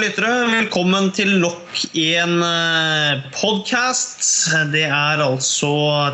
lyttere. 0.00 0.28
Velkommen 0.48 1.10
til 1.12 1.34
nok 1.42 1.80
en 1.98 2.40
podkast. 3.34 4.22
Det 4.72 4.86
er 4.86 5.20
altså 5.20 5.68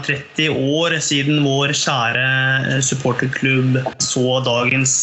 30 0.07 0.49
år 0.51 0.97
siden 1.05 1.45
vår 1.45 1.75
kjære 1.77 2.81
supporterklubb 2.83 3.79
så 4.03 4.41
dagens 4.47 4.97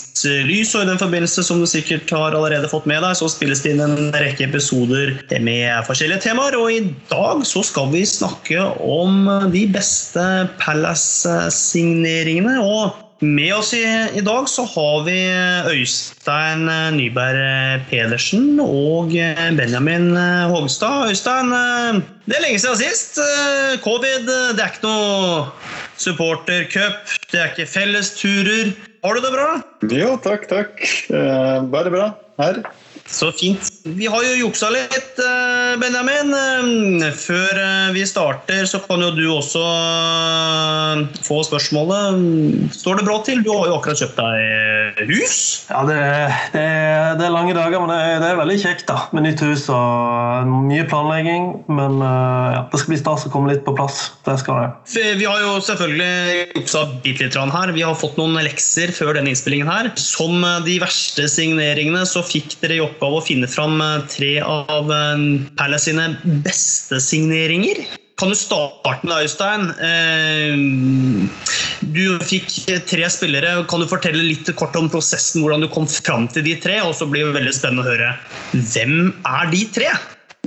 lys. 0.47 0.73
Og 0.75 0.83
i 0.83 0.89
den 0.91 0.99
forbindelse, 0.99 1.45
som 1.47 1.63
du 1.63 1.67
sikkert 1.69 2.11
har 2.11 2.35
allerede 2.35 2.71
fått 2.71 2.87
med 2.89 3.03
deg, 3.05 3.15
så 3.19 3.29
spilles 3.31 3.63
det 3.63 3.75
inn 3.75 3.85
en 3.85 4.11
rekke 4.15 4.49
episoder 4.49 5.15
med 5.43 5.87
forskjellige 5.87 6.25
temaer. 6.27 6.59
Og 6.59 6.73
i 6.73 6.83
dag 7.11 7.45
så 7.47 7.63
skal 7.63 7.91
vi 7.93 8.03
snakke 8.09 8.67
om 8.83 9.29
de 9.53 9.63
beste 9.71 10.27
Palace-signeringene. 10.59 12.59
og 12.63 13.02
med 13.23 13.53
oss 13.55 13.71
i, 13.73 13.81
i, 14.13 14.21
dag 14.21 14.47
så 14.51 14.65
har 14.67 15.03
vi 15.07 15.15
Øystein 15.71 16.67
Nyberg 16.97 17.85
Pedersen 17.89 18.59
og 18.63 19.15
Benjamin 19.57 20.11
Hogstad. 20.51 21.09
Øystein, 21.09 21.51
det 22.27 22.37
er 22.37 22.45
lenge 22.45 22.61
siden 22.61 22.81
sist. 22.81 23.19
Covid, 23.83 24.27
det 24.27 24.63
er 24.63 24.73
ikke 24.73 24.85
noe 24.85 25.45
supportercup, 25.97 27.15
det 27.31 27.41
er 27.41 27.53
ikke 27.53 27.69
fellesturer. 27.73 28.73
Har 29.03 29.17
du 29.17 29.25
det 29.25 29.33
bra? 29.35 29.47
Jo, 29.91 30.15
takk, 30.23 30.49
takk. 30.51 30.83
Bare 31.09 31.93
bra 31.93 32.11
her. 32.43 32.63
Så 33.07 33.33
fint. 33.39 33.72
Vi 33.83 34.07
har 34.07 34.23
jo 34.23 34.35
juksa 34.45 34.69
litt, 34.71 35.17
eh, 35.19 35.73
Benjamin. 35.75 36.31
Eh, 37.03 37.11
før 37.19 37.57
eh, 37.59 37.89
vi 37.91 38.05
starter, 38.07 38.63
så 38.63 38.79
kan 38.79 39.01
jo 39.03 39.09
du 39.11 39.25
også 39.27 39.63
få 41.27 41.41
spørsmålet. 41.43 42.71
Står 42.71 43.01
det 43.01 43.03
bra 43.09 43.17
til? 43.27 43.41
Du 43.43 43.49
har 43.51 43.67
jo 43.67 43.75
akkurat 43.75 43.99
kjøpt 43.99 44.21
deg 44.21 45.01
hus? 45.09 45.35
Ja, 45.67 45.81
det, 45.89 45.97
det, 46.53 46.63
det 47.19 47.25
er 47.27 47.33
lange 47.33 47.55
dager, 47.57 47.83
men 47.83 47.91
det, 47.91 48.21
det, 48.23 48.29
er 48.29 48.39
veldig 48.39 48.57
kjekt 48.61 48.87
da, 48.87 49.01
med 49.11 49.27
nytt 49.27 49.43
hus 49.43 49.67
og 49.73 50.53
mye 50.69 50.87
planlegging. 50.87 51.51
Men 51.67 51.99
ja, 51.99 52.63
det 52.71 52.79
skal 52.79 52.93
bli 52.93 53.01
stas 53.01 53.27
å 53.27 53.33
komme 53.35 53.51
litt 53.51 53.65
på 53.67 53.75
plass. 53.75 54.13
Det 54.23 54.37
skal 54.39 54.61
det. 54.63 55.03
Vi 55.19 55.27
har 55.27 55.43
jo 55.43 55.57
selvfølgelig 55.59 56.47
juksa 56.61 56.85
bitte 57.03 57.27
litt 57.27 57.35
her. 57.57 57.75
Vi 57.75 57.83
har 57.83 57.99
fått 57.99 58.15
noen 58.21 58.39
lekser 58.47 58.95
før 58.95 59.17
denne 59.19 59.33
innspillingen 59.33 59.67
her. 59.67 59.91
Som 59.99 60.39
de 60.63 60.79
verste 60.79 61.27
signeringene 61.27 62.07
så 62.07 62.23
fikk 62.23 62.55
dere 62.63 62.79
i 62.79 62.83
oppgave 62.85 63.19
å 63.19 63.27
finne 63.27 63.51
fram 63.51 63.72
tre 64.11 64.37
av 64.41 64.91
eh, 64.91 65.25
Palace 65.59 65.89
sine 65.89 66.15
beste 66.45 66.99
signeringer. 67.01 67.83
Kan 68.21 68.29
du 68.29 68.37
starte 68.37 68.99
med 69.01 69.11
deg, 69.15 69.25
Øystein? 69.25 69.63
Eh, 69.89 70.53
du 71.95 72.19
fikk 72.23 72.49
tre 72.89 73.09
spillere. 73.11 73.65
Kan 73.69 73.81
du 73.81 73.89
fortelle 73.89 74.23
litt 74.23 74.49
kort 74.59 74.75
om 74.79 74.89
prosessen, 74.93 75.41
hvordan 75.43 75.65
du 75.65 75.69
kom 75.73 75.87
fram 75.89 76.29
til 76.31 76.45
de 76.45 76.57
tre? 76.61 76.79
Og 76.85 76.93
så 76.97 77.09
blir 77.09 77.27
det 77.27 77.39
veldig 77.39 77.55
spennende 77.57 77.85
å 77.85 77.89
høre 77.89 78.13
hvem 78.53 79.13
er 79.27 79.53
de 79.53 79.63
tre? 79.73 79.93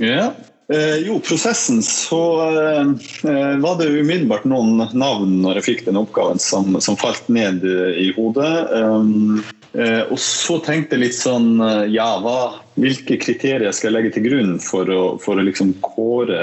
Ja, 0.01 0.31
Eh, 0.67 0.97
jo, 1.07 1.21
prosessen 1.23 1.79
så 1.85 2.19
eh, 2.43 3.53
var 3.63 3.77
det 3.79 3.87
umiddelbart 3.87 4.43
noen 4.51 4.81
navn 4.99 5.37
når 5.39 5.61
jeg 5.61 5.67
fikk 5.67 5.85
den 5.85 5.99
oppgaven 6.01 6.41
som, 6.43 6.75
som 6.83 6.97
falt 6.99 7.29
ned 7.31 7.63
i 7.95 8.09
hodet. 8.17 8.51
Um, 8.75 9.45
eh, 9.71 10.03
og 10.11 10.19
så 10.19 10.59
tenkte 10.65 10.97
jeg 10.97 11.05
litt 11.05 11.15
sånn 11.15 11.55
Ja, 11.93 12.09
hva, 12.19 12.59
hvilke 12.77 13.17
kriterier 13.21 13.73
skal 13.75 13.89
jeg 13.89 13.95
legge 13.95 14.13
til 14.15 14.25
grunn 14.27 14.55
for 14.63 14.89
å, 14.93 15.01
for 15.21 15.39
å 15.39 15.45
liksom 15.45 15.73
kåre, 15.85 16.39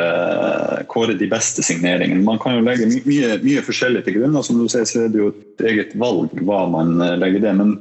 kåre, 0.90 1.16
de 1.18 1.28
beste 1.30 1.64
signeringene? 1.66 2.24
Man 2.26 2.40
kan 2.42 2.58
jo 2.58 2.66
legge 2.66 2.90
mye, 3.06 3.38
mye 3.44 3.64
forskjellig 3.64 4.04
til 4.06 4.18
grunn, 4.18 4.36
og 4.38 4.46
som 4.46 4.60
du 4.60 4.68
sier 4.70 4.86
så 4.88 5.04
er 5.04 5.12
det 5.14 5.22
jo 5.22 5.32
et 5.32 5.66
eget 5.70 5.96
valg 6.00 6.34
hva 6.44 6.64
man 6.70 6.96
legger 7.22 7.46
det. 7.46 7.56
Men 7.60 7.76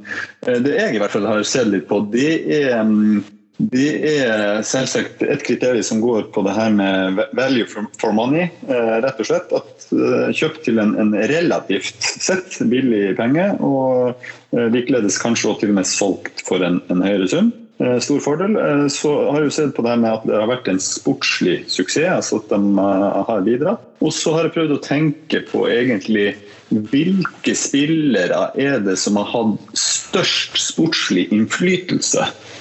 det 0.46 0.76
jeg 0.78 0.96
i 0.96 1.02
hvert 1.02 1.14
fall 1.14 1.28
har 1.28 1.46
sett 1.48 1.72
litt 1.72 1.88
på, 1.90 2.04
det 2.14 2.30
er 2.62 2.78
um, 2.80 3.24
det 3.62 3.90
er 4.02 4.64
selvsagt 4.66 5.20
et 5.22 5.42
kriterium 5.46 5.84
som 5.86 6.00
går 6.02 6.26
på 6.34 6.42
det 6.42 6.54
her 6.56 6.72
med 6.74 7.20
value 7.38 7.66
for 7.70 8.14
money. 8.16 8.48
Eh, 8.66 8.94
rett 9.04 9.20
og 9.22 9.28
slett 9.28 9.52
at 9.54 9.86
eh, 9.94 10.32
Kjøpt 10.34 10.64
til 10.66 10.80
en, 10.82 10.96
en 10.98 11.14
relativt 11.30 12.02
sett 12.02 12.56
billig 12.70 13.14
penge, 13.18 13.52
og 13.62 14.24
eh, 14.56 14.66
likeledes 14.74 15.20
kanskje 15.22 15.52
også 15.52 15.62
til 15.62 15.74
og 15.74 15.78
med 15.78 15.86
solgt 15.86 16.42
for 16.48 16.66
en, 16.66 16.80
en 16.90 17.04
høyere 17.06 17.30
sum. 17.30 17.52
Stor 17.74 18.20
fordel. 18.22 18.54
Så 18.92 19.10
har 19.32 19.42
jeg 19.42 19.48
jo 19.48 19.54
sett 19.56 19.72
på 19.74 19.82
det 19.82 19.96
med 19.98 20.12
at 20.12 20.26
det 20.28 20.36
har 20.38 20.46
vært 20.46 20.68
en 20.70 20.78
sportslig 20.78 21.56
suksess, 21.66 22.06
altså 22.06 22.38
at 22.38 22.52
de 22.52 22.84
har 23.30 23.42
bidratt. 23.46 23.82
Og 23.98 24.14
så 24.14 24.36
har 24.36 24.46
jeg 24.46 24.54
prøvd 24.54 24.76
å 24.76 24.82
tenke 24.84 25.40
på 25.48 25.64
egentlig 25.72 26.28
hvilke 26.70 27.54
spillere 27.58 28.46
er 28.62 28.78
det 28.84 28.94
som 29.02 29.18
har 29.18 29.26
hatt 29.32 29.74
størst 29.78 30.54
sportslig 30.62 31.26
innflytelse 31.34 32.28
Eh, 32.28 32.53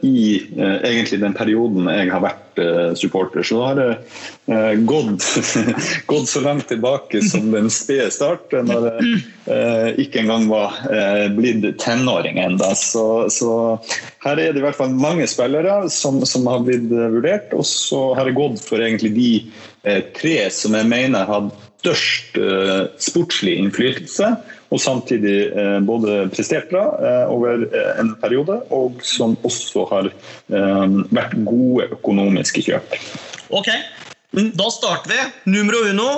i 0.00 0.42
eh, 0.58 0.90
egentlig 0.90 1.20
den 1.20 1.34
perioden 1.34 1.88
jeg 1.90 2.10
har 2.12 2.22
vært 2.22 2.60
eh, 2.62 2.92
supporter. 2.98 3.42
Så 3.42 3.58
da 3.58 3.70
har 3.70 3.78
det 3.80 4.78
gått, 4.86 5.24
gått 6.12 6.30
så 6.30 6.42
langt 6.44 6.68
tilbake 6.70 7.22
som 7.26 7.50
den 7.52 7.70
spede 7.72 8.10
start, 8.14 8.52
når 8.52 8.90
jeg 8.98 9.94
ikke 10.04 10.22
engang 10.22 10.46
var 10.50 10.76
blitt 11.36 11.66
tenåring 11.82 12.38
ennå. 12.42 12.70
Så, 12.78 13.04
så, 13.32 13.52
her 14.24 14.40
er 14.40 14.52
det 14.52 14.62
i 14.62 14.66
hvert 14.66 14.78
fall 14.78 14.94
mange 14.94 15.26
spillere 15.30 15.80
som, 15.92 16.20
som 16.28 16.46
har 16.50 16.64
blitt 16.66 16.86
vurdert, 16.92 17.52
og 17.56 17.66
så 17.68 18.12
har 18.18 18.30
jeg 18.30 18.38
gått 18.38 18.62
for 18.64 18.84
egentlig 18.84 19.14
de 19.16 19.32
tre 20.16 20.36
som 20.52 20.76
jeg 20.76 20.90
mener 20.90 21.28
har 21.28 21.50
størst 21.78 22.38
sportslig 23.00 23.58
innflytelse 23.60 24.32
og 24.68 24.80
samtidig 24.80 25.36
eh, 25.52 25.78
både 25.80 26.28
prestert 26.32 26.68
bra 26.72 26.84
eh, 27.00 27.24
over 27.32 27.64
eh, 27.68 27.92
en 28.02 28.12
periode, 28.20 28.60
og 28.74 29.00
som 29.04 29.36
også 29.46 29.86
har 29.92 30.10
vært 30.48 31.34
gode 31.44 31.88
økonomiske 31.92 32.62
kjøp. 32.64 32.96
Ok, 33.52 33.68
da 34.32 34.68
starter 34.72 35.12
vi. 35.12 35.20
Numero 35.52 35.82
uno. 35.90 36.08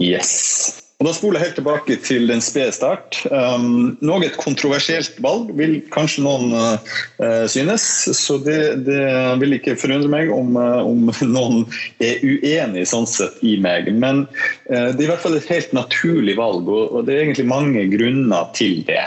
Yes. 0.00 0.89
Og 1.00 1.06
Da 1.06 1.14
spoler 1.16 1.40
jeg 1.40 1.48
helt 1.48 1.56
tilbake 1.56 1.94
til 2.04 2.26
den 2.28 2.42
spede 2.44 2.74
start. 2.76 3.22
Um, 3.32 3.94
noe 4.04 4.26
et 4.26 4.34
kontroversielt 4.36 5.14
valg, 5.24 5.48
vil 5.56 5.78
kanskje 5.94 6.26
noen 6.26 6.52
uh, 6.52 7.46
synes. 7.48 7.86
Så 8.18 8.36
det, 8.44 8.84
det, 8.84 8.98
vil 9.40 9.56
ikke 9.56 9.78
forundre 9.80 10.10
meg 10.12 10.28
om, 10.34 10.58
uh, 10.60 10.84
om, 10.84 11.08
noen 11.36 11.64
er 12.04 12.20
uenig 12.20 12.84
sånn 12.90 13.08
sett 13.08 13.40
i 13.40 13.54
meg. 13.64 13.88
Men 13.96 14.26
uh, 14.68 14.92
det 14.92 15.00
er 15.00 15.06
i 15.06 15.08
hvert 15.14 15.24
fall 15.24 15.38
et 15.38 15.48
helt 15.48 15.72
naturlig 15.72 16.36
valg, 16.36 16.68
og, 16.68 16.92
og 16.92 17.08
det 17.08 17.16
er 17.16 17.22
egentlig 17.24 17.48
mange 17.48 17.86
grunner 17.96 18.52
til 18.60 18.84
det. 18.90 19.06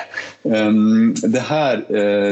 Um, 0.49 1.13
det 1.21 1.45
her, 1.45 1.85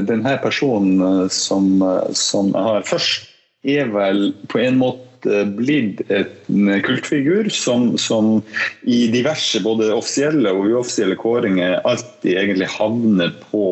denne 0.09 0.33
personen 0.41 1.29
som, 1.29 1.69
som 2.17 2.49
jeg 2.49 2.65
har 2.65 2.89
først, 2.89 3.29
er 3.61 3.93
vel 3.93 4.31
på 4.49 4.57
en 4.57 4.81
måte 4.81 5.10
Eh, 5.25 5.45
blitt 5.45 6.01
en 6.11 6.81
kultfigur 6.81 7.49
som, 7.49 7.97
som, 7.97 8.41
i 8.81 9.07
diverse 9.13 9.61
både 9.61 9.91
offisielle 9.93 10.53
og 10.55 10.69
uoffisielle 10.71 11.17
kåringer 11.19 11.79
alltid 11.85 12.37
egentlig 12.37 12.69
havner 12.73 13.33
på 13.51 13.65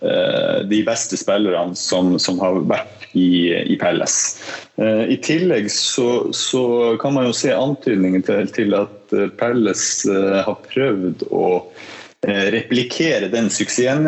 eh, 0.00 0.62
de 0.70 0.80
beste 0.86 1.18
spillerne 1.20 1.76
som, 1.76 2.14
som 2.18 2.40
har 2.40 2.62
vært 2.70 3.08
i, 3.12 3.52
i 3.52 3.76
Pelles. 3.80 4.16
Eh, 4.80 5.04
I 5.12 5.18
tillegg 5.24 5.68
så, 5.72 6.30
så, 6.32 6.64
kan 7.02 7.18
man 7.18 7.28
jo 7.28 7.36
se 7.36 7.52
antydningen 7.52 8.24
til, 8.24 8.48
til 8.54 8.78
at 8.78 9.16
Pelles 9.40 9.88
eh, 10.08 10.40
har 10.46 10.62
prøvd 10.70 11.28
å 11.30 11.48
replikere 12.24 13.26
den 13.28 13.50
suksessen 13.52 14.06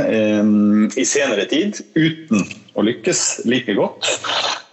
i 0.96 1.02
senere 1.04 1.44
tid 1.50 1.82
uten 1.92 2.46
å 2.76 2.84
lykkes 2.84 3.22
like 3.48 3.74
godt. 3.76 4.08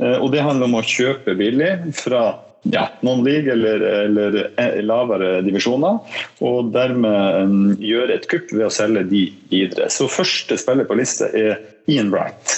Eh, 0.01 0.17
og 0.19 0.31
det 0.33 0.43
handler 0.43 0.69
om 0.69 0.79
å 0.79 0.85
kjøpe 0.85 1.35
billig 1.39 1.71
fra 1.97 2.25
ja, 2.71 2.85
non-league 3.03 3.51
eller, 3.51 3.83
eller, 4.05 4.37
eh, 4.61 4.79
lavere 4.85 5.41
divisjoner, 5.43 5.99
og 6.47 6.71
dermed 6.75 7.39
um, 7.43 7.73
gjøre 7.83 8.15
et 8.15 8.27
kupp 8.31 8.53
ved 8.53 8.67
å 8.69 8.71
selge 8.73 9.03
de 9.11 9.25
videre. 9.51 9.89
Så 9.91 10.07
første 10.11 10.57
spiller 10.59 10.87
på 10.87 10.97
lista 10.99 11.27
er 11.35 11.59
Ian 11.91 12.13
Wright. 12.13 12.55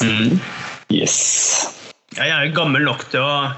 Mm. 0.00 0.38
Yes. 0.94 1.18
Ja, 2.16 2.26
jeg 2.26 2.36
er 2.36 2.54
gammel 2.54 2.86
nok 2.86 3.04
til 3.10 3.22
å 3.22 3.50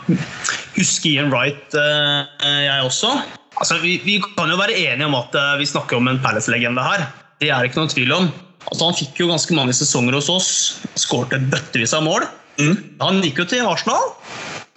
huske 0.77 1.13
Ian 1.13 1.33
Wright, 1.33 1.77
jeg 1.77 2.85
også. 2.85 3.13
Altså, 3.61 3.77
vi, 3.85 3.99
vi, 4.05 4.19
kan 4.37 4.51
jo 4.51 4.59
være 4.61 4.77
enige 4.81 5.09
om 5.09 5.17
at 5.17 5.37
vi 5.61 5.69
snakker 5.69 6.01
om 6.01 6.09
en 6.11 6.21
Palace-legende 6.25 6.85
her. 6.85 7.07
Det 7.41 7.53
er 7.53 7.69
ikke 7.69 7.81
noen 7.81 7.93
tvil 7.93 8.17
om. 8.17 8.29
Altså, 8.71 8.87
han 8.87 8.97
fikk 8.99 9.21
jo 9.23 9.31
ganske 9.31 9.57
mange 9.57 9.75
sesonger 9.77 10.17
hos 10.19 10.31
oss. 10.33 10.51
Skårte 11.01 11.41
bøttevis 11.53 11.95
av 11.97 12.07
mål. 12.07 12.27
Mm. 12.61 12.77
Han 13.03 13.23
gikk 13.25 13.43
jo 13.43 13.49
til 13.51 13.67
Arsenal. 13.67 14.13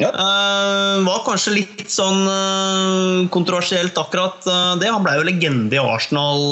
Ja. 0.02 0.10
Uh, 0.12 1.06
var 1.06 1.22
kanskje 1.24 1.54
litt 1.56 1.86
sånn 1.88 2.26
uh, 2.28 3.28
kontroversielt 3.32 3.96
akkurat 4.00 4.44
uh, 4.50 4.74
det. 4.82 4.90
Han 4.92 5.06
ble 5.06 5.14
jo 5.16 5.28
legende 5.30 5.78
i 5.78 5.80
Arsenal 5.80 6.44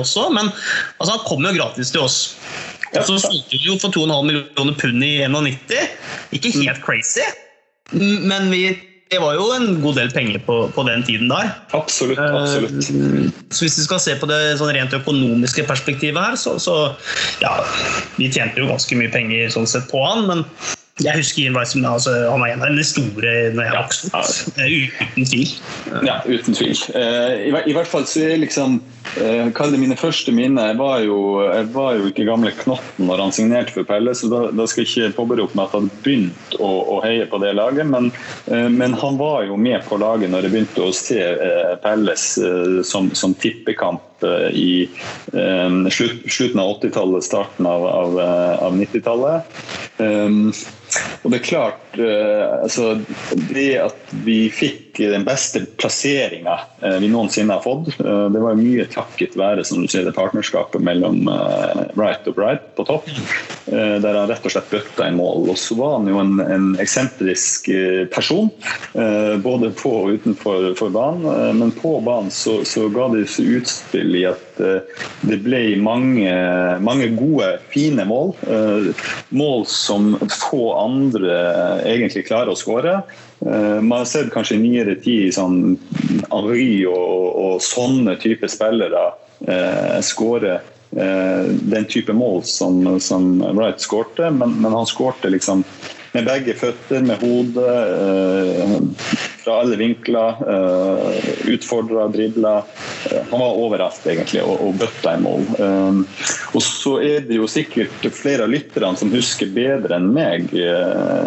også, 0.00 0.30
men 0.32 0.48
altså, 0.48 1.10
han 1.12 1.26
kom 1.28 1.44
jo 1.44 1.52
gratis 1.58 1.92
til 1.92 2.06
oss. 2.06 2.18
Ja. 2.94 3.02
Og 3.02 3.10
så 3.10 3.18
solgte 3.26 3.58
vi 3.58 3.68
jo 3.68 3.76
for 3.82 3.92
2,5 3.92 4.30
millioner 4.30 4.76
pund 4.80 5.04
i 5.04 5.14
91. 5.26 5.76
Ikke 6.36 6.54
helt 6.56 6.80
crazy, 6.86 7.24
men 7.92 8.48
vi 8.54 8.68
det 9.12 9.20
var 9.22 9.34
jo 9.36 9.48
en 9.54 9.80
god 9.82 9.98
del 10.00 10.10
penger 10.10 10.40
på, 10.46 10.56
på 10.74 10.84
den 10.88 11.04
tiden 11.06 11.28
der. 11.30 11.50
Absolutt. 11.76 12.18
absolutt. 12.18 12.88
Uh, 12.90 13.28
så 13.50 13.66
hvis 13.66 13.76
vi 13.78 13.84
skal 13.86 14.00
se 14.02 14.14
på 14.20 14.28
det 14.30 14.38
sånn 14.58 14.72
rent 14.74 14.96
økonomiske 14.96 15.66
perspektivet 15.68 16.18
her, 16.18 16.38
så, 16.40 16.56
så, 16.62 16.78
ja 17.44 17.52
Vi 18.16 18.30
tjente 18.32 18.62
jo 18.62 18.70
ganske 18.70 18.98
mye 18.98 19.12
penger 19.12 19.52
sånn 19.54 19.68
sett 19.70 19.86
på 19.92 20.00
han, 20.02 20.26
men 20.30 20.42
Jeg 21.02 21.18
husker 21.18 21.42
Ian 21.42 21.56
Rice, 21.58 21.78
altså, 21.82 22.12
han 22.30 22.42
var 22.42 22.52
en 22.52 22.62
av 22.62 22.74
de 22.78 22.86
store 22.86 23.30
når 23.54 23.66
jeg 23.66 23.76
vokste 23.76 24.10
opp. 24.14 24.58
Uten 24.62 25.30
tvil. 25.30 25.54
Ja, 26.06 26.20
uten 26.22 26.54
tvil. 26.54 26.76
I, 26.94 27.50
I, 27.50 27.74
hvert 27.74 27.90
fall 27.90 28.06
så 28.06 28.22
er 28.28 28.38
liksom 28.44 28.78
Kall 29.54 29.74
det 29.74 29.78
mine 29.78 29.96
første 29.98 30.32
minner. 30.34 30.72
Jeg 30.72 30.78
var, 30.80 31.02
jo, 31.04 31.18
jeg 31.44 31.68
var 31.74 31.98
jo 31.98 32.08
ikke 32.10 32.26
gamle 32.26 32.50
Knotten 32.56 33.08
når 33.08 33.22
han 33.22 33.34
signerte 33.36 33.74
for 33.76 33.86
Pelle, 33.88 34.14
så 34.16 34.30
da, 34.32 34.40
da 34.54 34.66
skal 34.70 34.84
jeg 34.84 35.10
ikke 35.12 35.18
påberope 35.18 35.58
meg 35.58 35.68
at 35.68 35.76
han 35.76 35.90
begynte 36.04 36.58
å, 36.58 36.70
å, 36.96 37.00
heie 37.04 37.28
på 37.30 37.38
det 37.42 37.52
laget. 37.54 37.86
Men, 37.90 38.10
men, 38.48 38.96
han 38.98 39.18
var 39.20 39.44
jo 39.48 39.58
med 39.60 39.84
på 39.86 39.98
laget 40.00 40.32
når 40.32 40.46
jeg 40.46 40.54
begynte 40.54 40.86
å 40.86 40.94
se 40.96 41.20
Pelles 41.84 42.26
som, 42.88 43.12
som 43.14 43.36
tippekamp 43.38 44.24
i 44.24 44.86
slutt, 45.92 46.24
slutten 46.30 46.62
av 46.62 46.78
80-tallet, 46.78 47.26
starten 47.26 47.68
av, 47.68 47.84
av, 47.90 48.18
av 48.68 48.78
90-tallet. 48.78 49.60
Um, 49.98 50.48
og 51.22 51.32
det 51.32 51.38
er 51.40 51.46
klart 51.46 51.96
altså, 51.98 52.92
Det 53.50 53.70
at 53.82 54.12
vi 54.26 54.38
fikk 54.54 54.83
den 54.98 55.24
beste 55.26 55.64
plasseringa 55.80 56.58
uh, 56.84 56.96
vi 57.02 57.10
noensinne 57.10 57.56
har 57.56 57.64
fått, 57.64 57.90
uh, 58.00 58.26
det 58.32 58.42
var 58.42 58.58
mye 58.58 58.86
takket 58.90 59.36
være 59.38 59.64
som 59.66 59.82
du 59.82 59.90
sier, 59.90 60.06
det 60.06 60.14
partnerskapet 60.16 60.82
mellom 60.84 61.24
Wright 61.94 62.26
og 62.30 62.36
Bright 62.36 62.66
på 62.76 62.84
topp. 62.86 63.08
der 63.64 64.14
han 64.14 64.28
rett 64.28 64.44
og 64.44 64.52
slett 64.52 64.70
bøtta 64.70 65.06
i 65.08 65.14
mål. 65.14 65.48
Og 65.50 65.58
så 65.58 65.76
var 65.78 65.96
han 65.96 66.08
jo 66.10 66.18
en, 66.20 66.34
en 66.42 66.66
eksentrisk 66.82 67.70
person, 68.12 68.50
både 69.42 69.70
på 69.78 69.92
og 70.02 70.18
utenfor 70.18 70.92
banen. 70.94 71.58
men 71.58 71.72
på 71.74 71.96
banen 72.04 72.30
så, 72.34 72.58
så 72.68 72.86
ga 72.92 73.08
det 73.14 73.24
seg 73.32 73.58
utspill 73.60 74.18
i 74.20 74.26
at 74.28 74.53
det 74.58 75.38
ble 75.44 75.62
mange, 75.82 76.30
mange 76.84 77.08
gode, 77.16 77.48
fine 77.72 78.04
mål. 78.08 78.34
Mål 79.34 79.64
som 79.70 80.12
få 80.30 80.62
andre 80.78 81.38
egentlig 81.88 82.26
klarer 82.28 82.52
å 82.52 82.58
skåre. 82.58 83.00
Eh, 83.46 83.80
man 83.80 83.98
har 83.98 84.04
sett 84.04 84.30
kanskje 84.32 84.56
i 84.56 84.62
nyere 84.62 84.94
tid 85.04 85.34
sånn 85.36 85.74
Henri 86.30 86.84
og, 86.88 87.26
og 87.44 87.58
sånne 87.64 88.16
type 88.22 88.48
spillere 88.48 89.10
eh, 89.44 89.98
skåre 90.06 90.54
eh, 90.56 91.50
den 91.74 91.88
type 91.90 92.14
mål 92.16 92.40
som, 92.48 92.80
som 93.00 93.42
Wright 93.52 93.84
skårte, 93.84 94.30
men, 94.30 94.56
men 94.62 94.72
han 94.72 94.88
skårte 94.88 95.32
liksom 95.34 95.64
med 96.14 96.28
begge 96.28 96.54
føtter, 96.54 97.02
med 97.02 97.20
hodet, 97.20 97.76
eh, 97.98 98.76
fra 99.44 99.60
alle 99.62 99.78
vinkler. 99.80 100.40
Eh, 100.54 101.54
Utfordra, 101.54 102.08
dribla. 102.08 102.56
Eh, 103.10 103.24
han 103.30 103.40
var 103.40 103.58
overalt, 103.60 104.06
egentlig, 104.08 104.42
og, 104.42 104.62
og 104.64 104.78
bøtta 104.80 105.16
i 105.16 105.22
mål. 105.24 105.44
Og 106.54 106.62
så 106.64 106.96
er 107.04 107.26
det 107.28 107.38
jo 107.38 107.48
sikkert 107.50 108.08
flere 108.16 108.46
av 108.46 108.54
lytterne 108.54 108.96
som 108.98 109.12
husker 109.14 109.52
bedre 109.54 109.98
enn 109.98 110.10
meg, 110.14 110.48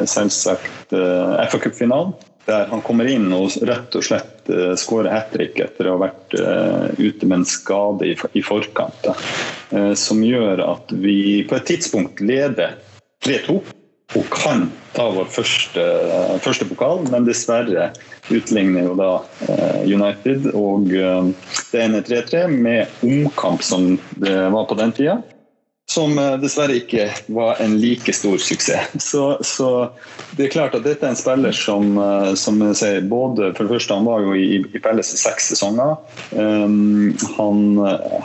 selvsagt, 0.10 0.90
FA 0.92 1.62
Cup-finalen. 1.62 2.16
Der 2.48 2.70
han 2.72 2.82
kommer 2.82 3.10
inn 3.12 3.28
og 3.36 3.58
rett 3.68 3.96
og 4.00 4.06
slett 4.08 4.48
uh, 4.48 4.72
skårer 4.80 5.12
hat 5.12 5.34
trick 5.34 5.58
etter 5.60 5.90
å 5.90 5.98
ha 5.98 6.06
vært 6.06 6.36
uh, 6.40 6.86
ute 6.96 7.28
med 7.28 7.42
en 7.42 7.48
skade 7.48 8.08
i, 8.08 8.14
i 8.40 8.44
forkant. 8.46 9.10
Uh, 9.74 9.92
som 10.00 10.24
gjør 10.24 10.64
at 10.64 10.94
vi 10.96 11.44
på 11.50 11.58
et 11.58 11.68
tidspunkt 11.68 12.24
leder 12.24 12.78
3-2 13.28 13.60
og 14.16 14.28
kan 14.32 14.70
ta 14.96 15.10
vår 15.12 15.28
første, 15.32 15.84
første 16.44 16.68
pokal, 16.70 17.04
men 17.12 17.28
dessverre 17.28 17.90
utligner 18.32 18.88
jo 18.88 18.94
da 18.98 19.10
eh, 19.48 19.82
United. 19.84 20.48
Og 20.56 20.94
eh, 20.96 21.32
det 21.74 21.84
ender 21.84 22.06
3-3 22.08 22.46
med 22.54 23.04
omkamp 23.04 23.66
som 23.66 23.98
det 24.24 24.38
var 24.54 24.70
på 24.70 24.80
den 24.80 24.96
tida 24.96 25.20
som 25.90 26.18
eh, 26.20 26.34
dessverre 26.42 26.76
ikke 26.82 27.08
var 27.32 27.62
en 27.64 27.78
like 27.80 28.14
stor 28.14 28.38
suksess. 28.38 28.92
Så, 29.04 29.38
så, 29.42 29.70
det 30.36 30.48
er 30.48 30.54
klart 30.58 30.76
at 30.76 30.84
dette 30.84 31.06
er 31.06 31.14
en 31.14 31.20
spiller 31.20 31.56
som, 31.56 31.96
eh, 32.02 32.34
som 32.40 32.60
sier, 32.76 33.06
både 33.08 33.54
For 33.56 33.64
det 33.66 33.78
første, 33.78 33.96
han 33.96 34.08
var 34.08 34.26
jo 34.26 34.36
i, 34.36 34.60
i 34.60 34.82
Pelles 34.84 35.14
i 35.16 35.20
seks 35.22 35.52
sesonger. 35.54 35.96
Um, 36.36 37.16
han, 37.38 37.62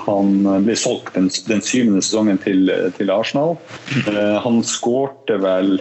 han, 0.06 0.32
ble 0.67 0.76
solgt 0.79 1.14
den, 1.14 1.31
den 1.47 1.62
syvende 1.64 2.03
sesongen 2.03 2.41
til, 2.43 2.67
til 2.99 3.14
Arsenal. 3.14 3.55
Uh, 4.09 4.38
han 4.43 4.62
skårte 4.67 5.38
vel 5.43 5.76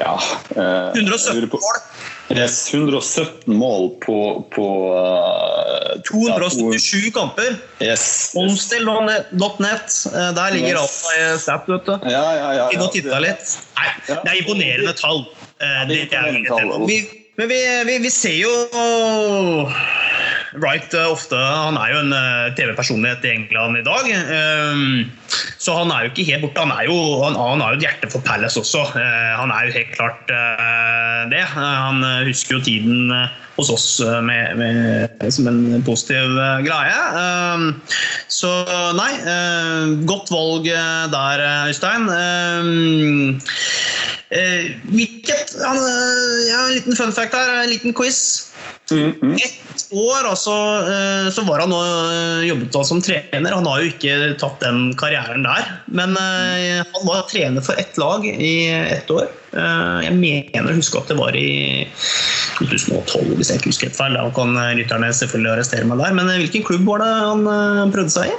ja, 0.00 0.16
uh, 0.56 0.90
117 0.98 1.46
mål! 1.54 1.84
Yes, 2.30 2.74
117 2.74 3.56
mål 3.56 3.90
på, 4.00 4.46
på 4.54 4.66
uh, 4.94 6.00
277 6.06 6.96
ja, 7.04 7.10
kamper. 7.14 7.56
Yes. 7.82 8.32
Onsdale.net. 8.38 10.06
Uh, 10.06 10.34
der 10.34 10.50
ligger 10.54 10.68
yes. 10.68 10.80
alt 10.80 11.19
stat, 11.40 11.68
vet 11.70 11.86
du. 11.88 11.94
Ja, 12.10 12.24
ja, 12.36 12.50
ja, 12.58 12.66
Inn 12.74 12.84
og 12.84 12.92
titta 12.94 13.20
litt. 13.22 13.56
Nei, 13.78 13.88
det 14.10 14.20
er 14.20 14.36
imponerende 14.42 14.94
tall. 14.98 15.24
Uh, 15.60 15.82
det, 15.90 16.06
er, 16.16 16.30
vi, 16.88 17.02
men 17.36 17.50
vi, 17.50 17.58
vi, 17.88 17.98
vi 18.04 18.12
ser 18.12 18.38
jo 18.40 18.52
Wright 20.58 20.94
eh, 20.94 21.06
ofte 21.06 21.38
Han 21.38 21.78
er 21.78 21.92
jo 21.92 22.00
en 22.02 22.14
eh, 22.16 22.50
TV-personlighet 22.58 23.26
i 23.26 23.32
England 23.36 23.78
i 23.78 23.84
dag. 23.86 24.08
Så 25.60 25.76
han 25.76 25.92
er 25.94 26.06
jo 26.06 26.10
ikke 26.10 26.26
helt 26.30 26.46
borte. 26.46 26.64
Han 26.64 26.74
er 26.74 26.88
jo, 26.88 26.96
han, 27.22 27.38
han 27.38 27.62
har 27.62 27.74
jo 27.74 27.80
et 27.80 27.86
hjerte 27.86 28.10
for 28.10 28.24
Palace 28.26 28.58
også. 28.60 28.82
Eh, 28.98 29.32
han 29.38 29.52
er 29.54 29.68
jo 29.68 29.76
helt 29.78 29.94
klart 29.94 30.32
det. 31.30 31.44
Han 31.54 32.02
husker 32.26 32.56
jo 32.56 32.64
tiden 32.64 33.12
hos 33.56 33.70
oss 33.70 33.88
med, 34.24 34.56
med, 34.56 35.24
som 35.34 35.48
en 35.50 35.82
positiv 35.84 36.32
greie. 36.64 37.00
Ehm, 37.20 37.66
så 38.32 38.50
nei, 38.96 39.10
godt 40.08 40.32
valg 40.32 40.70
der, 41.12 41.44
Øystein. 41.68 42.08
Hvilket 44.30 45.56
Jeg 45.58 45.80
ja, 46.46 46.60
En 46.68 46.74
liten 46.76 46.96
fun 46.96 47.12
fact 47.12 47.34
her, 47.34 47.50
en 47.64 47.72
liten 47.72 47.94
quiz. 47.94 48.49
Mm, 48.90 49.12
mm. 49.22 49.34
Ett 49.34 49.86
år 49.94 50.28
altså, 50.28 50.54
så 51.32 51.42
var 51.46 51.62
han 51.62 51.74
og 51.74 52.44
jobbet 52.46 52.78
som 52.86 53.02
trener. 53.02 53.54
Han 53.54 53.68
har 53.70 53.82
jo 53.82 53.90
ikke 53.92 54.16
tatt 54.40 54.62
den 54.64 54.90
karrieren 54.98 55.46
der. 55.46 55.68
Men 55.86 56.16
uh, 56.18 56.82
han 56.82 57.06
var 57.06 57.28
trener 57.30 57.64
for 57.64 57.78
ett 57.78 57.98
lag 58.00 58.26
i 58.26 58.54
ett 58.70 59.10
år. 59.10 59.28
Jeg 59.50 60.14
mener 60.14 60.70
å 60.70 60.76
huske 60.78 61.00
at 61.00 61.08
det 61.10 61.16
var 61.18 61.34
i 61.34 61.82
2012, 62.60 63.32
hvis 63.34 63.50
jeg 63.50 63.58
ikke 63.58 63.72
husker 63.72 63.90
helt 63.90 63.98
feil. 63.98 64.18
Da 64.18 64.28
kan 64.36 64.54
lytterne 64.78 65.10
selvfølgelig 65.16 65.54
arrestere 65.56 65.90
meg 65.90 66.02
der. 66.02 66.14
Men 66.18 66.30
hvilken 66.30 66.66
klubb 66.66 66.86
var 66.86 67.02
det 67.02 67.10
han 67.18 67.94
prøvde 67.94 68.14
seg 68.14 68.30
i? 68.30 68.38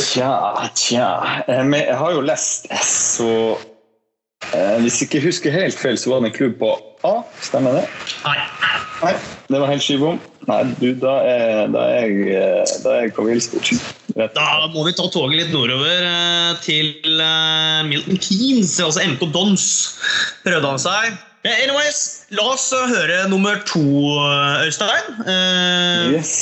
Tja, 0.00 0.30
tja 0.76 1.08
Jeg 1.48 1.96
har 1.96 2.12
jo 2.14 2.22
lest 2.24 2.68
så 2.84 3.30
Hvis 4.80 5.00
jeg 5.00 5.08
ikke 5.08 5.20
husker 5.26 5.52
helt 5.54 5.78
feil, 5.78 5.98
så 6.00 6.10
var 6.10 6.24
det 6.24 6.32
en 6.32 6.36
klubb 6.38 6.56
på 6.58 6.72
A, 7.06 7.20
stemmer 7.44 7.76
det? 7.78 7.84
Nei. 8.26 8.38
Nei, 9.00 9.14
Det 9.48 9.60
var 9.60 9.70
helt 9.70 9.84
skivbom. 9.84 10.18
Nei, 10.48 10.58
du, 10.80 10.90
da 11.00 11.14
er, 11.24 11.70
da 11.72 11.84
er, 11.94 12.10
jeg, 12.10 12.66
da 12.84 12.96
er 12.96 13.06
jeg 13.06 13.14
på 13.16 13.24
villspor. 13.24 13.70
Da 14.34 14.48
må 14.74 14.84
vi 14.84 14.92
ta 14.96 15.06
toget 15.12 15.38
litt 15.38 15.54
nordover 15.54 16.04
eh, 16.04 16.50
til 16.64 16.90
eh, 17.14 17.80
Milton 17.88 18.20
Keanes, 18.20 18.74
altså 18.82 19.04
MK 19.14 19.24
Dons. 19.32 19.66
Prøvde 20.44 20.74
han 20.74 20.82
seg. 20.82 21.16
Anyways, 21.48 22.02
la 22.36 22.50
oss 22.52 22.66
høre 22.74 23.22
nummer 23.32 23.62
to, 23.68 23.80
Øystein. 24.66 25.22
Yes. 26.12 26.34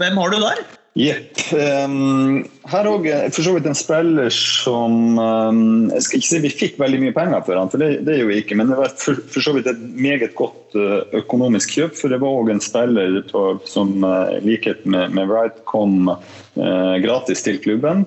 Hvem 0.00 0.18
har 0.18 0.34
du 0.34 0.40
der? 0.42 0.64
Jepp. 0.96 1.36
Um, 1.52 2.46
her 2.72 2.86
òg 2.88 3.04
for 3.28 3.44
så 3.44 3.52
vidt 3.52 3.66
en 3.68 3.76
spiller 3.76 4.30
som 4.32 5.18
um, 5.20 5.90
Jeg 5.92 6.06
skal 6.06 6.18
ikke 6.22 6.28
si 6.30 6.38
vi 6.40 6.52
fikk 6.62 6.78
veldig 6.80 7.00
mye 7.02 7.14
penger 7.16 7.42
for 7.44 7.60
han, 7.60 7.68
for 7.68 7.82
det, 7.82 7.90
det 8.06 8.14
er 8.14 8.22
jo 8.22 8.32
ikke, 8.32 8.56
men 8.56 8.70
det 8.72 8.78
var 8.78 8.94
for, 8.96 9.20
for, 9.28 9.44
så 9.44 9.52
vidt 9.52 9.68
et 9.68 9.82
meget 9.92 10.32
godt 10.38 10.72
uh, 10.78 11.02
økonomisk 11.20 11.74
kjøp. 11.76 11.98
For 11.98 12.12
det 12.12 12.20
var 12.22 12.38
òg 12.38 12.48
en 12.54 12.64
spiller 12.64 13.20
som 13.68 13.92
uh, 14.08 14.32
i 14.38 14.40
likhet 14.46 14.86
med, 14.88 15.12
med 15.18 15.28
Wright 15.28 15.60
kom 15.68 16.08
uh, 16.08 16.96
gratis 17.04 17.44
til 17.44 17.60
klubben. 17.60 18.06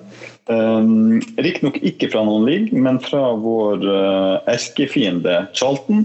Um, 0.50 1.22
Riktignok 1.38 1.78
ikke 1.86 2.10
fra 2.10 2.24
noen 2.26 2.48
league, 2.48 2.74
men 2.74 2.98
fra 3.06 3.22
vår 3.38 3.86
uh, 3.86 4.50
erkefiende 4.50 5.44
Charlton. 5.54 6.02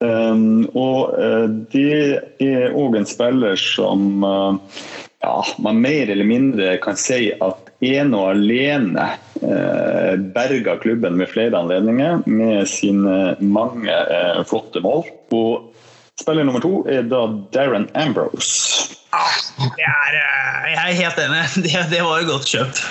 Um, 0.00 0.64
og 0.72 1.12
uh, 1.20 1.44
det 1.76 2.24
er 2.40 2.72
òg 2.72 2.96
en 2.96 3.08
spiller 3.08 3.60
som 3.60 4.24
uh, 4.24 4.56
ja, 5.20 5.46
man 5.58 5.80
mer 5.80 6.10
eller 6.10 6.24
mindre 6.24 6.76
kan 6.80 6.96
si 6.96 7.28
at 7.44 7.68
ene 7.84 8.16
og 8.16 8.30
alene 8.34 9.06
eh, 9.40 10.14
berga 10.34 10.76
klubben 10.80 11.18
med 11.20 11.28
flere 11.28 11.58
anledninger 11.58 12.22
med 12.26 12.68
sine 12.68 13.34
mange 13.40 13.92
eh, 13.92 14.40
flotte 14.48 14.80
mål. 14.84 15.04
Og 15.36 15.68
spiller 16.20 16.44
nummer 16.44 16.64
to 16.64 16.82
er 16.88 17.04
da 17.08 17.26
Darren 17.52 17.88
Ambrose. 18.00 18.96
det 19.76 19.84
er, 19.84 20.16
eh, 20.20 20.72
jeg 20.72 20.80
er 20.80 20.98
helt 21.02 21.22
enig. 21.26 21.44
Det, 21.64 21.76
det 21.92 22.00
var 22.06 22.22
jo 22.22 22.30
godt 22.32 22.48
kjøpt. 22.48 22.82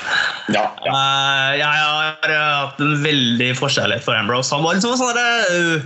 Ja, 0.53 0.67
ja. 0.85 0.93
Uh, 0.93 1.49
jeg 1.57 1.65
har 1.65 2.29
uh, 2.29 2.37
hatt 2.65 2.81
en 2.81 2.95
veldig 3.05 3.51
forskjellighet 3.57 4.05
for 4.05 4.17
Ambrose. 4.17 4.53
Han 4.53 4.65
var 4.65 4.77
liksom 4.77 4.97
sånn 4.97 5.17
uh, 5.17 5.81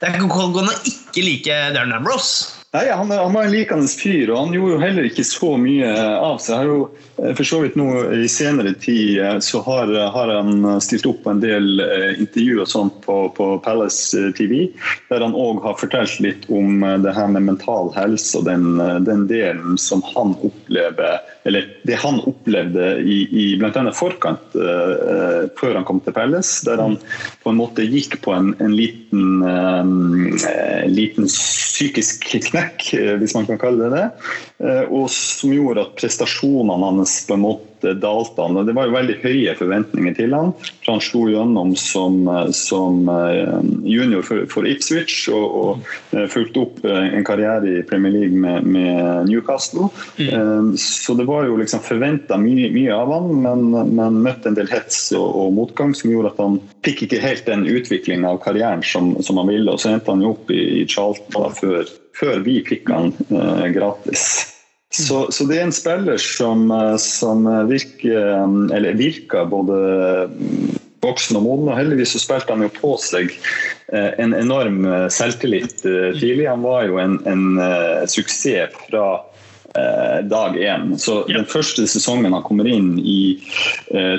Det 0.00 0.08
er 0.08 0.20
ikke 0.20 0.48
å 0.52 0.68
ikke 0.88 1.24
like 1.24 1.60
Darren 1.76 1.96
Ambrose. 1.96 2.57
Nei, 2.72 2.90
han, 2.90 3.10
han, 3.10 3.32
var 3.32 3.44
en 3.44 3.50
likende 3.50 3.88
fyr, 3.88 4.28
og 4.28 4.42
han 4.42 4.50
gjorde 4.52 4.74
jo 4.74 4.80
heller 4.82 5.06
ikke 5.08 5.24
så 5.24 5.54
mye 5.56 5.88
av 6.20 6.36
seg. 6.36 6.50
Jeg 6.52 6.58
har 6.58 6.66
jo 6.68 6.82
eh, 7.16 7.30
for 7.38 7.48
så 7.48 7.60
vidt 7.62 7.78
nå 7.80 7.86
I 8.12 8.28
senere 8.28 8.74
tid 8.76 9.22
eh, 9.24 9.38
så 9.40 9.62
har, 9.64 9.88
har 10.12 10.32
han 10.34 10.66
stilt 10.84 11.08
opp 11.08 11.22
på 11.24 11.32
en 11.32 11.40
del 11.40 11.80
eh, 11.80 12.20
intervjuer 12.20 12.66
og 12.66 12.68
sånt 12.68 12.98
på, 13.06 13.16
på 13.38 13.46
Palace 13.64 14.34
TV, 14.36 14.66
der 15.08 15.24
han 15.24 15.32
òg 15.32 15.62
har 15.64 15.80
fortalt 15.80 16.20
litt 16.20 16.44
om 16.52 16.84
det 17.00 17.16
her 17.16 17.32
med 17.32 17.48
mental 17.48 17.88
helse 17.96 18.36
og 18.36 18.44
den, 18.50 18.76
den 19.08 19.24
delen 19.32 19.80
som 19.80 20.04
han 20.12 20.36
opplever 20.36 21.24
eller 21.48 21.68
det 21.88 21.96
han 22.02 22.20
opplevde 22.28 22.90
i, 23.00 23.18
i 23.32 23.46
bl.a. 23.60 23.84
forkant 23.96 24.56
uh, 24.58 25.48
før 25.58 25.78
han 25.78 25.86
kom 25.88 26.02
til 26.04 26.14
Pelles, 26.16 26.50
der 26.66 26.82
han 26.82 26.98
på 27.42 27.52
en 27.52 27.60
måte 27.60 27.86
gikk 27.88 28.18
på 28.24 28.34
en, 28.36 28.52
en 28.60 28.74
liten, 28.76 29.40
uh, 29.42 30.84
liten, 30.92 31.28
psykisk 31.28 32.26
knekk, 32.50 32.90
hvis 33.20 33.34
man 33.36 33.46
kan 33.46 33.60
kalle 33.60 33.86
det 33.86 33.98
det, 34.02 34.30
og 34.90 35.04
som 35.14 35.52
gjorde 35.54 35.84
at 35.84 35.92
prestasjonene 36.00 36.88
hans 36.90 37.20
på 37.28 37.36
en 37.36 37.44
måte 37.44 37.68
dalte 37.82 38.44
han. 38.44 38.58
Det 38.66 38.74
var 38.76 38.88
jo 38.88 38.96
veldig 38.96 39.18
høye 39.22 39.54
forventninger 39.58 40.16
til 40.18 40.36
han. 40.36 40.52
for 40.84 40.94
Han 40.94 41.04
slo 41.04 41.24
gjennom 41.30 41.74
som, 41.78 42.20
som 42.56 43.00
junior 43.84 44.24
for, 44.26 44.44
for, 44.50 44.68
Ipswich 44.68 45.28
og, 45.32 45.46
og 45.58 46.26
fulgte 46.32 46.64
opp 46.64 46.80
en 46.88 47.26
karriere 47.26 47.78
i 47.78 47.84
Premier 47.86 48.14
League 48.14 48.36
med, 48.36 48.66
med 48.68 49.28
Newcastle. 49.30 49.88
Mm. 50.18 50.74
Så 50.80 51.14
det 51.18 51.28
var 51.28 51.46
jo 51.48 51.56
liksom 51.60 51.82
forventa 51.84 52.38
mye, 52.40 52.68
mye, 52.74 52.94
av 52.94 53.12
han, 53.12 53.30
men, 53.44 53.94
men 53.94 54.20
møtte 54.24 54.50
en 54.50 54.58
del 54.58 54.70
hets 54.72 55.08
og, 55.16 55.26
og, 55.28 55.52
motgang 55.58 55.94
som 55.96 56.12
gjorde 56.12 56.34
at 56.34 56.42
han 56.42 56.58
fikk 56.86 57.06
ikke 57.06 57.22
helt 57.22 57.48
den 57.48 57.66
utviklinga 57.68 58.34
av 58.34 58.42
karrieren 58.44 58.84
som, 58.86 59.14
som, 59.22 59.40
han 59.40 59.50
ville. 59.50 59.72
Og 59.72 59.82
så 59.82 59.94
endte 59.94 60.12
han 60.12 60.24
jo 60.24 60.34
opp 60.36 60.52
i, 60.54 60.62
i 60.82 60.86
Charlton 60.88 61.56
før, 61.58 61.90
før, 62.18 62.38
vi 62.46 62.60
fikk 62.66 62.90
han 62.92 63.12
eh, 63.28 63.66
gratis. 63.74 64.24
Så, 64.90 65.26
så, 65.32 65.44
det 65.44 65.58
er 65.58 65.66
en 65.66 65.74
spiller 65.74 66.20
som, 66.22 66.70
eh, 66.72 66.96
som 67.02 67.44
virker, 67.68 68.14
eh, 68.16 68.76
eller 68.76 68.96
virker 68.96 69.48
både 69.50 69.80
voksen 71.04 71.38
og 71.38 71.44
moden, 71.44 71.68
og 71.68 71.76
heldigvis 71.78 72.16
så 72.16 72.22
spilte 72.22 72.54
han 72.54 72.64
jo 72.64 72.70
på 72.72 72.94
seg 73.02 73.34
eh, 73.92 74.14
en 74.18 74.32
enorm 74.34 74.80
selvtillit 75.12 75.84
tidlig. 75.84 76.48
Han 76.48 76.64
var 76.64 76.88
jo 76.88 76.98
en, 77.02 77.18
en 77.28 78.08
suksess 78.08 78.74
fra 78.88 79.04
dag 80.24 80.56
én. 80.56 80.98
Så. 80.98 81.26
Den 81.28 81.44
første 81.46 81.86
sesongen 81.86 82.32
han 82.32 82.42
kommer 82.42 82.66
inn 82.68 82.98
i 82.98 83.38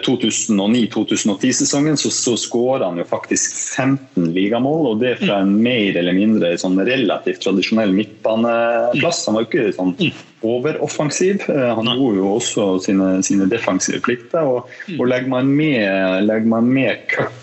2009-2010-sesongen, 0.05 1.93
eh, 1.93 1.99
så, 1.99 2.11
så 2.13 2.37
skårer 2.37 2.85
han 2.85 2.97
jo 3.01 3.05
faktisk 3.09 3.57
15 3.75 4.29
ligamål. 4.33 4.87
Og 4.91 5.01
det 5.03 5.17
fra 5.23 5.41
en 5.43 5.55
mer 5.63 5.97
eller 5.99 6.15
mindre 6.17 6.53
sånn 6.61 6.79
relativt 6.85 7.41
tradisjonell 7.43 7.93
midtbaneplass. 7.97 9.25
Han 9.27 9.39
var 9.39 9.45
jo 9.45 9.49
ikke 9.49 9.75
sånn 9.75 9.95
mm. 9.97 10.23
overoffensiv. 10.53 11.43
Eh, 11.49 11.69
han 11.79 11.91
gjorde 11.91 12.21
jo 12.21 12.31
også 12.37 12.69
sine, 12.85 13.11
sine 13.25 13.49
defensive 13.51 14.01
plikter. 14.05 14.45
Og, 14.45 14.71
mm. 14.87 14.97
og 14.99 15.11
legger 15.11 15.35
man 15.35 15.53
med, 15.59 16.25
legger 16.29 16.49
man 16.57 16.73
med 16.79 17.05
cup 17.11 17.35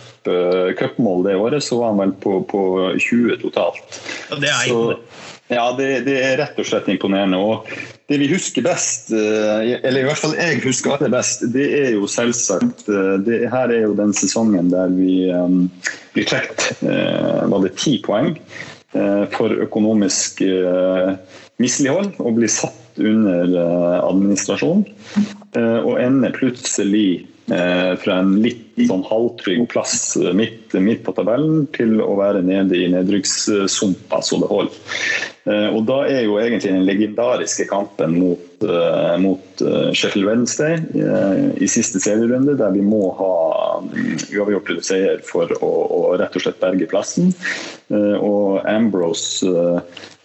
cupmål 0.74 1.20
det 1.22 1.36
året, 1.38 1.62
så 1.62 1.76
var 1.78 1.92
han 1.92 2.00
vel 2.00 2.12
på, 2.18 2.40
på 2.50 2.60
20 2.98 3.36
totalt. 3.44 3.98
Ja, 4.26 4.38
det 4.42 4.48
er 4.50 4.64
så, 4.66 4.80
ja, 5.48 5.66
det, 5.78 5.88
det, 6.06 6.16
er 6.22 6.38
rett 6.40 6.58
og 6.58 6.66
slett 6.66 6.88
imponerende. 6.90 7.38
Og 7.38 7.68
det 8.10 8.18
vi 8.22 8.30
husker 8.30 8.64
best, 8.66 9.12
eh, 9.14 9.76
eller 9.76 10.02
i 10.02 10.06
hvert 10.08 10.22
fall 10.22 10.34
jeg 10.38 10.62
husker 10.64 10.96
aller 10.96 11.12
best, 11.12 11.44
det 11.54 11.66
er 11.80 11.90
jo 11.94 12.08
selvsagt 12.10 12.86
eh, 12.90 13.12
det, 13.26 13.42
Her 13.52 13.70
er 13.74 13.86
jo 13.86 13.94
den 13.98 14.14
sesongen 14.16 14.72
der 14.72 14.90
vi 14.94 15.28
um, 15.30 15.66
blir 16.16 16.26
trukket 16.28 16.82
var 16.82 17.62
det 17.62 17.76
ti 17.78 17.98
poeng 18.04 18.34
for 19.34 19.52
økonomisk 19.60 20.40
mislighold 21.60 22.14
og 22.22 22.38
blir 22.38 22.48
satt 22.48 22.96
under 22.96 23.52
administrasjon. 24.06 24.86
Og 25.58 25.98
ender 26.00 26.32
plutselig 26.32 27.26
Eh, 27.26 27.35
fra 27.46 28.16
en 28.18 28.32
litt 28.42 28.64
sånn 28.88 29.04
halvtrygg 29.06 29.68
plass 29.70 30.16
midt, 30.34 30.74
midt, 30.74 31.04
på 31.06 31.14
tabellen 31.16 31.64
til 31.76 32.00
å 32.02 32.16
være 32.18 32.42
nede 32.44 32.76
i 32.76 32.88
nedrykkssumpa 32.92 34.18
så 34.24 34.40
det 34.42 34.50
holder. 34.50 34.80
Eh, 35.46 35.68
og 35.70 35.84
da 35.86 36.00
er 36.10 36.24
jo 36.26 36.40
egentlig 36.42 36.72
den 36.72 36.86
legendariske 36.88 37.68
kampen 37.70 38.16
mot, 38.18 38.64
eh, 38.66 39.14
mot 39.22 39.62
Sheffield 39.94 40.26
Wednesday 40.26 40.80
i 41.62 41.68
siste 41.70 42.02
serierunde, 42.02 42.56
der 42.58 42.74
vi 42.74 42.82
må 42.84 43.12
ha 43.16 43.30
mm, 43.86 44.26
uavgjort 44.34 44.74
seier 44.84 45.22
for 45.26 45.52
å, 45.60 45.70
å, 45.70 46.02
rett 46.18 46.34
og 46.36 46.44
slett 46.44 46.60
berge 46.62 46.90
plassen. 46.90 47.32
Og 47.92 48.60
Ambrose 48.66 49.46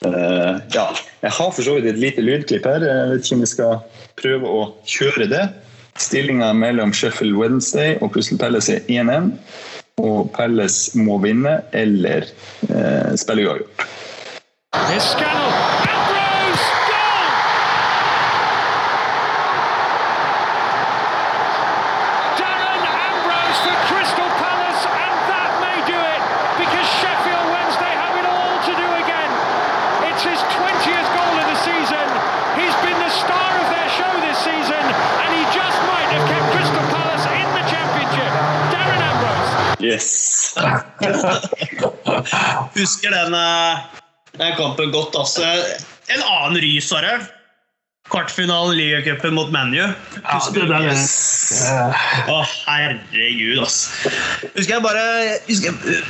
Ja, 0.02 0.88
jeg 1.22 1.34
har 1.38 1.52
for 1.54 1.62
så 1.62 1.76
vidt 1.78 1.92
et 1.92 2.00
lite 2.02 2.24
lydklipp 2.26 2.66
her. 2.66 2.82
Jeg 2.82 3.10
vet 3.12 3.28
ikke 3.28 3.38
om 3.38 3.44
vi 3.44 3.52
skal 3.52 3.76
prøve 4.18 4.50
å 4.50 4.64
kjøre 4.90 5.28
det. 5.30 5.44
Stillinga 6.00 6.54
mellom 6.54 6.94
Sheffield 6.94 7.36
Wednesday 7.36 7.98
og 8.02 8.14
Crystal 8.14 8.40
Palace 8.42 8.80
er 8.80 9.04
1-1. 9.04 9.32
Og 10.02 10.32
Palace 10.36 10.98
må 10.98 11.20
vinne 11.22 11.60
eller 11.74 12.30
eh, 12.70 13.12
spille 13.20 13.48
uavgjort. 13.50 13.88
Husker 42.80 43.14
den, 43.14 43.34
eh, 43.34 43.78
den, 44.38 44.56
kampen 44.58 44.92
godt. 44.92 45.16
Altså. 45.16 45.46
En 46.12 46.24
annen 46.24 46.62
rys 46.64 46.92
var. 46.92 47.24
Kvartfinalen 48.12 48.74
i 48.76 48.82
ligacupen 48.82 49.34
mot 49.38 49.52
ManU. 49.54 49.78
Ja, 49.78 50.40
det 50.54 50.68
der 50.68 50.88
yes. 50.90 51.62
Å, 52.28 52.42
herregud, 52.66 53.62
altså. 53.64 54.12
Husker 54.58 54.74
jeg 54.76 54.84
bare 54.84 55.06
husker 55.48 55.72
jeg, 55.72 56.02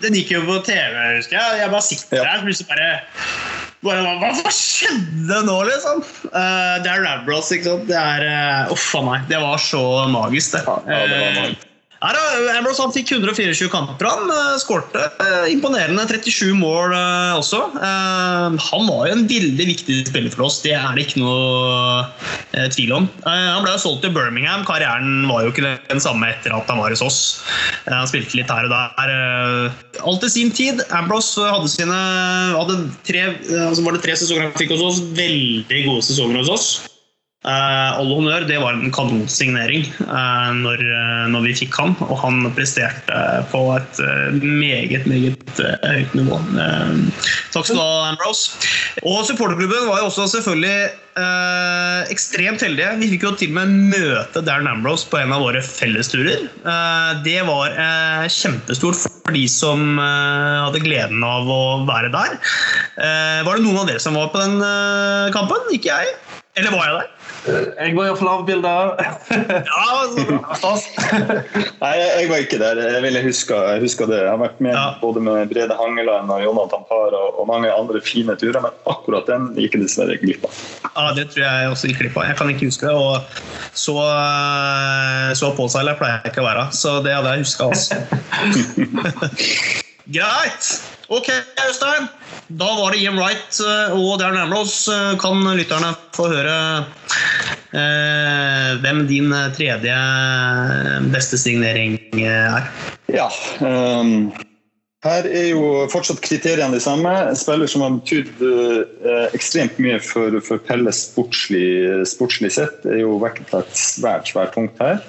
Den 0.00 0.16
gikk 0.16 0.30
jo 0.32 0.40
på 0.46 0.56
TV, 0.64 0.94
husker 1.18 1.36
jeg. 1.36 1.58
Jeg 1.60 1.72
bare 1.74 1.84
sitter 1.84 2.24
her, 2.24 2.46
og 2.46 2.70
bare 2.70 2.88
bare, 3.80 4.14
hva, 4.20 4.30
hva, 4.36 4.50
skjedde 4.52 5.38
nå, 5.46 5.56
liksom? 5.68 6.02
Uh, 6.28 6.76
det 6.84 6.90
er 6.92 7.04
Rabros, 7.04 7.48
ikke 7.52 7.68
sant? 7.68 7.86
Det 7.88 7.96
er 7.96 8.72
Uff 8.72 8.90
uh, 8.94 9.00
a 9.00 9.04
meg. 9.06 9.26
Det 9.28 9.40
var 9.40 9.60
så 9.60 9.82
magisk, 10.12 10.56
det. 10.56 10.64
Ja, 10.68 11.02
det 11.08 11.20
var 11.20 11.36
magisk. 11.42 11.69
Her, 12.00 12.16
Ambrose 12.56 12.80
han 12.80 12.92
fikk 12.94 13.10
124 13.12 13.68
kamper. 13.68 14.06
Han 14.08 14.30
uh, 14.32 14.56
skårte 14.60 15.02
uh, 15.20 15.44
imponerende 15.52 16.06
37 16.08 16.54
mål 16.56 16.94
uh, 16.96 17.36
også. 17.36 17.60
Han 17.76 18.86
var 18.88 19.10
jo 19.10 19.16
en 19.18 19.26
veldig 19.28 19.66
viktig 19.68 19.98
spiller 20.08 20.32
for 20.32 20.46
oss, 20.46 20.62
det 20.64 20.72
er 20.78 20.96
det 20.96 21.04
ikke 21.04 21.20
noe 21.20 22.06
tvil 22.72 22.92
om. 22.96 23.08
han 23.24 23.62
ble 23.62 23.74
jo 23.74 23.82
solgt 23.82 24.02
til 24.04 24.14
Birmingham. 24.14 24.64
Karrieren 24.68 25.26
var 25.28 25.44
jo 25.44 25.52
ikke 25.52 25.74
den 25.90 26.02
samme 26.02 26.30
etter 26.32 26.54
at 26.56 26.70
han 26.70 26.80
var 26.80 26.92
hos 26.94 27.04
oss. 27.04 27.20
han 27.86 28.08
spilte 28.08 28.38
litt 28.38 28.50
her 28.50 28.68
og 28.68 28.72
der. 28.72 29.72
alt 30.00 30.26
i 30.26 30.32
sin 30.32 30.54
tid. 30.56 30.82
Ambrose 30.96 31.44
hadde 31.44 31.70
sine 31.72 31.98
hadde 32.56 32.78
tre, 33.06 33.26
altså 33.68 33.84
var 33.86 33.96
det 33.96 34.04
tre 34.06 34.16
sesonger 34.16 34.48
han 34.48 34.56
fikk 34.58 34.74
hos 34.76 34.86
oss. 34.88 35.02
Veldig 35.18 35.84
gode 35.88 36.08
sesonger 36.08 36.42
hos 36.42 36.54
oss. 36.56 36.70
Uh, 37.40 37.96
all 37.96 38.10
honnør, 38.12 38.42
det 38.44 38.58
var 38.60 38.74
en 38.76 38.90
kanonsignering 38.92 39.86
uh, 40.04 40.50
når, 40.58 40.82
uh, 40.84 41.22
når, 41.32 41.46
vi 41.46 41.54
fikk 41.62 41.78
ham. 41.80 41.94
Og 42.04 42.18
han 42.20 42.42
presterte 42.52 43.20
på 43.48 43.62
et 43.78 44.00
meget, 44.44 45.06
meget 45.08 45.62
høyt 45.80 46.16
nivå. 46.18 46.36
takk 47.54 47.64
skal 47.64 47.78
du 47.78 47.80
ha, 47.80 48.10
Ambrose. 48.10 48.58
Og 49.08 49.24
supporterklubben 49.24 49.88
var 49.88 50.02
jo 50.02 50.10
også 50.10 50.26
selvfølgelig 50.36 50.90
ekstremt 52.12 52.62
heldige. 52.64 52.92
Vi 53.00 53.08
fikk 53.14 53.24
jo 53.26 53.32
til 53.36 53.50
og 53.50 53.56
med 53.58 53.72
møte 53.92 54.40
Darren 54.44 54.68
Ambrose 54.70 55.08
på 55.10 55.18
en 55.20 55.34
av 55.34 55.42
våre 55.44 55.60
fellesturer. 55.64 56.46
det 57.26 57.40
var 57.48 57.74
kjempestort 58.30 59.00
for 59.02 59.34
de 59.36 59.44
som 59.50 59.98
hadde 60.00 60.80
gleden 60.84 61.24
av 61.26 61.50
å 61.50 61.60
være 61.88 62.12
der. 62.14 62.36
var 63.44 63.52
det 63.52 63.66
noen 63.66 63.82
av 63.82 63.90
dere 63.90 64.00
som 64.00 64.16
var 64.16 64.32
på 64.32 64.40
den 64.40 64.60
kampen? 65.36 65.72
Ikke 65.76 65.92
jeg. 65.92 66.14
Eller 66.56 66.72
var 66.76 66.86
jeg 66.88 67.00
der? 67.00 67.19
Jeg 67.46 67.94
var 67.96 68.10
iallfall 68.10 68.28
avbilda. 68.34 68.72
ja, 69.00 69.86
Nei, 71.80 71.92
jeg 71.96 72.28
var 72.28 72.42
ikke 72.44 72.58
der. 72.60 72.80
Jeg 72.84 73.02
ville 73.04 73.22
huske, 73.24 73.56
jeg 73.56 73.80
det. 74.10 74.18
Jeg 74.20 74.28
har 74.28 74.40
vært 74.42 74.60
med 74.60 74.74
ja. 74.76 74.84
både 75.00 75.22
med 75.24 75.48
Brede 75.52 75.76
Hangeland 75.78 76.32
og 76.34 76.44
Jonathan 76.44 76.84
Parr 76.90 77.16
og, 77.16 77.40
og, 77.40 77.48
mange 77.48 77.72
andre 77.72 78.02
fine 78.04 78.36
turer, 78.40 78.60
men 78.64 78.76
akkurat 78.90 79.24
den 79.30 79.50
gikk 79.56 79.78
jeg 79.78 79.86
dessverre 79.86 80.18
glipp 80.20 80.44
av. 80.48 80.60
Ja, 80.90 81.08
Det 81.16 81.26
tror 81.32 81.46
jeg 81.46 81.72
også 81.72 81.90
gikk 81.90 82.04
glipp 82.04 82.20
av. 82.20 82.28
Jeg 82.28 82.40
kan 82.42 82.52
ikke 82.52 82.68
huske 82.68 82.90
det. 82.90 82.94
Og 82.94 83.16
så, 83.72 83.96
så 85.40 85.52
påseiler 85.56 85.98
pleier 86.00 86.20
jeg 86.20 86.34
ikke 86.34 86.44
å 86.44 86.48
være, 86.50 86.68
så 86.76 86.98
det 87.04 87.16
hadde 87.16 87.34
jeg 87.34 87.46
huska. 87.46 87.72
Altså. 87.72 87.94
Greit! 90.16 90.74
Ok, 91.10 91.26
Øystein. 91.66 92.04
Da 92.54 92.66
var 92.78 92.92
det 92.94 93.00
Ian 93.02 93.16
Wright 93.18 93.56
eh, 93.66 93.94
og 93.98 94.20
Darren 94.20 94.38
Ambrose. 94.38 94.92
oss. 94.94 95.18
kan 95.18 95.42
lytterne 95.58 95.90
få 96.14 96.28
høre 96.30 96.84
eh, 97.74 98.78
hvem 98.78 99.00
din 99.08 99.34
tredje 99.56 99.96
beste 101.10 101.38
signering 101.38 101.98
er? 102.22 102.70
Ja. 103.10 103.26
Um, 103.58 104.30
her 105.02 105.26
er 105.26 105.48
jo 105.50 105.88
fortsatt 105.90 106.22
kriteriene 106.22 106.78
de 106.78 106.84
samme. 106.84 107.10
Spiller 107.34 107.66
som 107.66 107.82
har 107.82 107.96
betydd 107.96 108.46
uh, 108.46 109.26
ekstremt 109.34 109.82
mye 109.82 109.98
for, 110.04 110.38
for 110.46 110.62
Pelle 110.62 110.94
sportslig, 110.94 112.06
sportslig 112.06 112.52
sett, 112.54 112.86
er 112.86 113.02
jo 113.02 113.18
vektlagt 113.18 113.74
svært, 113.74 114.30
svært 114.30 114.54
tungt 114.54 114.78
her 114.78 115.02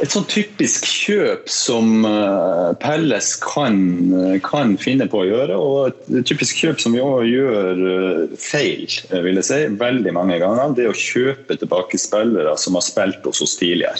et 0.00 0.12
sånn 0.12 0.24
typisk 0.30 0.86
kjøp 0.88 1.48
som 1.50 2.06
uh, 2.06 2.72
Pelles 2.82 3.32
kan, 3.42 3.76
uh, 4.14 4.36
kan, 4.44 4.74
finne 4.80 5.06
på 5.10 5.20
å 5.22 5.26
gjøre. 5.28 5.58
Og 5.58 5.90
et 5.90 6.28
typisk 6.28 6.62
kjøp 6.62 6.82
som 6.82 6.96
vi 6.96 7.02
òg 7.04 7.26
gjør 7.28 7.82
uh, 7.82 8.36
feil, 8.40 8.86
vil 9.12 9.40
jeg 9.40 9.48
si, 9.48 9.60
veldig 9.82 10.14
mange 10.16 10.38
ganger. 10.42 10.74
Det 10.76 10.86
er 10.86 10.94
å 10.94 10.98
kjøpe 10.98 11.58
tilbake 11.60 12.00
spillere 12.00 12.56
som 12.60 12.78
har 12.78 12.86
spilt 12.86 13.26
hos 13.28 13.42
oss 13.44 13.58
tidligere. 13.60 13.98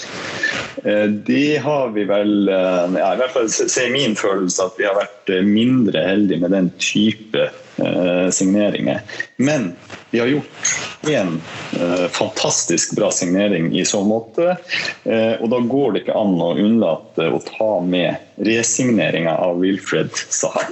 Det 1.28 1.60
har 1.62 1.92
vi 1.94 2.04
vel 2.08 2.48
ja, 2.48 3.12
I 3.12 3.18
hvert 3.20 3.34
fall 3.34 3.50
ser 3.52 3.92
min 3.94 4.16
følelse 4.18 4.64
at 4.64 4.78
vi 4.80 4.86
har 4.88 4.96
vært 4.98 5.30
mindre 5.46 6.02
heldige 6.02 6.42
med 6.42 6.54
den 6.56 6.70
type 6.82 7.50
Eh, 7.71 7.71
signeringer. 8.32 9.00
Men 9.36 9.72
vi 10.10 10.20
har 10.20 10.26
gjort 10.26 10.72
en 11.10 11.40
eh, 11.80 12.06
fantastisk 12.08 12.96
bra 12.96 13.10
signering 13.10 13.72
i 13.78 13.84
så 13.84 14.04
måte. 14.04 14.56
Eh, 15.04 15.34
og 15.40 15.50
da 15.50 15.58
går 15.58 15.92
det 15.92 16.04
ikke 16.04 16.20
an 16.20 16.38
å 16.40 16.52
unnlate 16.60 17.28
å 17.32 17.42
ta 17.46 17.72
med 17.80 18.46
resigneringa 18.46 19.36
av 19.36 19.60
Wilfred 19.64 20.12
Sahar 20.28 20.70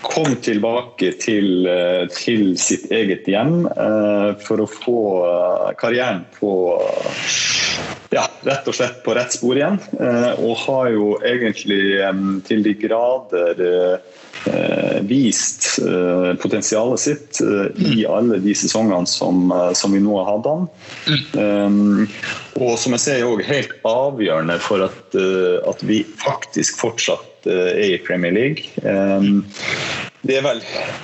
kom 0.00 0.32
tilbake 0.40 1.10
til, 1.20 1.66
til, 2.14 2.54
sitt 2.58 2.86
eget 2.94 3.26
hjem 3.28 3.66
for 4.40 4.62
å 4.64 4.68
få 4.70 5.02
karrieren 5.78 6.22
på 6.38 6.52
rett 8.46 8.68
og 8.70 8.76
slett 8.76 9.02
på 9.04 9.14
rett 9.16 9.34
spor 9.36 9.58
igjen. 9.58 9.76
og 10.38 10.54
har 10.64 10.90
jo 10.94 11.12
egentlig 11.26 11.82
til 12.48 12.64
de 12.64 12.74
grader 12.80 14.00
Eh, 14.44 15.00
vist 15.02 15.78
eh, 15.78 16.34
potensialet 16.40 17.00
sitt 17.00 17.40
eh, 17.44 17.66
i 17.92 18.06
alle 18.08 18.38
de 18.40 18.54
sesongene 18.56 19.04
som, 19.08 19.50
som 19.76 19.92
vi 19.92 20.00
nå 20.00 20.14
har 20.16 20.30
hatt 20.30 20.48
han. 20.48 20.68
Um, 21.36 22.06
og 22.56 22.78
som 22.80 22.96
jeg 22.96 23.04
ser 23.04 23.24
er 23.26 23.44
helt 23.50 23.74
avgjørende 23.88 24.56
for 24.64 24.86
at, 24.86 25.18
at 25.68 25.84
vi 25.84 26.00
faktisk 26.22 26.80
fortsatt 26.80 27.48
er 27.50 27.96
i 27.96 28.00
Premier 28.04 28.32
League. 28.36 28.64
Det 30.20 30.34
er 30.36 30.42
vel 30.44 30.58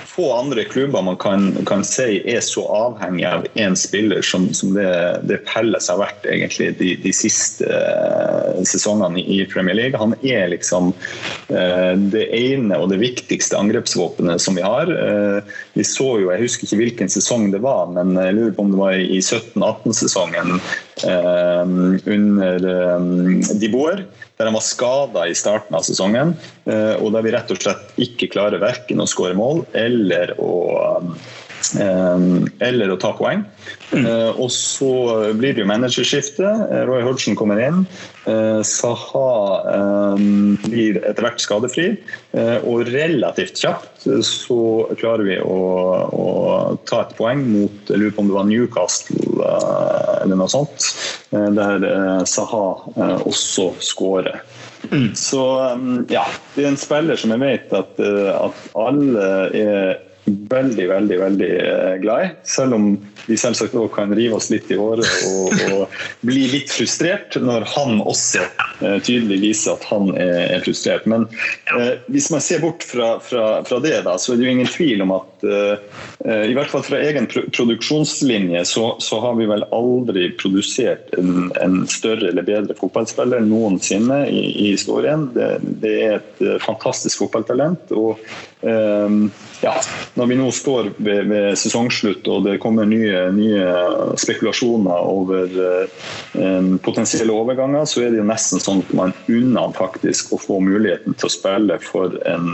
få 0.05 0.27
andre 0.35 0.61
klubber 0.69 1.01
man 1.01 1.15
kan, 1.17 1.49
kan 1.65 1.81
si 1.85 2.19
er 2.29 2.43
så 2.45 2.61
avhengig 2.69 3.25
av 3.25 3.47
én 3.57 3.73
spiller 3.77 4.21
som, 4.21 4.45
som 4.53 4.75
det, 4.75 4.91
det, 5.25 5.39
Pelles 5.47 5.89
har 5.89 5.97
vært 6.03 6.27
egentlig 6.29 6.69
de, 6.77 6.91
de 7.01 7.13
siste 7.15 7.65
uh, 7.65 8.59
sesongene 8.61 9.23
i 9.23 9.39
Premier 9.49 9.77
League. 9.79 9.97
Han 9.97 10.13
er 10.21 10.51
liksom 10.53 10.91
uh, 10.93 11.93
det 12.13 12.27
ene 12.37 12.77
og 12.77 12.91
det 12.93 13.01
viktigste 13.01 13.57
angrepsvåpenet 13.57 14.43
som 14.43 14.59
vi 14.59 14.65
har. 14.65 14.85
Uh, 14.93 15.41
vi 15.73 15.87
så 15.87 16.11
jo, 16.21 16.29
Jeg 16.35 16.45
husker 16.45 16.69
ikke 16.69 16.81
hvilken 16.83 17.09
sesong 17.09 17.49
det 17.55 17.63
var, 17.65 17.89
men 17.97 18.13
jeg 18.21 18.37
lurer 18.37 18.53
på 18.53 18.67
om 18.67 18.75
det 18.75 18.81
var 18.83 19.01
i 19.01 19.17
17-18-sesongen 19.23 20.61
under 21.07 22.63
De 23.61 23.69
Boer 23.69 24.01
der 24.37 24.49
han 24.49 24.57
var 24.57 24.65
skada 24.65 25.25
i 25.27 25.35
starten 25.37 25.75
av 25.77 25.85
sesongen. 25.87 26.35
Eh, 26.69 26.93
og 27.01 27.11
der 27.15 27.25
vi 27.25 27.33
rett 27.33 27.51
og 27.53 27.61
slett 27.61 27.93
ikke 28.01 28.29
klarer 28.35 28.61
verken 28.61 29.01
å 29.01 29.09
skåre 29.09 29.37
mål 29.37 29.63
eller 29.77 30.35
å 30.41 30.53
eh, 30.77 31.11
eller 31.75 32.91
å 32.93 32.99
ta 33.01 33.13
poeng. 33.17 33.43
Mm. 33.91 34.05
Og 34.37 34.49
så 34.53 34.91
blir 35.37 35.55
det 35.55 35.63
jo 35.63 35.69
managerskifte. 35.69 36.51
Roy 36.87 37.03
Hodgson 37.05 37.37
kommer 37.39 37.59
inn. 37.63 37.83
Saha 38.67 39.27
blir 40.67 40.99
etter 40.99 41.23
hvert 41.23 41.43
skadefri. 41.43 41.87
Og 42.67 42.87
relativt 42.91 43.61
kjapt 43.63 44.07
så 44.27 44.59
klarer 44.99 45.25
vi 45.27 45.39
å, 45.43 45.57
å 46.11 46.27
ta 46.87 47.03
et 47.05 47.15
poeng 47.17 47.43
mot 47.47 47.91
jeg 47.91 48.01
lurer 48.01 48.15
på 48.15 48.23
om 48.25 48.31
det 48.31 48.37
var 48.37 48.49
Newcastle 48.49 49.51
eller 50.21 50.35
noe 50.39 50.51
sånt, 50.51 50.91
der 51.31 51.87
Saha 52.27 52.65
også 53.23 53.71
skårer. 53.83 54.41
Mm. 54.91 55.15
Så 55.15 55.41
ja, 56.11 56.25
det 56.55 56.63
er 56.63 56.69
en 56.69 56.79
spiller 56.79 57.19
som 57.19 57.33
jeg 57.33 57.43
vet 57.43 57.73
at, 57.75 57.99
at 57.99 58.67
alle 58.77 59.31
er 59.57 59.97
veldig, 60.27 60.87
veldig 60.89 61.19
veldig 61.19 61.49
eh, 61.55 61.93
glad 62.03 62.25
i. 62.25 62.29
Selv 62.47 62.77
om 62.77 62.87
vi 63.27 63.37
selvsagt 63.39 63.75
også 63.75 63.93
kan 63.95 64.13
rive 64.15 64.37
oss 64.37 64.49
litt 64.51 64.69
i 64.71 64.77
håret 64.79 65.07
og, 65.27 65.53
og, 65.73 65.97
bli 66.27 66.45
litt 66.51 66.71
frustrert 66.71 67.37
når 67.41 67.65
han 67.75 68.01
også 68.01 68.43
eh, 68.43 68.97
tydelig 69.03 69.39
viser 69.43 69.75
at 69.75 69.87
han 69.91 70.11
er 70.19 70.63
frustrert. 70.65 71.07
Men 71.09 71.27
eh, 71.75 71.95
hvis 72.11 72.29
man 72.33 72.43
ser 72.43 72.63
bort 72.63 72.85
fra, 72.87 73.15
fra, 73.23 73.47
fra, 73.67 73.81
det, 73.83 73.95
da, 74.07 74.17
så 74.19 74.33
er 74.33 74.41
det 74.41 74.47
jo 74.47 74.55
ingen 74.57 74.71
tvil 74.71 75.05
om 75.05 75.15
at 75.17 75.36
eh, 75.45 76.43
i 76.47 76.55
hvert 76.57 76.71
fall 76.71 76.85
fra 76.85 76.99
egen 77.03 77.27
produksjonslinje 77.29 78.63
så, 78.65 78.89
så, 79.03 79.19
har 79.23 79.37
vi 79.39 79.47
vel 79.49 79.65
aldri 79.75 80.29
produsert 80.39 81.13
en, 81.17 81.49
en 81.61 81.79
større 81.91 82.31
eller 82.31 82.47
bedre 82.47 82.77
fotballspiller 82.77 83.45
noensinne 83.45 84.23
i, 84.29 84.43
i 84.67 84.69
historien. 84.73 85.29
Det, 85.35 85.49
det, 85.83 85.95
er 86.07 86.19
et 86.19 86.45
fantastisk 86.63 87.25
fotballtalent. 87.25 87.91
og 87.95 88.21
Ehm, 88.61 89.31
ja, 89.61 89.73
når 90.13 90.25
vi 90.25 90.35
nå 90.37 90.47
står 90.53 90.89
ved, 90.97 91.27
ved, 91.29 91.51
sesongslutt 91.61 92.25
og 92.33 92.45
det 92.47 92.55
kommer 92.61 92.87
nye, 92.89 93.27
nye 93.33 93.65
spekulasjoner 94.17 95.05
over 95.05 95.53
um, 96.33 96.71
potensielle 96.81 97.33
overganger, 97.33 97.85
så 97.89 98.01
er 98.03 98.13
det 98.13 98.21
jo 98.21 98.27
nesten 98.27 98.61
sånn 98.61 98.81
at 98.81 98.93
man 98.97 99.13
unner 99.29 99.73
faktisk 99.77 100.33
å 100.33 100.41
få 100.41 100.59
muligheten 100.65 101.17
til 101.17 101.29
å 101.29 101.33
spille 101.33 101.77
for 101.85 102.17
en, 102.29 102.49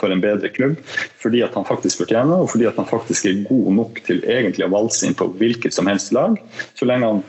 for 0.00 0.12
en 0.12 0.24
bedre 0.24 0.52
klubb. 0.52 0.76
Fordi 1.20 1.44
at 1.44 1.56
han 1.56 1.68
faktisk 1.68 2.04
fortjener, 2.10 2.42
og 2.42 2.50
fordi 2.50 2.66
at 2.66 2.76
han 2.76 2.88
faktisk 2.88 3.26
er 3.26 3.44
god 3.46 3.72
nok 3.76 4.00
til 4.06 4.22
egentlig 4.26 4.66
å 4.66 4.72
valse 4.72 5.06
inn 5.06 5.14
på 5.14 5.30
hvilket 5.38 5.74
som 5.74 5.86
helst 5.86 6.12
lag. 6.12 6.36
Så 6.74 6.88
lenge 6.88 7.06
han 7.06 7.22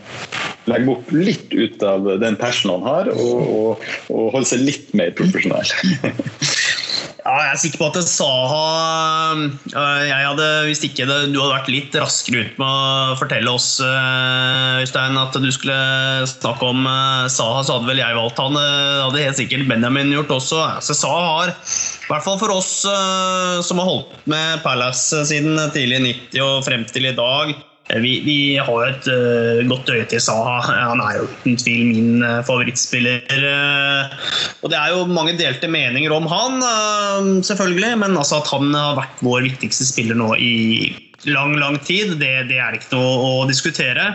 legger 0.70 0.88
bort 0.90 1.12
litt 1.14 1.54
ut 1.54 1.84
av 1.84 2.10
den 2.22 2.38
passionen 2.38 2.82
han 2.82 2.88
har, 2.90 3.12
og, 3.14 3.42
og, 3.46 3.86
og 4.10 4.32
holder 4.36 4.50
seg 4.54 4.66
litt 4.66 4.94
mer 4.98 5.14
profesjonell. 5.18 5.70
Ja, 7.22 7.36
jeg 7.38 7.50
er 7.54 7.60
sikker 7.62 7.78
på 7.78 7.88
at 7.92 7.98
Saha 8.10 8.62
øh, 9.38 10.04
jeg 10.08 10.26
hadde, 10.26 10.48
Hvis 10.66 10.82
ikke 10.88 11.06
det, 11.06 11.20
du 11.30 11.38
hadde 11.38 11.54
vært 11.54 11.70
litt 11.70 11.98
raskere 12.02 12.48
ut 12.48 12.58
med 12.58 12.66
å 12.66 13.18
fortelle 13.20 13.54
oss 13.54 13.76
øh, 13.86 14.82
Øystein, 14.82 15.20
at 15.22 15.38
du 15.38 15.50
skulle 15.54 15.78
snakke 16.32 16.72
om 16.74 16.82
øh, 16.90 17.30
Saha, 17.30 17.62
så 17.62 17.78
hadde 17.78 17.92
vel 17.92 18.02
jeg 18.02 18.18
valgt 18.18 18.42
han. 18.42 18.58
Det 18.58 18.68
hadde 19.06 19.26
helt 19.28 19.42
sikkert 19.42 19.70
Benjamin 19.70 20.14
gjort 20.16 20.34
også. 20.40 20.64
Så 20.82 20.98
Saha 20.98 21.22
har, 21.28 21.54
i 21.54 22.10
hvert 22.10 22.26
fall 22.26 22.42
for 22.42 22.58
oss 22.58 22.72
som 22.82 23.82
har 23.82 23.88
holdt 23.88 24.16
med 24.32 24.64
Palace 24.66 25.22
siden 25.30 25.60
tidlig 25.76 26.02
90 26.34 26.48
og 26.48 26.64
frem 26.66 26.88
til 26.90 27.12
i 27.12 27.18
dag 27.18 27.54
Eh, 27.54 27.71
vi, 28.00 28.14
vi, 28.24 28.38
har 28.62 28.88
et 28.88 29.08
uh, 29.12 29.62
godt 29.68 29.92
øye 29.92 30.08
til 30.10 30.22
Saha. 30.24 30.58
Han 30.92 31.04
er 31.04 31.20
jo 31.20 31.28
uten 31.28 31.60
tvil 31.60 31.86
min 31.90 32.24
uh, 32.24 32.40
favorittspiller. 32.48 33.26
Uh, 33.36 34.32
og 34.64 34.72
Det 34.72 34.80
er 34.80 34.96
jo 34.96 35.06
mange 35.12 35.36
delte 35.40 35.68
meninger 35.72 36.14
om 36.16 36.28
han, 36.32 36.62
selvfølgelig, 37.44 37.96
men 38.00 38.18
altså 38.18 38.42
at 38.42 38.50
han 38.54 38.76
har 38.76 39.00
vært 39.00 39.24
vår 39.26 39.48
viktigste 39.50 39.88
spiller 39.88 40.18
nå 40.18 40.36
i 40.40 40.52
lang 41.30 41.54
lang 41.62 41.76
tid, 41.86 42.16
det, 42.18 42.30
det 42.50 42.58
er 42.58 42.74
ikke 42.78 42.96
noe 42.96 43.18
å 43.26 43.34
diskutere. 43.50 44.08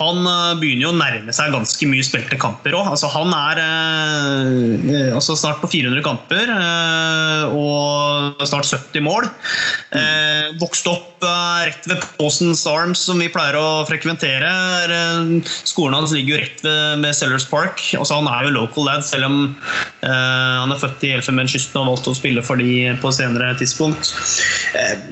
Han 0.00 0.26
begynner 0.58 0.88
jo 0.88 0.90
å 0.90 0.98
nærme 0.98 1.34
seg 1.34 1.54
ganske 1.54 1.90
mye 1.90 2.06
spilte 2.06 2.38
kamper 2.40 2.74
òg. 2.74 2.88
Altså, 2.94 3.10
han 3.14 3.30
er 3.36 3.60
altså 5.14 5.36
snart 5.38 5.62
på 5.62 5.70
400 5.70 6.02
kamper 6.06 6.50
og 7.54 8.42
snart 8.42 8.66
70 8.70 9.06
mål. 9.06 9.28
vokst 10.58 10.90
opp 10.90 11.17
rett 11.68 11.88
ved 11.90 12.04
Pawson's 12.18 12.64
Arms, 12.68 13.02
som 13.08 13.20
vi 13.22 13.30
pleier 13.32 13.58
å 13.58 13.84
frekventere. 13.88 14.50
skolen 15.68 15.96
hans 15.96 16.14
ligger 16.14 16.36
jo 16.36 16.40
rett 16.42 16.64
ved, 16.64 17.04
ved 17.04 17.16
Sellers 17.16 17.46
Park. 17.48 17.82
Altså, 17.98 18.20
han 18.20 18.30
er 18.30 18.48
jo 18.48 18.56
local 18.58 18.88
lad, 18.88 19.04
selv 19.06 19.28
om 19.28 19.38
han 20.02 20.72
er 20.72 20.80
født 20.80 21.04
i 21.06 21.12
Elfenbenskysten 21.16 21.80
og 21.80 21.92
valgte 21.92 22.12
å 22.12 22.18
spille 22.18 22.42
for 22.44 22.60
de 22.60 22.94
på 23.02 23.12
senere 23.14 23.54
tidspunkt. 23.58 24.12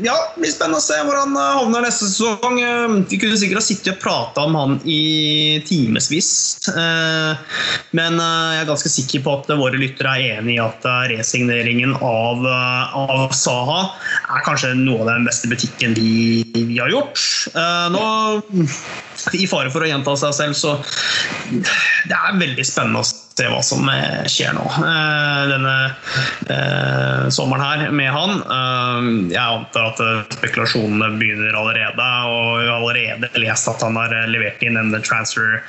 ja, 0.04 0.16
det 0.34 0.42
blir 0.42 0.52
spennende 0.52 0.80
å 0.80 0.84
se 0.84 0.98
hvor 1.06 1.18
han 1.18 1.34
havner 1.36 1.86
neste 1.86 2.08
sesong. 2.10 2.60
Eh, 2.62 2.96
vi 3.10 3.18
kunne 3.20 3.38
sikkert 3.38 3.60
ha 3.60 3.64
sittet 3.64 3.92
og 3.94 4.02
prata 4.02 4.46
om 4.46 4.56
han 4.58 4.76
i 4.84 5.62
timevis. 5.66 6.30
Eh, 6.70 7.58
men 7.96 8.20
eh, 8.20 8.52
jeg 8.56 8.62
er 8.62 8.70
ganske 8.70 8.92
sikker 8.92 9.24
på 9.26 9.36
at 9.40 9.52
våre 9.58 9.80
lyttere 9.80 10.14
er 10.16 10.40
enig 10.40 10.56
i 10.56 10.62
at 10.62 10.86
resigneringen 11.10 11.96
av, 11.98 12.46
av 12.46 13.34
Saha 13.36 13.80
er 14.36 14.44
kanskje 14.46 14.74
noe 14.78 15.04
av 15.04 15.12
den 15.14 15.26
beste 15.28 15.50
butikken 15.50 15.95
vi, 15.96 16.44
vi 16.54 16.78
har 16.78 16.90
gjort. 16.92 17.20
Nå, 17.92 18.02
i 19.32 19.46
fare 19.48 19.70
for 19.72 19.84
å 19.84 19.88
gjenta 19.90 20.16
seg 20.20 20.34
selv, 20.36 20.56
så 20.58 20.76
det 22.06 22.16
er 22.16 22.40
veldig 22.40 22.66
spennende 22.66 23.02
å 23.02 23.06
se 23.06 23.48
hva 23.52 23.60
som 23.64 23.84
skjer 24.32 24.54
nå 24.56 24.64
denne 25.50 25.74
sommeren 27.34 27.64
her 27.64 27.92
med 27.92 28.08
han. 28.14 28.40
Jeg 29.32 29.42
antar 29.42 29.90
at 29.90 30.36
spekulasjonene 30.38 31.10
begynner 31.20 31.58
allerede, 31.58 32.08
og 32.30 32.62
jeg 32.62 32.70
har 32.70 32.78
allerede 32.78 33.30
lest 33.42 33.68
at 33.72 33.84
han 33.84 33.98
har 34.00 34.14
levert 34.32 34.64
inn 34.64 34.80
en 34.80 34.94
transfer 35.04 35.60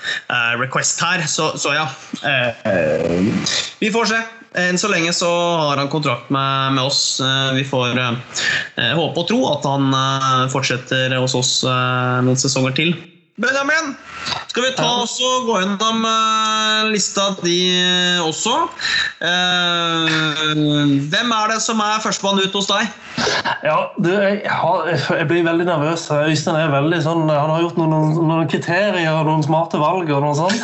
request 0.62 1.04
her, 1.04 1.28
så, 1.28 1.52
så 1.60 1.76
ja. 1.76 1.88
Vi 3.84 3.92
får 3.94 4.14
se. 4.14 4.24
Enn 4.58 4.80
så 4.82 4.90
lenge 4.90 5.14
så 5.14 5.30
har 5.30 5.78
han 5.78 5.90
kontrakt 5.92 6.32
med, 6.34 6.74
med 6.74 6.84
oss. 6.90 7.20
Eh, 7.22 7.54
vi 7.54 7.66
får 7.68 8.00
eh, 8.02 8.94
håpe 8.98 9.22
og 9.22 9.28
tro 9.30 9.44
at 9.52 9.68
han 9.70 9.92
eh, 9.94 10.48
fortsetter 10.54 11.14
hos 11.20 11.38
oss 11.38 11.52
eh, 11.68 12.18
noen 12.26 12.40
sesonger 12.42 12.74
til. 12.80 12.96
Benjamin, 13.38 13.94
skal 14.58 14.72
vi 14.72 14.78
ta 14.78 14.88
oss 15.04 15.20
og 15.22 15.44
gå 15.46 15.58
gjennom 15.62 16.06
uh, 16.08 16.88
lista 16.90 17.28
di 17.44 17.60
også? 18.24 18.56
Uh, 19.22 20.56
hvem 21.12 21.36
er 21.36 21.52
det 21.54 21.60
som 21.62 21.84
er 21.86 22.02
førstemann 22.02 22.42
ut 22.42 22.58
hos 22.58 22.70
deg? 22.72 22.90
Ja, 23.62 23.76
du, 24.02 24.10
jeg, 24.16 24.42
har, 24.50 24.90
jeg, 24.90 25.28
blir 25.30 25.46
veldig 25.46 25.68
nervøs. 25.70 26.08
Øystein 26.10 26.58
er 26.58 26.74
veldig 26.74 27.04
sånn, 27.06 27.30
han 27.30 27.54
har 27.54 27.62
gjort 27.68 27.78
noen, 27.78 28.18
noen 28.18 28.50
kriterier 28.50 29.14
og 29.14 29.30
noen 29.30 29.46
smarte 29.46 29.78
valg. 29.78 30.10
og 30.10 30.26
noe 30.26 30.34
sånt. 30.40 30.58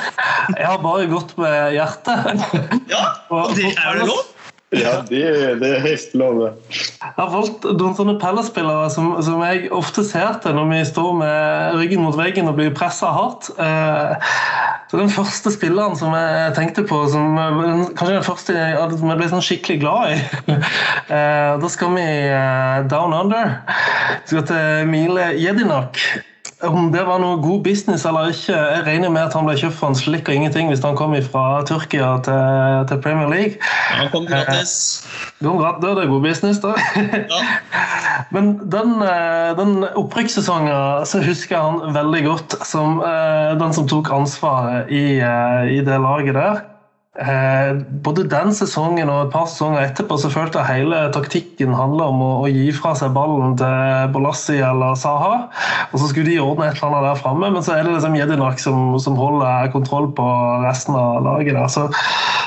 Jeg 0.57 0.65
har 0.65 0.81
bare 0.81 1.05
gått 1.13 1.37
med 1.37 1.77
hjertet. 1.77 2.47
Ja, 2.89 3.05
og 3.29 3.53
det 3.59 3.75
er 3.77 4.01
det 4.01 4.09
lov? 4.09 4.32
Ja, 4.73 4.93
det, 5.09 5.23
det 5.61 5.69
er 5.69 5.83
helt 5.83 6.13
lov. 6.17 6.39
Jeg 6.73 7.11
har 7.17 7.29
valgt 7.33 7.65
noen 7.67 7.95
sånne 7.97 8.15
pellespillere 8.21 8.89
som, 8.93 9.11
som, 9.25 9.41
jeg 9.45 9.69
ofte 9.75 10.05
ser 10.07 10.39
til 10.43 10.57
når 10.57 10.69
vi 10.71 10.81
står 10.89 11.11
med 11.19 11.77
ryggen 11.79 12.03
mot 12.05 12.17
veggen 12.17 12.49
og 12.49 12.57
blir 12.57 12.73
pressa 12.75 13.11
hardt. 13.13 13.51
Eh, 13.61 14.33
så 14.89 14.99
Den 15.01 15.13
første 15.13 15.53
spilleren 15.53 15.97
som 15.97 16.13
jeg 16.17 16.57
tenkte 16.57 16.85
på, 16.89 17.03
som, 17.13 17.37
kanskje 17.93 18.17
den 18.17 18.27
første 18.27 18.57
som 18.97 19.13
jeg 19.13 19.21
ble 19.21 19.31
sånn 19.31 19.45
skikkelig 19.45 19.79
glad 19.81 20.13
i 20.13 20.19
eh, 21.15 21.53
Da 21.61 21.71
skal 21.71 21.95
vi 21.97 22.09
eh, 22.27 22.83
down 22.89 23.15
under. 23.23 23.57
Vi 24.23 24.35
skal 24.35 24.47
til 24.49 24.93
Mile 24.93 25.33
Jedinak. 25.37 26.01
Om 26.63 26.91
det 26.93 27.01
var 27.03 27.19
noe 27.19 27.39
god 27.43 27.63
business 27.65 28.05
eller 28.07 28.31
ikke, 28.31 28.55
jeg 28.55 28.83
regner 28.85 29.11
med 29.11 29.25
at 29.27 29.35
han 29.35 29.47
ble 29.47 29.55
kjøpt 29.59 29.75
for 29.75 29.91
en 29.91 29.97
slikk 29.99 30.29
og 30.31 30.37
ingenting 30.37 30.69
hvis 30.71 30.83
han 30.85 30.95
kom 30.99 31.15
fra 31.25 31.43
Tyrkia 31.67 32.13
til, 32.23 32.87
til 32.89 33.01
Premier 33.03 33.29
League. 33.31 33.59
Ja, 33.59 33.99
han 33.99 34.11
kom 34.13 34.27
gratis. 34.29 34.75
Eh, 35.41 35.43
det 35.43 35.91
er 35.91 36.11
god 36.11 36.23
business, 36.23 36.61
da. 36.63 36.73
Ja. 36.95 37.43
Men 38.35 38.55
den, 38.71 38.95
eh, 39.03 39.51
den 39.59 39.87
opprykkssesongen 39.99 41.05
så 41.09 41.23
husker 41.25 41.57
jeg 41.57 41.63
han 41.63 41.95
veldig 41.97 42.23
godt 42.29 42.59
som 42.67 43.01
eh, 43.03 43.53
den 43.59 43.75
som 43.75 43.89
tok 43.91 44.13
ansvaret 44.15 44.91
i, 44.91 45.19
i 45.19 45.81
det 45.83 45.99
laget 46.07 46.39
der. 46.39 46.63
Eh, 47.13 47.75
både 48.01 48.23
den 48.25 48.55
sesongen 48.57 49.05
og 49.13 49.27
et 49.27 49.33
par 49.35 49.43
sesonger 49.45 49.83
etterpå 49.83 50.15
så 50.17 50.31
følte 50.33 50.57
jeg 50.57 50.79
hele 50.79 51.01
taktikken 51.13 51.75
handla 51.77 52.07
om 52.09 52.21
å, 52.25 52.29
å, 52.41 52.47
gi 52.49 52.71
fra 52.73 52.95
seg 52.97 53.11
ballen 53.13 53.53
til 53.59 54.07
Bolassi 54.15 54.55
eller 54.57 54.95
Saha. 54.97 55.43
Og 55.91 56.01
så 56.01 56.09
skulle 56.09 56.31
de 56.31 56.39
ordne 56.41 56.71
et 56.71 56.79
eller 56.79 56.89
annet 56.89 57.11
der 57.11 57.19
framme, 57.21 57.51
men 57.53 57.61
så 57.61 57.75
er 57.75 57.85
det 57.85 57.93
liksom 57.93 58.17
Jedinak 58.17 58.57
som, 58.63 58.95
som, 58.97 59.19
holder 59.21 59.69
kontroll 59.75 60.09
på 60.17 60.25
resten 60.63 60.97
av 60.97 61.19
laget. 61.27 61.53
der. 61.53 61.69
Så, 61.69 61.85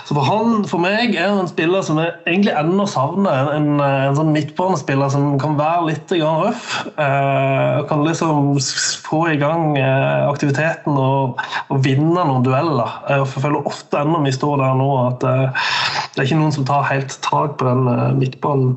så 0.09 0.17
for 0.19 0.27
han, 0.27 0.67
for 0.67 0.83
meg, 0.83 1.15
er 1.15 1.31
han 1.31 1.45
en 1.45 1.53
spiller 1.53 1.87
som 1.87 2.03
jeg 2.03 2.17
egentlig 2.27 2.57
ennå 2.59 2.89
savner. 2.91 3.53
En, 3.55 3.71
en, 3.79 3.87
en 4.11 4.19
sånn 4.19 4.35
midtbanespiller 4.35 5.15
som 5.15 5.39
kan 5.39 5.55
være 5.63 5.93
litt 5.93 6.17
røff. 6.19 6.67
Eh, 6.91 7.87
kan 7.87 8.03
liksom 8.03 8.59
få 9.07 9.23
i 9.31 9.39
gang 9.39 9.79
eh, 9.79 10.27
aktiviteten 10.27 10.99
og, 10.99 11.39
og 11.71 11.87
vinne 11.87 12.19
noen 12.19 12.43
dueller. 12.43 12.99
Jeg 13.15 13.31
føler 13.37 13.71
ofte 13.71 14.03
ennå 14.03 14.27
vi 14.27 14.35
står 14.35 14.56
der 14.61 14.75
nå 14.79 14.91
at 15.05 15.27
uh, 15.27 15.71
det 16.15 16.23
er 16.23 16.29
ikke 16.29 16.41
noen 16.41 16.55
som 16.55 16.67
tar 16.69 16.89
helt 16.89 17.17
tak 17.25 17.59
på 17.61 17.69
den 17.69 17.87
midtballen. 18.19 18.75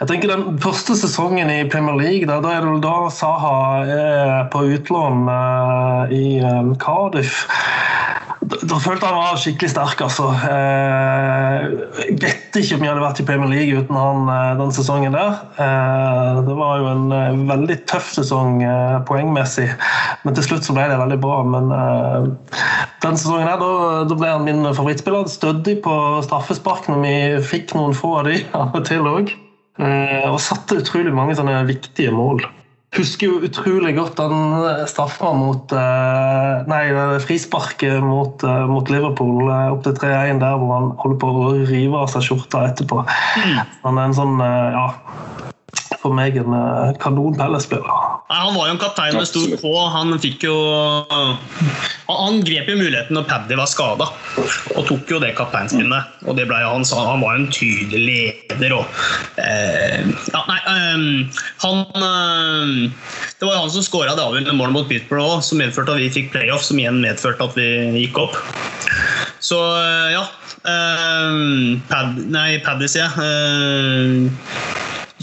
Jeg 0.00 0.08
tenker 0.10 0.32
Den 0.32 0.58
første 0.60 0.96
sesongen 0.98 1.50
i 1.50 1.68
Premier 1.70 1.96
League, 1.96 2.26
da, 2.28 2.40
da 2.42 2.56
er 2.56 2.66
det 2.66 2.82
da 2.82 2.96
Saha 3.14 3.84
er 3.86 4.48
på 4.52 4.64
utlån 4.74 5.28
uh, 5.30 6.10
i 6.12 6.40
Cardiff. 6.82 7.44
Da 8.62 8.76
følte 8.78 9.08
han 9.08 9.16
var 9.18 9.38
skikkelig 9.40 9.70
sterk, 9.72 10.00
altså. 10.04 10.28
Jeg 10.44 11.70
eh, 11.74 12.16
vet 12.22 12.58
ikke 12.60 12.76
om 12.76 12.84
jeg 12.84 12.92
hadde 12.92 13.02
vært 13.02 13.20
i 13.22 13.26
Premier 13.26 13.50
League 13.50 13.82
uten 13.82 13.98
han 13.98 14.30
eh, 14.30 14.50
den 14.60 14.72
sesongen 14.76 15.16
der. 15.16 15.40
Eh, 15.60 16.40
det 16.46 16.56
var 16.58 16.82
jo 16.82 16.90
en 16.92 17.44
veldig 17.50 17.78
tøff 17.90 18.12
sesong 18.14 18.62
poengmessig, 19.08 19.68
men 20.24 20.38
til 20.38 20.48
slutt 20.48 20.68
så 20.68 20.76
ble 20.76 20.86
det 20.92 21.00
veldig 21.00 21.20
bra. 21.24 21.38
Men 21.54 21.70
den 23.04 23.20
sesongen 23.20 23.48
her, 23.48 23.62
da, 23.62 24.14
ble 24.14 24.34
han 24.36 24.46
min 24.46 24.66
favorittspiller. 24.70 25.30
Stødig 25.30 25.80
på 25.84 25.94
straffespark 26.26 26.90
når 26.92 27.02
vi 27.04 27.16
fikk 27.54 27.74
noen 27.78 27.96
få 27.96 28.18
av 28.20 28.28
de 28.30 28.42
av 28.60 28.76
og 28.76 28.84
til 28.86 29.08
òg. 29.10 29.34
Og 30.30 30.38
satte 30.38 30.78
utrolig 30.78 31.10
mange 31.14 31.34
sånne 31.34 31.64
viktige 31.66 32.14
mål 32.14 32.44
husker 32.98 33.30
jo 33.30 33.40
utrolig 33.46 33.94
godt 33.96 34.20
den 34.20 34.86
straffa 34.90 35.32
mot 35.36 35.72
eh, 35.74 36.64
Nei, 36.70 36.82
frisparket 37.24 38.02
mot, 38.04 38.44
eh, 38.46 38.66
mot 38.70 38.92
Liverpool 38.92 39.48
eh, 39.48 39.72
opp 39.74 39.84
til 39.86 39.96
3-1 39.98 40.42
der 40.42 40.58
hvor 40.60 40.74
han 40.76 40.92
holder 41.02 41.20
på 41.22 41.32
å 41.32 41.50
rive 41.70 42.00
av 42.04 42.10
seg 42.12 42.26
skjorta 42.28 42.64
etterpå. 42.70 43.02
Mm. 43.04 43.60
Han 43.86 44.00
er 44.00 44.08
en 44.08 44.16
sånn 44.16 44.40
ja, 44.44 44.86
for 46.02 46.12
meg 46.16 46.36
en 46.40 46.52
eh, 46.52 46.92
kanon 47.00 47.36
Palace-spiller. 47.38 48.02
Han 48.32 48.54
var 48.56 48.68
jo 48.68 48.74
en 48.74 48.80
kaptein 48.80 49.16
med 49.16 49.28
stor 49.28 49.52
K. 49.60 49.70
Han 49.94 50.14
fikk 50.20 50.46
jo 50.46 50.54
Han 52.08 52.40
grep 52.44 52.68
jo 52.68 52.76
muligheten 52.78 53.16
når 53.16 53.26
Paddy 53.28 53.56
var 53.58 53.68
skada, 53.70 54.08
og 54.74 54.86
tok 54.88 55.12
jo 55.12 55.20
det 55.22 55.34
kapteinspinnet. 55.38 56.20
Og 56.28 56.38
det 56.38 56.46
ble 56.50 56.60
han 56.60 56.86
sa 56.88 57.02
han 57.08 57.24
var 57.24 57.38
en 57.38 57.50
tydelig 57.52 58.04
leder 58.50 58.74
og 58.76 58.84
eh, 59.40 60.04
ja, 60.32 60.42
Nei, 60.48 60.60
eh, 60.70 61.42
han 61.64 61.82
eh, 62.00 63.10
Det 63.38 63.48
var 63.48 63.56
jo 63.56 63.64
han 63.64 63.74
som 63.74 63.86
skåra 63.86 64.16
det 64.16 64.24
avgjørende 64.24 64.56
målet 64.56 64.76
mot 64.76 64.88
Peterborough 64.88 65.38
òg, 65.38 65.44
som 65.46 65.60
medførte 65.60 65.96
at 65.96 66.02
vi 66.02 66.12
fikk 66.12 66.32
playoff, 66.34 66.64
som 66.66 66.80
igjen 66.80 67.02
medførte 67.04 67.48
at 67.48 67.58
vi 67.58 67.68
gikk 68.04 68.20
opp. 68.26 68.40
Så 69.44 69.60
eh, 69.80 70.16
ja. 70.16 70.24
Uh, 70.64 71.76
pad, 71.90 72.16
nei, 72.32 72.56
Paddy, 72.64 72.88
sier 72.88 73.12
jeg. 73.20 74.30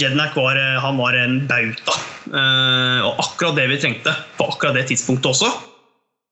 Jednak 0.02 0.36
var, 0.38 0.58
eh, 0.58 0.80
han 0.82 0.98
var 0.98 1.14
en 1.14 1.44
bauta. 1.48 1.98
Uh, 2.32 3.02
og 3.06 3.20
akkurat 3.20 3.58
det 3.58 3.66
vi 3.72 3.80
trengte 3.82 4.14
på 4.38 4.46
akkurat 4.48 4.78
det 4.78 4.86
tidspunktet 4.92 5.34
også. 5.34 5.50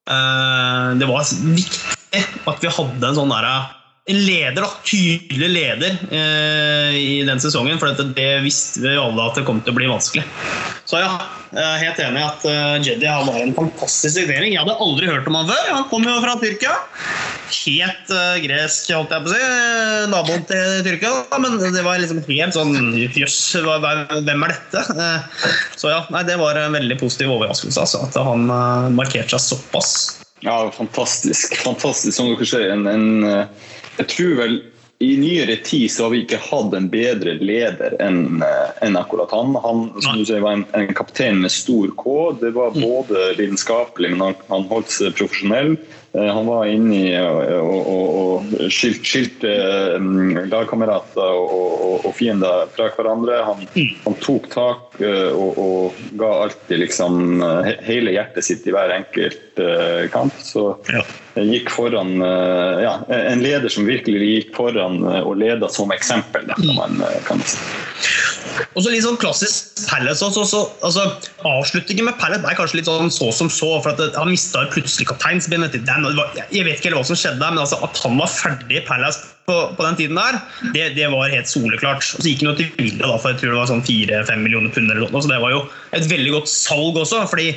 Uh, 0.10 0.95
det 0.97 1.10
var 1.10 1.25
viktig 1.27 2.21
at 2.49 2.63
vi 2.63 2.71
hadde 2.71 3.10
en 3.10 3.17
sånn 3.17 3.34
der, 3.34 3.49
en 4.09 4.21
leder, 4.25 4.61
da, 4.63 4.69
tydelig 4.87 5.49
leder 5.53 5.97
eh, 6.09 6.95
i 6.97 7.17
den 7.27 7.41
sesongen. 7.41 7.79
For 7.81 7.93
det, 7.93 8.11
det 8.17 8.29
visste 8.45 8.83
vi 8.83 8.95
alle 8.97 9.27
at 9.27 9.37
det 9.37 9.45
kom 9.47 9.61
til 9.63 9.75
å 9.75 9.79
bli 9.79 9.89
vanskelig. 9.91 10.25
Så 10.89 11.01
ja, 11.03 11.11
jeg 11.53 11.65
er 11.65 11.83
helt 11.83 12.01
enig 12.05 12.21
i 12.21 12.27
at 12.27 12.47
Jeddy 12.85 13.09
var 13.27 13.41
en 13.41 13.55
fantastisk 13.57 14.15
signering. 14.17 14.55
Jeg 14.55 14.63
hadde 14.63 14.79
aldri 14.81 15.09
hørt 15.09 15.29
om 15.29 15.37
han 15.37 15.51
før. 15.51 15.67
Han 15.75 15.89
kom 15.91 16.07
jo 16.09 16.17
fra 16.23 16.37
Tyrkia 16.41 16.77
helt 17.49 18.11
uh, 18.13 18.37
gresk, 18.43 18.91
holdt 18.93 19.13
jeg 19.13 19.25
på 19.25 19.31
å 19.31 19.33
si. 19.33 19.49
Naboen 20.11 20.45
til 20.49 20.83
Tyrkia. 20.85 21.13
Men 21.41 21.57
det 21.61 21.83
var 21.85 22.01
liksom 22.01 22.21
helt 22.27 22.55
sånn 22.55 22.93
Jøss, 22.99 23.39
hvem 23.65 24.45
er 24.45 24.53
dette? 24.53 24.85
Uh, 24.93 25.49
så 25.79 25.93
ja, 25.93 26.03
nei, 26.13 26.23
det 26.27 26.39
var 26.41 26.59
en 26.59 26.77
veldig 26.77 26.99
positiv 27.01 27.33
overraskelse. 27.37 27.81
Altså, 27.81 28.03
at 28.05 28.19
han 28.29 28.47
uh, 28.51 28.89
markerte 28.93 29.37
seg 29.37 29.57
såpass. 29.57 29.93
Ja, 30.45 30.61
fantastisk. 30.71 31.57
Fantastisk, 31.65 32.15
som 32.15 32.29
dere 32.29 32.47
sier. 32.47 32.69
En, 32.75 32.87
en, 32.87 33.49
jeg 33.99 34.12
tror 34.15 34.35
vel 34.39 34.59
i 34.99 35.17
nyere 35.17 35.55
tid 35.63 35.91
så 35.91 36.03
har 36.03 36.12
vi 36.12 36.23
ikke 36.25 36.41
hatt 36.43 36.73
en 36.75 36.89
bedre 36.91 37.38
leder 37.39 37.93
enn 38.03 38.41
en 38.83 38.97
akkurat 38.99 39.31
han. 39.31 39.53
Han 39.63 39.85
som 40.03 40.19
du 40.19 40.25
sier, 40.27 40.43
var 40.43 40.57
en, 40.57 40.65
en, 40.75 40.89
kaptein 40.95 41.39
med 41.39 41.53
stor 41.55 41.93
K. 41.95 42.15
Det 42.41 42.51
var 42.57 42.75
mm. 42.75 42.81
både 42.83 43.29
lidenskapelig, 43.38 44.12
men 44.12 44.25
han, 44.25 44.35
han 44.49 44.67
holdt 44.71 44.91
seg 44.91 45.15
profesjonell. 45.15 45.77
Eh, 46.13 46.33
han 46.33 46.45
var 46.45 46.65
inne 46.65 46.95
i 46.95 47.09
og, 47.21 47.51
og, 47.61 48.07
og 48.19 48.71
skilte, 48.73 49.05
skilte 49.05 49.51
mm, 50.01 50.49
lagkamerater 50.49 51.37
og, 51.37 51.99
og, 51.99 52.09
fiender 52.17 52.65
fra 52.73 52.87
hverandre. 52.95 53.37
Han, 53.45 53.61
mm. 53.75 53.91
han 54.07 54.17
tok 54.23 54.49
tak 54.53 54.97
eh, 55.05 55.29
og, 55.29 55.99
ga 56.19 56.31
alltid 56.45 56.81
liksom 56.81 57.43
hele 57.85 58.15
hjertet 58.15 58.47
sitt 58.47 58.65
i 58.65 58.73
hver 58.73 58.95
enkelt 58.95 59.61
eh, 59.61 60.07
kamp. 60.13 60.33
Så 60.41 60.71
gikk 61.39 61.69
foran 61.71 62.17
ja, 62.19 62.95
En 63.15 63.39
leder 63.39 63.71
som 63.71 63.85
virkelig 63.87 64.31
gikk 64.33 64.49
foran 64.57 64.97
og 65.05 65.37
leda 65.39 65.69
som 65.71 65.93
eksempel, 65.95 66.49
kan 66.49 66.73
man, 66.75 66.99
kan 67.29 67.39
si. 67.47 67.61
Og 68.75 68.83
så 68.83 68.91
litt 68.91 69.05
sånn 69.05 69.19
klassisk 69.19 69.85
Palace 69.89 70.25
også. 70.25 70.43
Så, 70.47 70.59
altså, 70.85 71.05
avslutningen 71.47 72.09
med 72.09 72.17
Palace 72.21 72.45
er 72.45 72.57
kanskje 72.57 72.79
litt 72.79 72.89
sånn 72.89 73.11
så 73.13 73.29
som 73.35 73.49
så. 73.51 73.71
for 73.83 73.93
at 73.93 74.17
Han 74.17 74.31
mista 74.31 74.65
plutselig 74.73 75.09
kapteinsbindet 75.09 75.73
til 75.75 75.85
Dan. 75.87 75.98
Jeg 76.05 76.65
vet 76.67 76.79
ikke 76.79 76.95
hva 76.95 77.03
som 77.07 77.19
skjedde, 77.19 77.43
men 77.43 77.62
altså, 77.62 77.79
at 77.85 77.99
han 78.05 78.17
var 78.19 78.31
ferdig 78.31 78.79
i 78.81 78.85
Palace 78.88 79.35
på, 79.49 79.57
på 79.77 79.85
den 79.85 79.97
tiden 79.97 80.19
der, 80.19 80.38
det, 80.75 80.83
det, 80.97 81.07
var 81.09 81.31
helt 81.33 81.49
soleklart. 81.49 82.05
Og 82.05 82.21
så 82.21 82.27
gikk 82.29 82.43
han 82.43 82.51
jo 82.51 82.55
til 82.59 82.69
Villa 82.77 83.07
da, 83.07 83.17
for 83.17 83.33
jeg 83.33 83.39
tror 83.41 83.53
det 83.53 83.59
var 83.59 83.69
sånn 83.71 83.85
4-5 83.88 84.43
millioner 84.43 84.73
pund. 84.75 84.91
eller 84.91 85.07
noe, 85.07 85.21
så 85.23 85.31
Det 85.31 85.39
var 85.41 85.53
jo 85.55 85.62
et 85.97 86.09
veldig 86.12 86.33
godt 86.35 86.51
salg 86.51 86.99
også. 87.01 87.23
fordi 87.31 87.47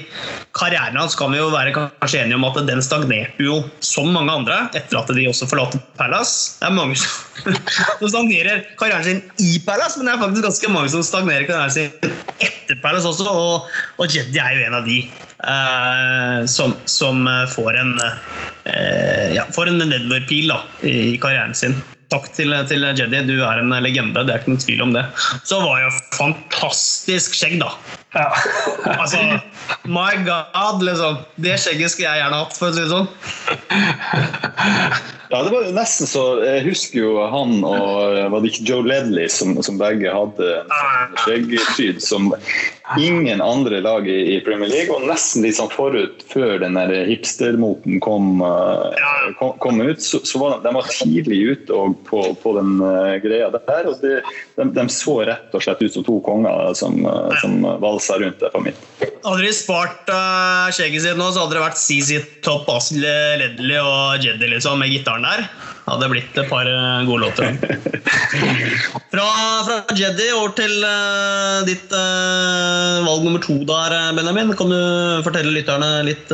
karrieren 0.57 0.99
hans 1.01 1.17
kan 1.19 1.33
vi 1.35 1.41
jo 1.41 1.51
være 1.53 1.75
kanskje 1.77 2.23
enige 2.23 2.39
om 2.41 2.49
at 2.49 2.61
den 2.69 2.83
stagnerte 2.85 3.45
jo 3.45 3.61
som 3.85 4.09
mange 4.15 4.33
andre 4.33 4.59
etter 4.79 5.01
at 5.03 5.13
de 5.13 5.29
også 5.29 5.49
forlater 5.51 5.83
Palace. 6.01 6.57
Det 6.61 6.71
er 6.71 6.79
mange 6.79 6.97
som 8.01 8.09
stagnerer 8.09 8.65
karrieren 8.81 9.09
sin 9.09 9.23
i 9.43 9.59
Palace, 9.67 9.99
men 9.99 10.09
det 10.09 10.17
er 10.17 10.25
faktisk 10.25 10.49
ganske 10.49 10.73
mange 10.73 10.95
som 10.95 11.05
stagnerer 11.07 11.49
karrieren 11.51 11.77
sin 11.77 11.93
etter 12.41 12.81
Palace 12.83 13.09
også, 13.09 13.29
og, 13.29 13.69
og 14.01 14.09
Jeddy 14.09 14.41
er 14.41 14.57
jo 14.57 14.67
en 14.69 14.81
av 14.81 14.89
de 14.89 15.03
som, 16.47 16.75
som, 16.85 17.25
får 17.51 17.79
en 17.81 17.97
eh, 18.01 19.35
ja, 19.35 19.47
får 19.55 19.73
en 19.73 19.83
nedoverpil 19.83 20.53
i 20.87 21.17
karrieren 21.23 21.55
sin. 21.55 21.75
Takk 22.13 22.29
til, 22.37 22.53
til 22.69 22.85
Jeddy, 22.85 23.25
du 23.27 23.41
er 23.41 23.63
en 23.63 23.73
legende. 23.83 24.23
Det 24.23 24.35
er 24.35 24.43
ikke 24.43 24.53
noen 24.53 24.63
tvil 24.63 24.85
om 24.85 24.95
det. 24.95 25.07
Så 25.49 25.59
var 25.65 25.81
jo 25.83 25.91
fantastisk 26.15 27.35
skjegg, 27.39 27.59
da. 27.63 27.73
Ja. 28.13 28.33
altså, 29.01 29.17
my 29.85 30.13
god, 30.27 30.83
liksom. 30.85 31.17
Det 31.37 31.57
skjegget 31.61 31.95
skulle 31.95 32.11
jeg 32.11 32.23
gjerne 32.23 32.43
hatt, 32.43 32.59
for 32.59 32.69
å 32.69 32.77
si 32.77 32.85
det 32.85 32.93
sånn. 32.93 33.09
Ja, 35.33 35.39
det 35.43 35.49
var 35.49 35.65
nesten 35.73 36.05
så 36.05 36.23
Jeg 36.45 36.65
husker 36.67 36.99
jo 36.99 37.13
han 37.33 37.63
og 37.65 38.19
var 38.35 38.43
det 38.43 38.51
ikke 38.51 38.67
Joe 38.69 38.85
Ledley 38.85 39.31
som, 39.33 39.55
som 39.65 39.79
begge 39.81 40.13
hadde 40.13 40.49
en 40.61 40.75
sånn 40.77 41.15
skjeggpryd 41.23 42.03
som 42.05 42.29
ingen 43.01 43.41
andre 43.41 43.81
lag 43.81 44.09
i, 44.09 44.19
i, 44.35 44.41
Premier 44.45 44.69
League. 44.69 44.93
Og 44.93 45.07
nesten 45.09 45.47
litt 45.47 45.57
sånn 45.57 45.71
forut, 45.73 46.21
før 46.29 46.59
den 46.61 46.77
der 46.77 46.93
hipstermoten 47.09 47.97
kom, 48.05 48.43
uh, 48.45 48.93
kom, 49.39 49.55
kom, 49.63 49.81
ut, 49.81 50.03
så, 50.05 50.21
så, 50.29 50.41
var 50.43 50.59
de, 50.59 50.67
de 50.67 50.75
var 50.77 50.91
tidlig 50.93 51.41
ute 51.55 51.81
på, 52.11 52.25
på, 52.43 52.55
den 52.59 52.75
uh, 52.83 53.17
greia 53.25 53.49
der. 53.55 53.89
og 53.89 54.05
de, 54.05 54.19
de, 54.59 54.69
de, 54.77 54.87
så 54.93 55.17
rett 55.31 55.57
og 55.57 55.65
slett 55.65 55.81
ut 55.81 55.97
som 55.97 56.07
to 56.07 56.19
konger 56.27 56.77
som, 56.77 57.01
uh, 57.07 57.33
som 57.41 57.57
valsa 58.03 58.19
rundt 58.25 58.41
det 58.41 58.51
på 58.51 58.61
min. 58.61 58.75
Hadde 59.25 59.43
de 59.43 59.53
spart 59.55 60.09
uh, 60.11 60.71
skjegget 60.75 61.05
sitt 61.05 61.19
nå, 61.19 61.31
så 61.33 61.45
hadde 61.45 61.57
det 61.57 61.63
vært 61.63 61.79
CZ 61.79 62.41
Topp, 62.43 62.69
Asil 62.73 63.03
Ledley 63.03 63.79
og 63.79 64.25
Jeddy 64.25 64.51
liksom, 64.51 64.81
med 64.83 64.91
gitaren 64.91 65.23
der. 65.27 65.47
Hadde 65.83 66.09
blitt 66.13 66.37
et 66.39 66.47
par 66.47 66.69
eh, 66.71 67.01
gode 67.09 67.25
låter. 67.25 67.57
Fra, 69.13 69.25
fra 69.67 69.77
Jeddy 69.99 70.29
over 70.33 70.55
til 70.57 70.71
uh, 70.87 71.67
ditt 71.67 71.91
valg 71.93 73.27
nummer 73.27 73.43
to 73.43 73.59
der, 73.69 73.93
Benjamin. 74.17 74.55
Kan 74.57 74.73
du 74.73 74.79
fortelle 75.27 75.53
lytterne 75.53 75.91
litt 76.07 76.33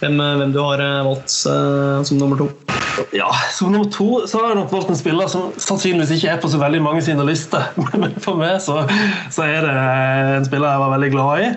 hvem, 0.00 0.20
hvem, 0.20 0.52
du 0.52 0.60
har 0.60 0.82
valgt 1.06 1.32
som 1.32 2.18
nummer 2.20 2.40
to? 2.40 2.50
Ja, 3.12 3.28
Som 3.52 3.72
nummer 3.72 3.90
to 3.92 4.26
så 4.26 4.40
har 4.40 4.52
jeg 4.52 4.58
nok 4.60 4.72
valgt 4.72 4.90
en 4.92 4.98
spiller 4.98 5.28
som 5.28 5.50
sannsynligvis 5.60 6.14
ikke 6.16 6.30
er 6.32 6.40
på 6.40 6.48
så 6.52 6.60
veldig 6.60 6.80
mange 6.84 7.02
sine 7.04 7.24
lister. 7.28 7.66
Men 8.00 8.14
for 8.24 8.40
meg 8.40 8.58
så, 8.64 8.82
så, 9.32 9.44
er 9.44 9.66
det 9.66 9.74
en 10.38 10.46
spiller 10.48 10.72
jeg 10.72 10.82
var 10.84 10.94
veldig 10.94 11.10
glad 11.12 11.44
i. 11.44 11.50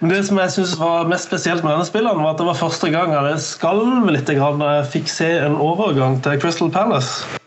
Men 0.00 0.12
det 0.12 0.22
som 0.28 0.40
jeg 0.42 0.54
synes 0.56 0.76
var 0.80 1.08
mest 1.10 1.28
spesielt 1.30 1.64
med 1.64 1.74
denne 1.74 1.88
spilleren, 1.88 2.24
var 2.24 2.34
at 2.34 2.42
det 2.42 2.48
var 2.50 2.60
første 2.60 2.90
gang 2.92 3.14
jeg 3.16 3.44
skalv 3.44 4.10
litt 4.12 4.28
da 4.28 4.70
jeg 4.78 4.90
fikk 4.96 5.12
se 5.12 5.30
en 5.44 5.56
overgang 5.60 6.20
til 6.24 6.40
Crystal 6.42 6.72
Palace. 6.72 7.40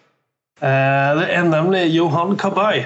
Eh, 0.62 1.10
det 1.20 1.28
er 1.34 1.46
nemlig 1.46 1.86
Johan 1.94 2.38
Kabay 2.38 2.86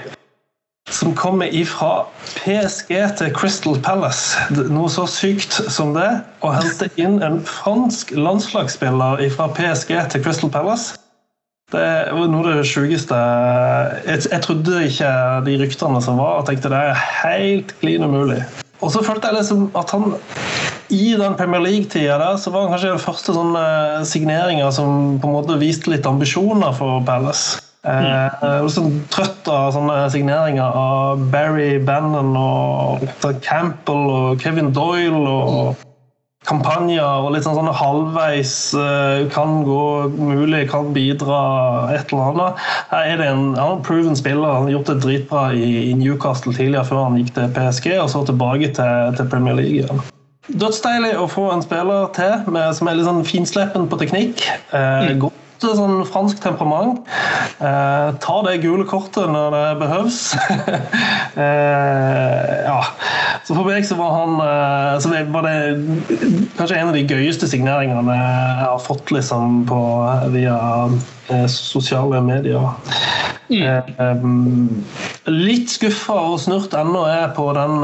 som 1.01 1.15
kommer 1.17 1.49
ifra 1.49 2.05
PSG 2.37 2.91
til 3.17 3.31
Crystal 3.33 3.79
Palace. 3.81 4.37
Noe 4.53 4.89
så 4.93 5.07
sykt 5.09 5.57
som 5.73 5.95
det. 5.95 6.09
Å 6.45 6.51
hente 6.53 6.91
inn 7.01 7.17
en 7.25 7.39
fransk 7.47 8.13
landslagsspiller 8.13 9.23
fra 9.33 9.47
PSG 9.57 9.95
til 10.13 10.21
Crystal 10.21 10.51
Palace. 10.53 10.99
Det 11.71 11.87
var 12.11 12.27
noe 12.29 12.51
av 12.51 12.59
det 12.59 12.67
sjukeste 12.67 13.15
jeg, 13.15 14.25
jeg, 14.27 14.41
trodde 14.43 14.81
ikke 14.89 15.11
de 15.45 15.55
ryktene 15.61 16.01
som 16.03 16.19
var, 16.19 16.41
og 16.41 16.49
tenkte 16.49 16.69
det 16.73 16.81
er 16.91 17.05
helt 17.23 17.71
klin 17.79 18.05
umulig. 18.05 18.41
Og 18.83 18.91
så 18.91 19.01
følte 19.05 19.31
jeg 19.31 19.39
liksom 19.39 19.69
at 19.79 19.93
han 19.95 20.11
i 20.91 21.15
den 21.15 21.37
Premier 21.39 21.63
League-tida 21.63 22.19
der 22.19 22.37
så 22.41 22.51
var 22.51 22.67
han 22.67 22.75
kanskje 22.75 22.91
den 22.91 23.03
første 23.07 23.37
sånne 23.37 23.65
signeringa 24.05 24.69
som 24.75 25.17
på 25.23 25.29
en 25.29 25.37
måte 25.39 25.59
viste 25.61 25.93
litt 25.93 26.05
ambisjoner 26.09 26.75
for 26.77 26.99
Palace. 27.07 27.61
Er 27.81 28.61
liksom 28.61 28.91
trøtt 29.09 29.47
av 29.49 29.71
sånne 29.73 30.03
signeringer 30.13 30.75
av 30.77 31.23
Barry 31.33 31.79
Bannon 31.81 32.35
og 32.37 33.07
Campbell 33.41 34.03
og 34.05 34.43
Kevin 34.43 34.69
Doyle 34.75 35.23
og 35.25 35.87
kampanjer 36.45 37.25
og 37.25 37.33
litt 37.35 37.45
sånn 37.45 37.57
sånne 37.57 37.73
halvveis 37.77 38.53
eh, 38.77 39.25
kan 39.33 39.61
gå 39.65 39.81
mulig, 40.13 40.63
kan 40.71 40.89
bidra, 40.95 41.41
et 41.93 42.13
eller 42.13 42.31
annet. 42.31 42.63
Her 42.91 43.09
er 43.11 43.21
det 43.21 43.27
en, 43.29 43.83
proven 43.85 44.17
spiller. 44.17 44.49
Han 44.49 44.69
har 44.69 44.75
gjort 44.77 44.93
det 44.93 44.97
dritbra 45.05 45.43
i, 45.53 45.93
Newcastle 45.97 46.53
tidligere 46.57 46.87
før 46.89 47.05
han 47.07 47.19
gikk 47.21 47.35
til 47.37 47.53
PSG 47.57 47.91
og 47.99 48.09
så 48.13 48.23
tilbake 48.29 48.71
til, 48.77 49.13
til 49.17 49.29
Premier 49.29 49.57
League. 49.57 49.83
igjen. 49.83 50.01
Dødsdeilig 50.49 51.13
å 51.21 51.29
få 51.29 51.51
en 51.53 51.61
spiller 51.63 52.09
til 52.17 52.49
med, 52.51 52.73
som 52.77 52.89
er 52.89 52.97
litt 52.97 53.09
sånn 53.09 53.25
finsleppen 53.27 53.85
på 53.89 54.01
teknikk. 54.01 54.49
Eh, 54.73 55.13
mm 55.13 55.29
sånn 55.61 56.01
fransk 56.09 56.41
temperament. 56.43 57.03
Eh, 57.61 58.09
tar 58.23 58.41
det 58.47 58.61
gule 58.63 58.85
kortet 58.89 59.29
når 59.31 59.53
det 59.55 59.65
behøves. 59.81 60.19
eh, 61.45 62.51
ja. 62.65 62.81
Så 63.45 63.55
for 63.55 63.67
meg 63.67 63.85
så 63.87 63.97
var 63.99 64.11
han 64.15 64.35
eh, 64.45 64.99
så 65.03 65.13
var 65.33 65.47
det 65.47 65.55
kanskje 66.57 66.77
en 66.79 66.91
av 66.91 66.97
de 66.97 67.05
gøyeste 67.05 67.49
signeringene 67.49 68.17
jeg 68.17 68.67
har 68.67 68.81
fått 68.83 69.13
liksom 69.13 69.63
på, 69.69 69.81
via 70.33 70.57
eh, 70.85 70.99
sosiale 71.51 72.21
medier. 72.25 72.69
Mm. 73.51 73.63
Eh, 73.99 75.31
litt 75.31 75.73
skuffa 75.73 76.15
og 76.31 76.39
snurt 76.39 76.75
ennå 76.77 77.03
er 77.11 77.33
på 77.35 77.49
den 77.57 77.83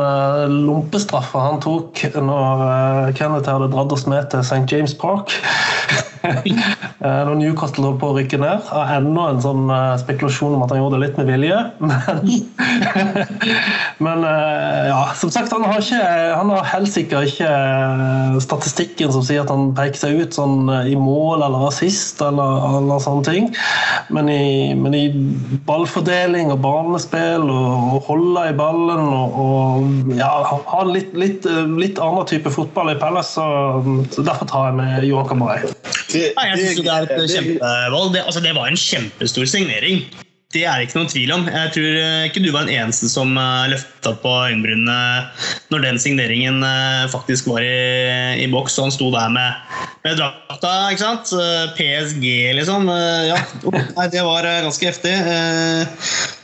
lompestraffa 0.63 1.43
han 1.49 1.59
tok 1.63 2.05
når 2.15 3.11
Kenneth 3.17 3.51
hadde 3.51 3.71
dratt 3.73 3.95
oss 3.97 4.07
med 4.07 4.29
til 4.31 4.45
St. 4.45 4.63
James 4.71 4.95
Park. 4.97 5.35
Eh, 6.97 7.19
når 7.27 7.35
Newcastle 7.37 7.83
holdt 7.85 7.99
på 8.01 8.07
å 8.09 8.15
rykke 8.17 8.39
ned. 8.41 8.63
Har 8.71 8.89
enda 8.95 9.27
en 9.29 9.41
sånn 9.43 9.67
eh, 9.69 9.99
spekulasjon 10.01 10.55
om 10.57 10.63
at 10.65 10.71
han 10.73 10.79
gjorde 10.81 10.97
det 10.97 11.03
litt 11.03 11.19
med 11.19 11.27
vilje. 11.29 11.59
Men, 11.77 12.31
men 14.07 14.25
eh, 14.25 14.87
ja, 14.89 15.03
som 15.19 15.29
sagt, 15.33 15.53
han 15.53 15.65
har, 15.67 15.77
ikke, 15.77 16.01
han 16.33 16.49
har 16.49 16.87
ikke 16.89 17.51
statistikken 18.41 19.13
som 19.13 19.21
sier 19.27 19.45
at 19.45 19.53
han 19.53 19.69
peker 19.77 19.99
seg 20.01 20.23
ut 20.23 20.37
sånn 20.37 20.65
i 20.89 20.95
mål 20.97 21.45
eller 21.45 21.67
assist 21.69 22.23
eller, 22.25 22.65
eller 22.79 22.97
sånne 23.03 23.27
ting. 23.29 23.36
Men 24.13 24.29
i, 24.31 24.73
men 24.77 24.95
i, 24.95 25.03
ballfordeling 25.67 26.51
og 26.53 26.61
banespill 26.63 27.43
og, 27.43 27.97
og 27.97 28.07
holde 28.07 28.45
i 28.51 28.55
ballen 28.57 29.03
og, 29.03 29.39
og 29.43 30.13
ja, 30.17 30.29
ha 30.71 30.83
litt, 30.87 31.11
litt, 31.17 31.47
litt 31.77 32.01
annen 32.03 32.27
type 32.29 32.51
fotball 32.53 32.93
i 32.93 32.97
Pellas 32.99 33.33
så, 33.37 33.47
så 34.13 34.23
derfor 34.25 34.49
tar 34.49 34.71
jeg 34.71 34.79
med 34.79 35.07
Johan 35.07 35.43
Nei, 35.47 36.45
jeg 36.51 36.61
synes 36.61 36.79
det 36.79 36.93
er 36.93 37.09
et 37.09 37.33
kjempevalg. 37.33 38.13
Det, 38.15 38.23
altså, 38.23 38.41
det 38.43 38.55
var 38.55 38.71
en 38.71 38.79
kjempestor 38.79 39.49
signering. 39.49 40.05
Det 40.55 40.61
er 40.63 40.79
det 40.79 40.85
ikke 40.87 40.95
noen 41.01 41.09
tvil 41.11 41.31
om. 41.35 41.41
Jeg 41.51 41.71
tror 41.75 41.97
eh, 41.99 42.25
ikke 42.29 42.39
du 42.39 42.53
var 42.53 42.63
den 42.63 42.77
eneste 42.79 43.09
som 43.11 43.33
eh, 43.35 43.65
løfta 43.73 44.13
på 44.21 44.31
øyenbrynene 44.47 44.95
når 45.73 45.83
den 45.83 45.99
signeringen 45.99 46.61
uh, 46.63 47.03
faktisk 47.11 47.49
var 47.51 47.59
i, 47.59 48.39
i 48.39 48.45
boks, 48.47 48.77
og 48.79 48.87
han 48.87 48.93
sto 48.95 49.09
der 49.11 49.33
med, 49.33 49.57
med 50.05 50.15
drakta. 50.15 50.71
ikke 50.93 51.01
sant? 51.03 51.33
PSG, 51.75 52.23
liksom. 52.55 52.87
ja, 53.27 53.41
Nei, 53.97 54.07
det 54.13 54.23
var 54.23 54.47
ganske 54.63 54.87
heftig. 54.87 55.11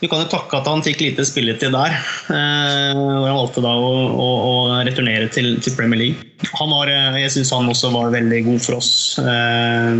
Du 0.02 0.10
kan 0.12 0.26
jo 0.26 0.28
takke 0.36 0.60
at 0.60 0.68
han 0.68 0.84
fikk 0.84 1.06
lite 1.06 1.24
spilletid 1.30 1.72
der. 1.72 1.96
Og 2.28 3.24
han 3.30 3.40
valgte 3.40 3.64
da 3.64 3.72
å, 3.72 3.96
å, 4.12 4.30
å 4.52 4.54
returnere 4.84 5.32
til, 5.32 5.56
til 5.64 5.80
Premier 5.80 6.04
League 6.04 6.34
han 6.52 6.72
var, 6.72 6.90
eh, 6.92 7.20
jeg 7.24 7.32
syns 7.38 7.52
han 7.56 7.70
også 7.72 7.92
var 7.94 8.12
veldig 8.14 8.42
god 8.48 8.64
for 8.66 8.80
oss 8.80 8.92
eh, 9.22 9.94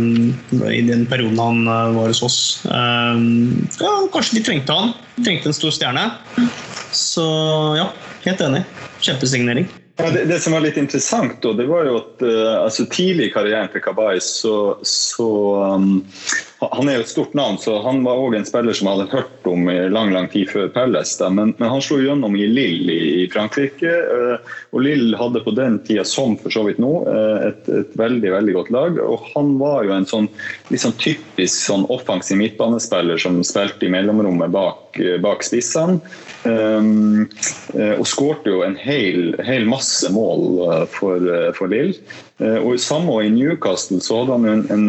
i 0.74 0.82
den 0.84 1.04
perioden 1.10 1.40
han 1.40 1.62
eh, 1.64 1.94
var 1.96 2.12
hos 2.12 2.22
oss. 2.26 2.38
Eh, 2.68 3.22
ja, 3.80 3.93
kanskje 4.14 4.38
de 4.38 4.44
trengte 4.46 4.76
han. 4.76 4.92
De 5.16 5.24
trengte 5.26 5.50
en 5.50 5.56
stor 5.56 5.74
stjerne. 5.74 6.04
Så 6.94 7.24
ja, 7.78 7.88
helt 8.26 8.44
enig. 8.44 8.64
Kjempesignering. 9.04 9.68
Ja, 9.96 10.10
det, 10.10 10.24
det, 10.24 10.40
som 10.42 10.56
var 10.56 10.64
litt 10.64 10.78
interessant, 10.80 11.36
da, 11.42 11.52
det 11.54 11.68
var 11.70 11.86
jo 11.86 11.98
at 12.00 12.22
uh, 12.26 12.64
altså, 12.64 12.86
tidlig 12.90 13.28
i 13.28 13.34
karrieren 13.34 13.68
til 13.70 13.82
Kabay 13.84 14.18
så, 14.22 14.74
så 14.82 15.28
um, 15.76 16.00
Han 16.72 16.88
er 16.88 16.98
jo 16.98 17.04
et 17.04 17.10
stort 17.10 17.34
navn, 17.36 17.58
så 17.60 17.76
han 17.84 18.02
var 18.06 18.20
òg 18.22 18.36
en 18.38 18.46
spiller 18.46 18.76
som 18.76 18.88
jeg 18.88 18.98
hadde 18.98 19.12
hørt 19.12 19.48
om 19.50 19.68
i 19.70 19.76
lang 19.92 20.12
lang 20.14 20.28
tid 20.32 20.50
før 20.50 20.68
Pelles. 20.74 21.14
Men, 21.24 21.54
men, 21.58 21.68
han 21.70 21.82
slo 21.84 21.98
gjennom 22.02 22.36
i 22.38 22.46
Lille 22.50 22.94
i, 22.94 23.24
Frankrike. 23.32 23.90
Uh, 23.90 24.54
og 24.74 24.84
Lille 24.86 25.18
hadde 25.18 25.42
på 25.44 25.54
den 25.56 25.80
tida, 25.86 26.04
som 26.08 26.36
for 26.40 26.54
så 26.54 26.64
vidt 26.68 26.80
nå, 26.82 26.92
uh, 27.08 27.48
et, 27.48 27.68
et, 27.68 27.96
veldig 27.98 28.34
veldig 28.36 28.56
godt 28.58 28.72
lag. 28.74 29.00
Og 29.04 29.28
han 29.34 29.54
var 29.60 29.88
jo 29.88 29.96
en 29.96 30.08
sånn, 30.08 30.30
liksom 30.70 30.96
typisk 31.02 31.66
sånn 31.66 31.88
offensiv 31.92 32.40
midtbanespiller 32.40 33.20
som 33.20 33.42
spilte 33.46 33.88
i 33.88 33.92
mellomrommet 33.94 34.54
bak, 34.54 35.02
bak 35.24 35.44
spissene. 35.46 36.00
Um, 36.44 37.24
og 37.96 38.04
skårte 38.06 38.52
jo 38.52 38.62
en 38.66 38.76
hel, 38.78 39.32
hel 39.44 39.66
masse 39.68 40.08
mål 40.12 40.44
eh, 40.66 40.84
for, 40.92 41.24
eh, 41.30 41.50
for 41.56 41.72
Lill. 41.72 41.94
Eh, 42.42 42.58
og 42.60 42.78
Samme 42.82 43.16
i 43.24 43.30
Newcastle 43.32 44.00
så 44.04 44.20
hadde 44.20 44.38
han 44.38 44.46
en, 44.50 44.64
en, 44.74 44.86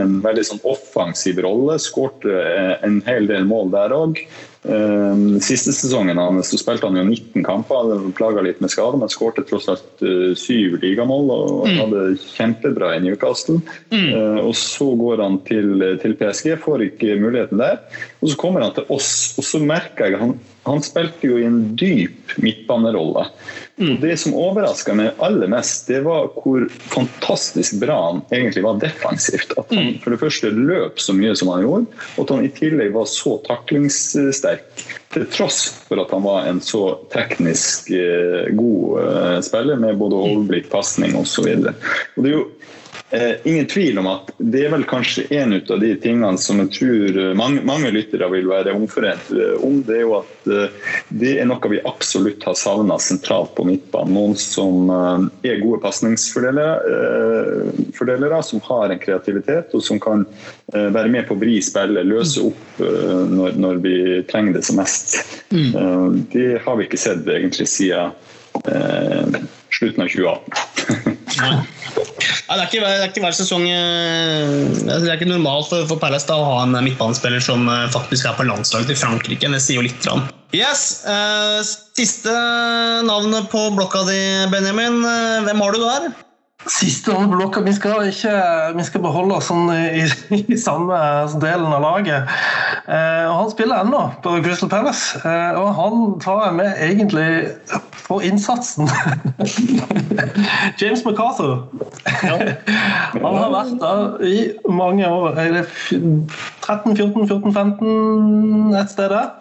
en 0.00 0.16
veldig 0.24 0.44
sånn 0.50 0.62
off 0.68 0.93
offensiv 0.94 1.42
rolle. 1.42 1.78
Skårte 1.82 2.42
en 2.86 3.00
hel 3.08 3.26
del 3.30 3.48
mål 3.50 3.72
der 3.74 3.94
òg. 3.96 4.22
Ehm, 4.64 5.40
siste 5.44 5.74
sesongen 5.76 6.16
hans 6.16 6.48
så 6.48 6.56
spilte 6.56 6.88
han 6.88 6.96
jo 6.96 7.04
19 7.04 7.44
kamper, 7.44 7.90
plaga 8.16 8.44
litt 8.46 8.62
med 8.64 8.72
skade, 8.72 8.96
men 9.00 9.12
skårte 9.12 9.44
tross 9.44 9.68
alt 9.68 10.00
uh, 10.00 10.32
syv 10.40 10.78
ligamål 10.80 11.28
og 11.34 11.66
mm. 11.68 11.74
hadde 11.82 12.04
kjempebra 12.22 12.94
i 12.94 13.02
Newcastle. 13.04 13.58
Mm. 13.92 14.40
Og 14.46 14.54
Så 14.56 14.88
går 14.96 15.20
han 15.20 15.36
til, 15.48 15.84
til, 16.00 16.16
PSG, 16.20 16.54
får 16.62 16.86
ikke 16.88 17.18
muligheten 17.20 17.60
der. 17.60 17.82
Og 18.22 18.32
Så 18.32 18.40
kommer 18.40 18.64
han 18.64 18.72
til 18.76 18.88
oss, 18.94 19.34
og 19.36 19.44
så 19.44 19.60
merker 19.60 20.08
jeg 20.08 20.22
han, 20.22 20.38
han 20.64 20.80
spilte 20.84 21.28
jo 21.28 21.36
i 21.36 21.44
en 21.44 21.60
dyp 21.76 22.38
midtbanerolle. 22.40 23.26
Mm. 23.76 24.00
Det 24.00 24.16
som 24.16 24.34
overraska 24.38 24.94
meg 24.94 25.18
aller 25.18 25.50
mest, 25.50 25.88
det 25.90 26.04
var 26.06 26.28
hvor 26.36 26.66
fantastisk 26.92 27.80
bra 27.82 27.96
han 28.04 28.20
egentlig 28.30 28.62
var 28.62 28.78
defensivt. 28.82 29.56
At 29.58 29.72
han 29.74 29.88
mm. 29.88 29.96
for 30.04 30.14
det 30.14 30.20
første 30.22 30.52
løp 30.54 31.02
så 31.02 31.14
mye 31.16 31.34
som 31.38 31.50
han 31.50 31.64
gjorde, 31.66 32.04
og 32.14 32.20
at 32.22 32.34
han 32.36 32.46
i 32.46 32.52
tillegg 32.54 32.92
var 32.94 33.08
så 33.10 33.36
taklingssterk. 33.48 34.84
Til 35.14 35.26
tross 35.30 35.60
for 35.88 36.02
at 36.02 36.10
han 36.14 36.22
var 36.24 36.46
en 36.50 36.60
så 36.62 36.84
teknisk 37.12 37.90
eh, 37.94 38.50
god 38.54 39.02
eh, 39.02 39.40
spiller 39.46 39.82
med 39.82 39.98
både 39.98 40.18
mm. 40.18 40.30
overblikk, 40.30 40.70
pasning 40.70 41.18
osv. 41.18 41.50
Det 41.64 41.74
er 41.74 42.30
jo 42.30 42.46
Eh, 43.14 43.34
ingen 43.44 43.66
tvil 43.66 43.98
om 43.98 44.06
at 44.10 44.30
det 44.42 44.64
er 44.66 44.72
vel 44.72 44.84
kanskje 44.90 45.22
en 45.36 45.52
av 45.54 45.80
de 45.80 45.94
tingene 46.02 46.38
som 46.40 46.58
jeg 46.64 46.70
tror 46.74 47.18
eh, 47.22 47.34
mange, 47.38 47.60
mange 47.62 47.90
lyttere 47.94 48.26
vil 48.32 48.48
være 48.50 48.72
omforent 48.74 49.30
eh, 49.30 49.54
om. 49.62 49.82
Det 49.86 49.94
er 50.00 50.02
jo 50.02 50.16
at 50.18 50.48
eh, 50.50 50.68
det 51.14 51.38
er 51.38 51.46
noe 51.46 51.70
vi 51.70 51.78
absolutt 51.86 52.42
har 52.48 52.56
savna 52.58 52.98
sentralt 52.98 53.54
på 53.54 53.62
midtbanen. 53.68 54.14
Noen 54.16 54.34
som 54.40 54.90
eh, 54.90 55.20
er 55.52 55.62
gode 55.62 55.78
pasningsfordelere, 55.84 58.40
som 58.42 58.60
har 58.66 58.90
en 58.90 59.04
kreativitet 59.04 59.74
og 59.78 59.82
som 59.84 60.00
kan 60.02 60.26
være 60.74 61.08
med 61.12 61.26
på 61.28 61.34
å 61.36 61.38
vri 61.38 61.62
spillet, 61.62 62.06
løse 62.08 62.40
opp 62.48 62.80
når, 62.80 63.52
når, 63.60 63.74
vi 63.84 64.22
trenger 64.26 64.52
det 64.56 64.64
som 64.66 64.76
mest. 64.80 65.20
Mm. 65.54 66.26
det 66.32 66.58
har 66.64 66.74
vi 66.78 66.84
ikke 66.88 66.98
sett 66.98 67.28
egentlig 67.30 67.68
siden 67.70 68.10
slutten 69.74 70.04
av 70.04 70.08
2018. 70.08 71.14
Nei. 71.34 71.54
det, 71.94 72.54
er 72.54 72.66
ikke, 72.68 72.80
er 72.84 73.22
hver 73.24 73.34
sesong 73.34 73.64
eh, 73.66 74.52
Det 74.84 75.08
er 75.08 75.16
ikke 75.16 75.30
normalt 75.30 75.70
for, 75.70 75.86
for 75.90 76.00
Palace 76.02 76.28
da, 76.28 76.38
å 76.38 76.46
ha 76.46 76.60
en 76.62 76.76
midtbanespiller 76.84 77.42
som 77.42 77.66
eh, 77.70 77.88
faktisk 77.94 78.28
er 78.30 78.36
på 78.38 78.46
landslaget 78.48 78.92
til 78.92 79.00
Frankrike. 79.00 79.50
Det 79.50 79.62
sier 79.62 79.80
jo 79.80 79.86
litt. 79.86 80.06
Rann. 80.06 80.28
Yes, 80.54 81.02
eh, 81.10 81.58
Siste 81.64 82.34
navnet 83.06 83.50
på 83.52 83.66
blokka 83.74 84.04
di, 84.08 84.20
Benjamin. 84.52 85.02
Hvem 85.46 85.64
har 85.64 85.74
du 85.74 85.82
der? 85.82 86.23
Siste 86.66 87.12
blokka. 87.28 87.60
Vi 87.60 87.72
skal, 87.76 88.06
ikke, 88.08 88.32
vi 88.76 88.84
skal 88.86 89.02
beholde 89.04 89.36
oss 89.36 89.50
sånn 89.50 89.68
i, 89.74 90.04
i, 90.38 90.56
samme 90.56 90.96
delen 91.42 91.72
av 91.76 91.82
laget. 91.84 92.30
Eh, 92.88 93.24
og 93.28 93.34
Han 93.42 93.50
spiller 93.52 93.82
ennå 93.84 94.00
på 94.24 94.38
Crystal 94.44 94.70
Palace, 94.72 95.20
eh, 95.20 95.58
og 95.60 95.74
han 95.76 96.06
tar 96.24 96.40
jeg 96.46 96.56
med 96.60 96.80
egentlig 96.86 97.28
for 98.04 98.24
innsatsen. 98.24 98.88
James 100.80 101.04
MacArthur. 101.04 101.68
Han 103.24 103.38
har 103.38 103.52
vært 103.52 103.78
der 103.80 104.26
i 104.28 104.36
mange 104.68 105.08
år. 105.08 105.38
13, 106.64 106.96
14, 106.96 107.28
14, 107.28 107.54
15 107.54 108.74
et 108.80 108.92
sted 108.92 109.08
der. 109.12 109.32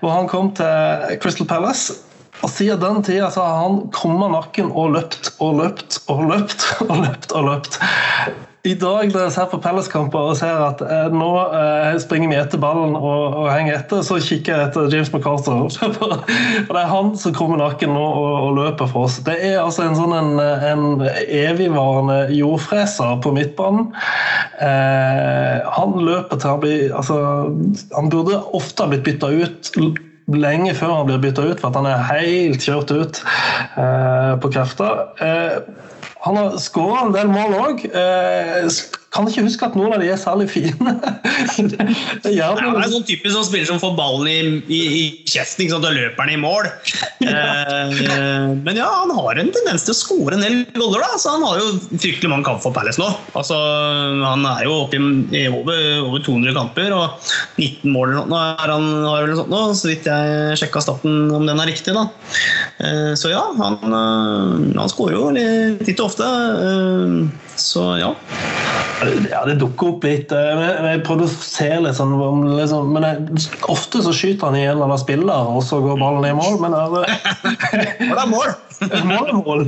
Hvor 0.00 0.10
han 0.16 0.28
kom 0.28 0.52
til 0.56 1.18
Crystal 1.22 1.48
Palace. 1.48 2.07
Og 2.42 2.50
Siden 2.52 2.82
den 2.82 3.00
tida 3.06 3.30
har 3.34 3.56
han 3.62 3.80
krumma 3.94 4.28
nakken 4.32 4.70
og 4.70 4.92
løpt 4.96 5.32
og 5.42 5.58
løpt 5.62 6.02
og 6.12 6.28
løpt. 6.30 6.68
og 6.88 7.00
løpt 7.02 7.32
og 7.34 7.50
løpt. 7.50 7.80
I 8.66 8.74
dag 8.74 9.12
når 9.12 9.22
jeg 9.22 9.32
ser 9.32 9.46
på 9.52 9.60
Palace-kamper 9.62 10.32
og 10.32 10.36
ser 10.36 10.58
at 10.60 10.80
eh, 10.82 11.12
nå 11.14 11.28
eh, 11.56 11.94
springer 12.02 12.32
vi 12.32 12.36
etter 12.40 12.60
ballen 12.60 12.96
og, 12.98 13.36
og, 13.38 13.46
henger 13.52 13.76
etter, 13.78 14.02
så 14.04 14.18
kikker 14.20 14.50
jeg 14.50 14.66
etter 14.66 14.88
James 14.92 15.12
McCarter. 15.14 15.62
og 15.62 16.26
Det 16.66 16.80
er 16.80 16.90
han 16.90 17.12
som 17.20 17.36
krummer 17.36 17.62
nakken 17.62 17.94
nå 17.94 18.02
og, 18.02 18.34
og, 18.48 18.58
løper 18.58 18.90
for 18.90 19.06
oss. 19.06 19.20
Det 19.24 19.36
er 19.38 19.60
altså 19.62 19.86
en 19.86 19.96
sånn 19.96 20.16
en, 20.18 20.42
en 20.42 21.06
evigvarende 21.06 22.18
jordfreser 22.34 23.22
på 23.24 23.32
midtbanen. 23.38 23.92
Eh, 24.58 25.70
han 25.78 25.96
løper 26.02 26.36
til 26.36 26.50
han 26.50 26.62
blir 26.64 26.92
altså, 26.98 27.16
Han 27.94 28.10
burde 28.10 28.42
ofte 28.58 28.84
ha 28.84 28.90
blitt 28.90 29.06
bytta 29.06 29.30
ut 29.38 29.72
lenge 30.36 30.74
før 30.76 30.94
han 30.98 31.08
blir 31.08 31.22
bytta 31.22 31.46
ut, 31.48 31.60
for 31.60 31.70
at 31.70 31.78
han 31.78 31.88
er 31.88 32.06
helt 32.10 32.64
kjørt 32.64 32.92
ut 32.92 33.20
eh, 33.80 34.34
på 34.42 34.52
krefter. 34.52 35.06
Eh, 35.24 35.60
han 36.26 36.36
har 36.36 36.58
skåra 36.60 37.06
en 37.06 37.14
del 37.14 37.30
mål 37.32 37.56
òg. 37.58 37.84
Eh, 37.88 38.68
kan 39.14 39.28
ikke 39.28 39.44
huske 39.46 39.64
at 39.64 39.76
noen 39.78 39.94
av 39.96 40.02
de 40.02 40.10
er 40.12 40.18
særlig 40.20 40.48
fine. 40.52 40.92
det, 41.70 41.78
det, 42.24 42.32
ja, 42.36 42.50
det 42.56 42.66
er 42.68 42.90
sånn 42.92 43.06
typisk 43.08 43.32
sånn 43.34 43.46
spiller 43.46 43.68
som 43.70 43.80
får 43.80 43.94
ballen 43.96 44.28
i, 44.28 44.38
i, 44.68 44.80
i 44.84 45.04
kjeften, 45.24 45.64
ikke 45.64 45.76
sant? 45.76 45.86
da 45.86 45.92
løper 45.96 46.24
han 46.24 46.34
i 46.34 46.40
mål. 46.42 46.68
eh, 47.24 48.52
men 48.66 48.78
ja, 48.78 48.88
han 49.00 49.14
har 49.16 49.40
en 49.40 49.52
tendens 49.54 49.86
til 49.86 49.94
å 49.94 49.98
skåre 49.98 50.36
en 50.36 50.44
del 50.44 50.60
goller. 50.76 51.00
da, 51.00 51.16
så 51.20 51.36
Han 51.36 51.46
har 51.48 51.62
jo 51.62 51.72
fryktelig 51.94 52.32
mange 52.32 52.48
kamper 52.50 52.66
for 52.66 52.76
Palace 52.76 53.00
nå. 53.00 53.08
Altså, 53.32 53.56
Han 54.20 54.44
er 54.52 54.66
jo 54.68 54.76
oppe 54.84 55.00
i, 55.00 55.46
over, 55.48 55.82
over, 56.04 56.22
200 56.28 56.56
kamper 56.58 56.94
og 56.96 57.32
19 57.56 57.94
mål 57.94 58.16
nå 58.18 58.38
er 58.38 58.70
han 58.74 58.86
har 59.06 59.24
vel 59.24 59.36
sånt 59.38 59.52
nå, 59.52 59.60
så 59.78 59.88
vidt 59.90 60.06
jeg 60.08 60.56
sjekka 60.60 60.82
staten 60.84 61.30
om 61.32 61.48
den 61.48 61.60
er 61.62 61.70
riktig. 61.70 61.96
da. 61.96 62.08
Eh, 62.84 63.12
så 63.18 63.32
ja, 63.32 63.44
han, 63.56 63.80
eh, 63.88 64.72
han 64.76 64.92
skårer 64.92 65.16
jo 65.16 65.28
litt 65.34 65.88
litt 65.88 66.02
ofte. 66.04 66.28
Eh, 66.28 67.47
så 67.60 67.84
ja. 67.98 68.14
Ja, 69.30 69.44
det 69.46 69.58
dukker 69.60 69.92
opp 69.92 70.06
litt. 70.06 70.32
Eh, 70.34 70.62
jeg 70.90 71.02
prøvde 71.06 71.28
å 71.28 71.30
se 71.30 71.68
litt 71.84 71.94
sånn 71.98 72.16
liksom, 72.58 72.88
Men 72.94 73.06
jeg, 73.06 73.44
ofte 73.70 74.02
så 74.02 74.14
skyter 74.14 74.48
han 74.48 74.58
i 74.58 74.64
en 74.64 74.72
eller 74.74 74.88
annen 74.88 75.02
spiller, 75.02 75.52
og 75.52 75.62
så 75.66 75.78
går 75.84 76.00
ballen 76.00 76.26
i 76.26 76.34
mål. 76.34 76.58
Men 76.64 76.74
det 76.74 78.08
er 78.08 78.32
mål! 78.32 78.56
mål 79.10 79.30
er 79.30 79.38
mål. 79.38 79.64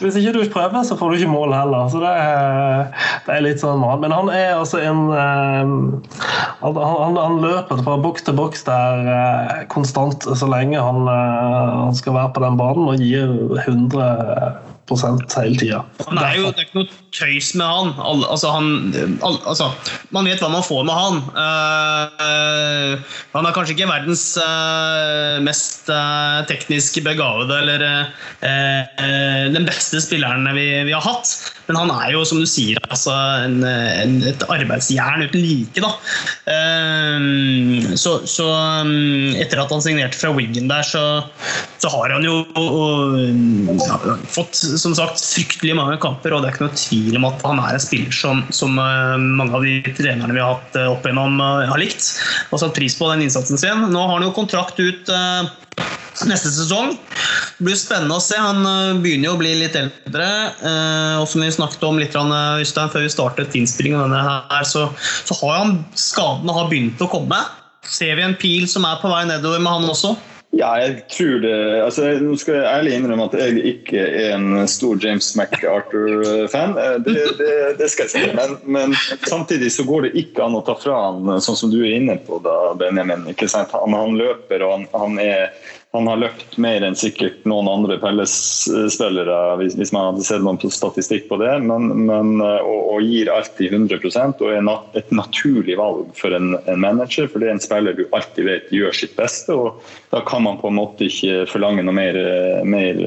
Hvis 0.00 0.16
ikke 0.18 0.34
du 0.34 0.40
prøver, 0.50 0.80
så 0.86 0.96
får 0.98 1.12
du 1.12 1.20
ikke 1.20 1.34
mål 1.34 1.54
heller. 1.54 1.90
Så 1.90 2.02
det 2.02 2.14
er, 2.22 2.88
det 3.26 3.36
er 3.36 3.44
litt 3.46 3.62
sånn 3.62 3.82
Men 4.02 4.14
han 4.14 4.30
er 4.34 4.56
altså 4.56 4.80
en 4.82 5.04
Han, 5.12 6.78
Han, 6.78 7.18
han 7.18 7.38
løper 7.42 7.82
fra 7.82 7.98
boks 8.02 8.26
til 8.26 8.38
boks 8.38 8.66
der 8.66 9.08
eh, 9.12 9.62
konstant 9.72 10.26
så 10.26 10.48
lenge 10.50 10.82
han, 10.82 11.06
han 11.08 11.96
skal 11.96 12.14
være 12.16 12.34
på 12.36 12.44
den 12.44 12.58
banen 12.60 12.90
og 12.90 13.02
gir 13.02 13.32
100 13.66 14.71
hele 14.90 15.56
tida. 15.58 15.84
Han 16.06 16.18
er 16.18 16.36
jo 16.36 16.50
det 16.50 16.58
er 16.58 16.66
ikke 16.66 16.80
noe 16.82 16.88
tøys 17.12 17.52
med 17.54 17.66
han. 17.66 17.92
Al 18.00 18.24
altså, 18.26 18.50
han 18.52 19.18
al 19.24 19.38
altså, 19.48 19.70
man 20.14 20.26
vet 20.28 20.40
hva 20.42 20.50
man 20.52 20.64
får 20.64 20.84
med 20.88 20.96
han. 20.96 21.20
Uh, 21.36 23.16
han 23.32 23.46
er 23.46 23.54
kanskje 23.54 23.76
ikke 23.76 23.90
verdens 23.90 24.24
uh, 24.40 25.38
mest 25.44 25.90
uh, 25.92 26.42
teknisk 26.48 27.00
begavede 27.04 27.58
eller 27.62 27.86
den 29.52 29.66
beste 29.66 30.00
spilleren 30.02 30.46
vi, 30.56 30.66
vi, 30.86 30.92
har 30.94 31.04
hatt. 31.04 31.30
Men 31.68 31.78
han 31.78 31.92
er 31.94 32.12
jo, 32.16 32.24
som 32.26 32.40
du 32.42 32.46
sier, 32.48 32.78
altså, 32.90 33.12
en, 33.46 33.62
en, 33.64 34.16
et 34.26 34.42
arbeidsjern 34.50 35.22
uten 35.22 35.40
like. 35.42 35.92
Så, 37.98 38.16
så 38.28 38.46
um, 38.82 39.32
etter 39.38 39.62
at 39.62 39.72
han 39.72 39.84
signerte 39.84 40.18
fra 40.18 40.32
Wiggen 40.34 40.68
der, 40.70 40.82
så, 40.86 41.04
så 41.82 41.92
har 41.92 42.16
han 42.16 42.26
jo 42.26 42.42
fått 44.32 44.58
som 44.82 44.94
sagt 44.96 45.20
fryktelig 45.22 45.76
mange 45.78 45.98
kamper, 46.02 46.34
og 46.34 46.42
det 46.42 46.50
er 46.50 46.56
ikke 46.56 46.66
noe 46.66 46.78
tvil 46.78 47.18
om 47.20 47.28
at 47.28 47.44
han 47.46 47.60
er 47.62 47.76
en 47.76 47.82
spiller 47.82 48.14
som, 48.16 48.42
som 48.54 48.78
eh, 48.82 49.14
mange 49.38 49.56
av 49.56 49.66
de 49.66 49.94
trenerne 49.96 50.34
vi 50.34 50.42
har 50.42 50.56
hatt 50.56 50.78
eh, 50.78 50.90
opp 50.90 51.06
igjennom, 51.06 51.38
eh, 51.42 51.70
har 51.70 51.80
likt 51.80 52.08
og 52.50 52.60
satt 52.62 52.74
pris 52.76 52.96
på 52.98 53.10
den 53.12 53.24
innsatsen 53.26 53.60
sin. 53.60 53.86
Nå 53.92 54.02
har 54.02 54.16
han 54.16 54.26
jo 54.26 54.34
kontrakt 54.36 54.80
ut 54.82 55.10
neste 56.28 56.50
sesong. 56.52 56.92
Det 57.56 57.66
blir 57.66 57.78
spennende 57.78 58.18
å 58.18 58.22
se. 58.22 58.36
Han 58.36 58.60
begynner 59.02 59.30
jo 59.30 59.36
å 59.36 59.40
bli 59.40 59.54
litt 59.62 59.78
eldre. 59.78 60.26
Og 61.22 61.24
som 61.30 61.42
vi 61.42 61.48
snakket 61.54 61.86
om 61.88 61.98
litt 61.98 62.14
Øystein, 62.14 62.90
før 62.92 63.06
vi 63.06 63.12
startet 63.14 63.56
innspillingen 63.56 64.12
så, 64.68 64.84
så 64.98 65.38
har 65.40 65.62
han 65.62 65.78
skadene 65.98 66.54
har 66.58 66.68
begynt 66.70 67.00
å 67.02 67.08
komme. 67.10 67.40
Ser 67.88 68.18
vi 68.18 68.26
en 68.26 68.36
pil 68.38 68.68
som 68.70 68.84
er 68.86 69.00
på 69.00 69.10
vei 69.10 69.24
nedover 69.30 69.62
med 69.62 69.72
han 69.72 69.88
også? 69.90 70.12
Ja, 70.52 70.74
jeg 70.76 71.06
tror 71.08 71.38
det 71.40 71.54
altså, 71.80 72.10
Nå 72.20 72.34
skal 72.36 72.58
jeg 72.58 72.68
ærlig 72.68 72.96
innrømme 72.98 73.24
at 73.30 73.36
jeg 73.40 73.62
ikke 73.70 74.02
er 74.04 74.34
en 74.36 74.66
stor 74.68 74.98
James 75.00 75.30
MacArthur-fan. 75.38 76.74
Eh, 76.76 76.96
det, 77.06 77.14
det, 77.38 77.52
det, 77.78 77.88
skal 77.88 78.04
jeg 78.04 78.12
si. 78.12 78.24
Men, 78.36 78.58
men, 78.68 78.96
samtidig 79.24 79.70
så 79.72 79.86
går 79.88 80.06
det 80.06 80.12
ikke 80.20 80.44
an 80.44 80.58
å 80.58 80.64
ta 80.66 80.76
fra 80.76 80.98
han, 81.06 81.38
sånn 81.40 81.56
som 81.56 81.72
du 81.72 81.78
er 81.80 81.96
inne 81.96 82.18
på, 82.26 82.36
da, 82.44 82.74
Benjamin. 82.76 83.24
ikke 83.32 83.48
sant? 83.48 83.72
Han, 83.72 83.96
han 83.96 84.18
løper 84.20 84.66
og 84.66 84.74
han, 84.76 84.86
han 84.92 85.16
er 85.24 85.48
han 85.92 86.06
har 86.08 86.20
løpt 86.22 86.54
mer 86.56 86.80
enn 86.86 86.94
sikkert 86.96 87.42
noen 87.48 87.68
andre 87.68 87.98
Pelles-spillere, 88.00 89.38
hvis, 89.60 89.74
hvis, 89.76 89.90
man 89.92 90.06
hadde 90.08 90.24
sett 90.24 90.40
noen 90.40 90.72
statistikk 90.72 91.26
på 91.28 91.36
det. 91.42 91.50
Men, 91.66 91.90
men, 92.08 92.30
og, 92.40 92.78
og, 92.94 93.04
gir 93.04 93.28
alltid 93.28 93.76
100 93.76 94.00
og 94.32 94.46
er 94.48 94.70
et 94.96 95.12
naturlig 95.12 95.76
valg 95.76 96.08
for 96.16 96.32
en, 96.32 96.54
en, 96.64 96.80
manager. 96.80 97.28
For 97.28 97.42
det 97.44 97.50
er 97.50 97.58
en 97.58 97.64
spiller 97.64 97.98
du 97.98 98.06
alltid 98.08 98.48
vet 98.48 98.72
gjør 98.72 98.96
sitt 98.96 99.12
beste, 99.18 99.52
og 99.52 99.84
da 100.14 100.24
kan 100.24 100.46
man 100.46 100.60
på 100.62 100.72
en 100.72 100.80
måte 100.80 101.10
ikke 101.10 101.44
forlange 101.52 101.84
noe 101.84 101.96
mer, 101.96 102.16
mer 102.64 103.04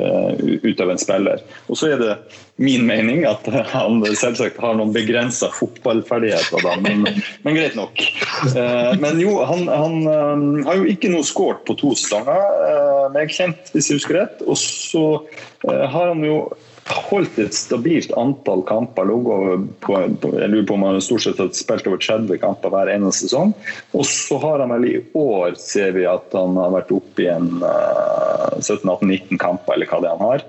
ut 0.62 0.86
av 0.86 0.94
en 0.94 1.02
spiller. 1.02 1.42
Og 1.66 1.82
så 1.82 1.96
er 1.96 2.04
det 2.04 2.14
min 2.56 2.86
mening 2.88 3.26
at 3.28 3.48
han 3.74 4.00
selvsagt 4.16 4.62
har 4.64 4.78
noen 4.80 4.94
begrensa 4.96 5.50
fotballferdigheter, 5.52 6.64
da, 6.64 6.76
men, 6.80 7.04
men, 7.44 7.58
greit 7.58 7.76
nok. 7.76 8.00
Eh, 8.56 8.92
men 9.02 9.20
jo, 9.20 9.34
han, 9.44 9.66
han 9.68 9.98
eh, 10.08 10.68
har 10.68 10.80
jo 10.80 10.88
ikke 10.94 11.12
noe 11.12 11.28
skåret 11.28 11.66
på 11.68 11.76
to 11.82 11.92
slanger, 12.00 12.40
eh, 12.70 12.75
meg 13.16 13.34
kjent, 13.34 13.74
hvis 13.74 13.90
jeg 13.90 14.02
husker 14.02 14.20
rett. 14.22 14.46
Og 14.46 14.58
så 14.60 15.06
har 15.66 16.12
han 16.12 16.24
jo 16.26 16.40
holdt 16.86 17.40
et 17.42 17.56
stabilt 17.58 18.14
antall 18.20 18.62
kamper. 18.70 19.10
På, 19.82 19.98
jeg 19.98 20.52
lurer 20.52 20.68
på 20.68 20.78
om 20.78 20.86
han 20.86 21.02
stort 21.04 21.26
sett 21.26 21.42
har 21.42 21.50
spilt 21.58 21.88
over 21.90 22.02
30 22.02 22.42
kamper 22.42 22.74
hver 22.74 22.92
eneste 22.94 23.26
sesong. 23.26 23.56
Og 23.98 24.06
så 24.10 24.40
har 24.44 24.62
han 24.62 24.74
vel 24.76 24.90
i 24.92 24.96
år, 25.18 25.56
ser 25.60 25.96
vi 25.98 26.06
at 26.10 26.36
han 26.38 26.58
har 26.62 26.74
vært 26.78 26.94
oppe 26.96 27.26
i 27.26 27.30
en 27.32 27.52
uh, 27.64 28.58
17-18-19 28.62 29.42
kamper, 29.42 29.78
eller 29.78 29.90
hva 29.90 30.02
det 30.04 30.12
er 30.12 30.20
han 30.20 30.36
har. 30.36 30.46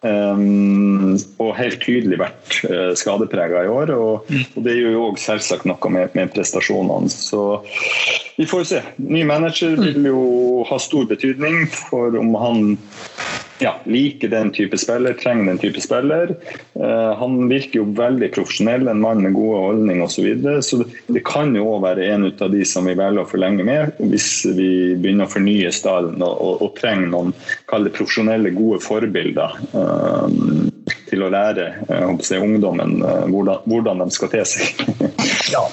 Um, 0.00 1.18
og 1.36 1.50
helt 1.58 1.82
tydelig 1.84 2.16
vært 2.22 2.54
uh, 2.70 2.92
skadeprega 2.96 3.66
i 3.66 3.68
år. 3.68 3.92
Og, 3.92 4.30
mm. 4.32 4.46
og 4.56 4.64
det 4.64 4.78
gjør 4.78 4.94
jo 4.94 5.02
òg 5.10 5.20
selvsagt 5.20 5.66
noe 5.68 5.92
med, 5.92 6.14
med, 6.16 6.32
prestasjonene. 6.32 7.12
Så 7.12 7.60
vi 8.38 8.48
får 8.48 8.64
se. 8.70 8.80
Ny 8.96 9.26
manager 9.28 9.76
vil 9.76 10.00
mm. 10.00 10.08
jo 10.08 10.22
ha 10.70 10.80
stor 10.80 11.04
betydning 11.10 11.66
for 11.74 12.16
om 12.16 12.32
han 12.40 12.64
ja, 13.60 13.74
liker 13.84 14.28
den 14.28 14.50
type 14.50 14.78
spiller, 14.78 15.14
trenger 15.20 15.44
den 15.52 15.58
type 15.58 15.80
spiller. 15.80 16.32
Uh, 16.74 17.12
han 17.20 17.36
virker 17.50 17.82
jo 17.82 17.86
veldig 17.96 18.30
profesjonell, 18.34 18.88
en 18.88 19.02
mann 19.02 19.22
med 19.24 19.36
gode 19.36 19.60
holdninger 19.66 20.04
osv. 20.06 20.20
Så, 20.20 20.24
videre. 20.26 20.62
så 20.62 20.82
det 21.12 21.22
kan 21.28 21.54
jo 21.56 21.66
òg 21.74 21.84
være 21.84 22.08
en 22.14 22.26
av 22.30 22.50
de 22.52 22.64
som 22.68 22.88
vi 22.88 22.96
velger 22.98 23.24
å 23.24 23.30
forlenge 23.30 23.66
med, 23.66 24.02
hvis 24.12 24.30
vi 24.56 24.70
begynner 25.00 25.28
å 25.28 25.32
fornye 25.32 25.72
stallen 25.74 26.20
og, 26.24 26.34
og, 26.34 26.66
og 26.66 26.76
trenger 26.80 27.12
noen 27.12 27.34
kall 27.70 27.88
det 27.88 27.94
profesjonelle, 27.96 28.54
gode 28.56 28.82
forbilder. 28.84 29.56
Uh, 29.76 30.68
til 31.10 31.24
å 31.26 31.30
lære 31.30 31.72
uh, 31.90 32.06
ungdommen 32.40 33.00
hvordan, 33.02 33.64
hvordan, 33.66 34.04
de 34.04 34.14
skal 34.14 34.30
te 34.32 34.44
seg. 34.46 34.84
ja. 35.54 35.64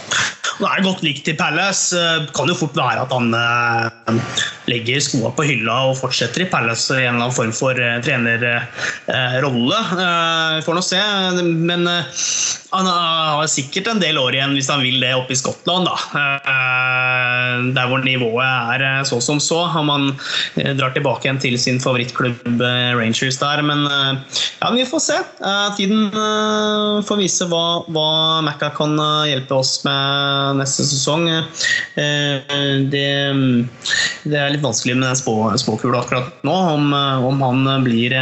Det 0.58 0.66
er 0.66 0.82
godt 0.82 1.04
likt 1.06 1.28
i 1.30 1.36
Palace. 1.38 1.94
Det 2.26 2.34
kan 2.34 2.50
jo 2.50 2.56
fort 2.58 2.78
være 2.78 3.04
at 3.04 3.12
han 3.14 4.22
legger 4.68 5.04
skoa 5.04 5.30
på 5.38 5.46
hylla 5.46 5.76
og 5.92 6.00
fortsetter 6.00 6.44
i 6.44 6.50
Palace 6.50 6.96
i 6.98 7.04
en 7.04 7.16
eller 7.16 7.28
annen 7.28 7.36
form 7.36 7.54
for 7.56 7.78
uh, 7.78 8.00
trenerrolle. 8.02 9.82
Vi 10.58 10.64
får 10.66 10.78
nå 10.78 10.84
se. 10.86 11.02
Men 11.44 11.86
han 11.88 12.90
har 12.90 13.46
sikkert 13.52 13.92
en 13.94 14.02
del 14.02 14.18
år 14.20 14.36
igjen 14.36 14.58
hvis 14.58 14.72
han 14.74 14.82
vil 14.86 14.98
det 15.04 15.14
oppe 15.20 15.36
i 15.36 15.40
Skottland. 15.40 15.88
Der 17.76 17.90
hvor 17.90 18.04
nivået 18.04 18.84
er 18.84 19.04
så 19.08 19.20
som 19.24 19.40
så. 19.44 19.64
har 19.68 19.84
man 19.84 20.12
drar 20.78 20.94
tilbake 20.96 21.28
igjen 21.28 21.42
til 21.42 21.58
sin 21.60 21.80
favorittklubb 21.84 22.62
Rangers 22.98 23.40
der. 23.42 23.62
Men 23.66 23.86
ja, 23.88 24.72
vi 24.74 24.86
får 24.86 25.04
se. 25.04 25.18
Tiden 25.78 26.12
får 27.08 27.22
vise 27.22 27.48
hva, 27.50 27.84
hva 27.94 28.10
Macca 28.46 28.72
kan 28.76 28.96
hjelpe 29.28 29.58
oss 29.58 29.80
med 29.88 30.62
neste 30.62 30.86
sesong. 30.88 31.28
Det, 31.96 33.08
det 34.28 34.40
er 34.40 34.54
litt 34.54 34.64
vanskelig 34.64 34.98
med 34.98 35.08
den 35.08 35.20
spå, 35.20 35.36
spåkula 35.60 36.02
akkurat 36.02 36.44
nå. 36.48 36.56
Om, 36.78 36.94
eh, 36.94 37.26
om 37.28 37.42
han 37.42 37.84
blir 37.84 38.16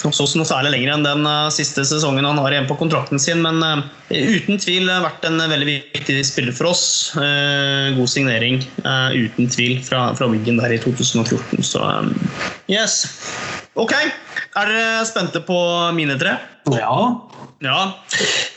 så 0.00 0.26
noe 0.38 0.48
særlig 0.48 0.74
lenger 0.74 0.94
enn 0.94 1.06
den 1.06 1.26
eh, 1.28 1.48
siste 1.54 1.84
sesongen 1.86 2.26
han 2.28 2.40
har 2.40 2.54
igjen 2.54 2.68
på 2.70 2.78
kontrakten 2.80 3.20
sin. 3.22 3.42
Men 3.44 3.84
uten 4.10 4.60
tvil 4.60 4.90
vært 4.90 5.26
en 5.28 5.40
veldig 5.40 5.68
viktig 5.94 6.18
spiller 6.26 6.56
for 6.56 6.72
oss. 6.72 6.84
God 7.14 8.10
signering, 8.10 8.60
uh, 8.84 9.10
uten 9.14 9.50
tvil, 9.50 9.80
fra, 9.84 10.10
fra 10.18 10.28
Wiggen 10.30 10.60
der 10.60 10.74
i 10.74 10.78
2014. 10.82 11.62
Så 11.66 11.82
um, 11.82 12.12
yes. 12.70 13.02
Ok, 13.78 13.94
er 13.94 14.72
dere 14.72 15.04
spente 15.08 15.42
på 15.46 15.58
mine 15.96 16.18
tre? 16.20 16.36
Ja. 16.74 16.94
Ja. 17.60 17.80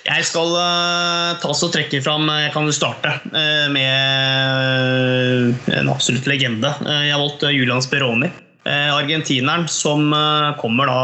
Jeg 0.08 0.26
skal 0.28 0.56
uh, 0.56 1.36
ta 1.42 1.52
og 1.52 1.72
trekke 1.74 2.00
fram 2.04 2.30
Jeg 2.32 2.54
kan 2.54 2.64
jo 2.68 2.76
starte 2.76 3.12
uh, 3.34 3.68
med 3.72 5.60
en 5.76 5.92
absolutt 5.92 6.28
legende. 6.30 6.72
Jeg 6.88 7.12
har 7.12 7.22
valgt 7.22 7.44
Julian 7.52 7.84
Speroni. 7.84 8.32
Eh, 8.66 8.96
argentineren 8.96 9.68
som 9.68 10.14
eh, 10.14 10.58
kommer 10.58 10.88
da 10.88 11.00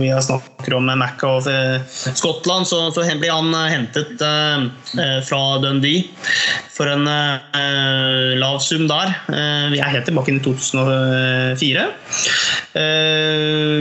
Vi 0.00 0.08
har 0.08 0.22
snakker 0.24 0.74
om 0.78 0.86
Mac 0.88 1.20
og 1.28 1.44
eh, 1.52 1.76
Skottland, 2.16 2.64
så, 2.70 2.86
så 2.94 3.04
blir 3.20 3.34
han 3.34 3.52
hentet 3.68 4.16
fra 5.28 5.40
Dundee 5.60 6.08
for 6.72 6.88
en 6.88 7.04
lav 8.40 8.58
sum 8.64 8.86
der. 8.88 9.12
Vi 9.72 9.80
er 9.80 9.92
helt 9.92 10.06
tilbake 10.08 10.32
i 10.32 10.40
2004. 10.40 11.82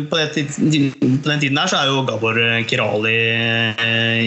På, 0.10 0.20
den 0.20 1.40
tiden 1.40 1.60
der 1.60 1.72
så 1.72 1.80
er 1.80 1.92
jo 1.92 2.04
Gabor 2.08 2.40
Kirali 2.68 3.16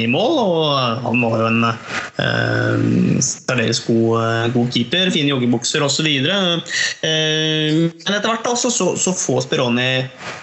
i 0.01 0.07
mål, 0.09 0.39
og 0.41 1.05
han 1.05 1.27
var 1.27 1.43
jo 1.43 1.51
en 1.51 3.21
særdeles 3.21 3.83
god, 3.85 4.53
god 4.57 4.73
keeper. 4.73 5.13
Fine 5.13 5.35
joggebukser 5.35 5.85
osv. 5.85 6.09
Men 6.25 6.65
etter 7.05 8.31
hvert 8.31 8.47
da 8.49 8.57
så, 8.71 8.93
så, 9.01 9.13
får 9.17 9.41
Speroni 9.47 9.89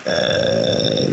eh, 0.09 1.05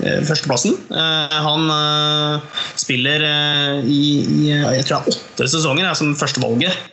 eh, 0.00 0.20
førsteplassen. 0.24 0.76
Eh, 0.88 1.38
han 1.44 1.72
eh, 1.74 2.62
spiller 2.78 3.24
eh, 3.26 3.80
i, 3.84 4.02
i, 4.22 4.52
jeg 4.52 4.86
tror 4.88 5.04
det 5.04 5.16
er 5.16 5.16
åtte 5.16 5.50
sesonger 5.52 5.90
som 5.98 6.14
førstevalget. 6.18 6.86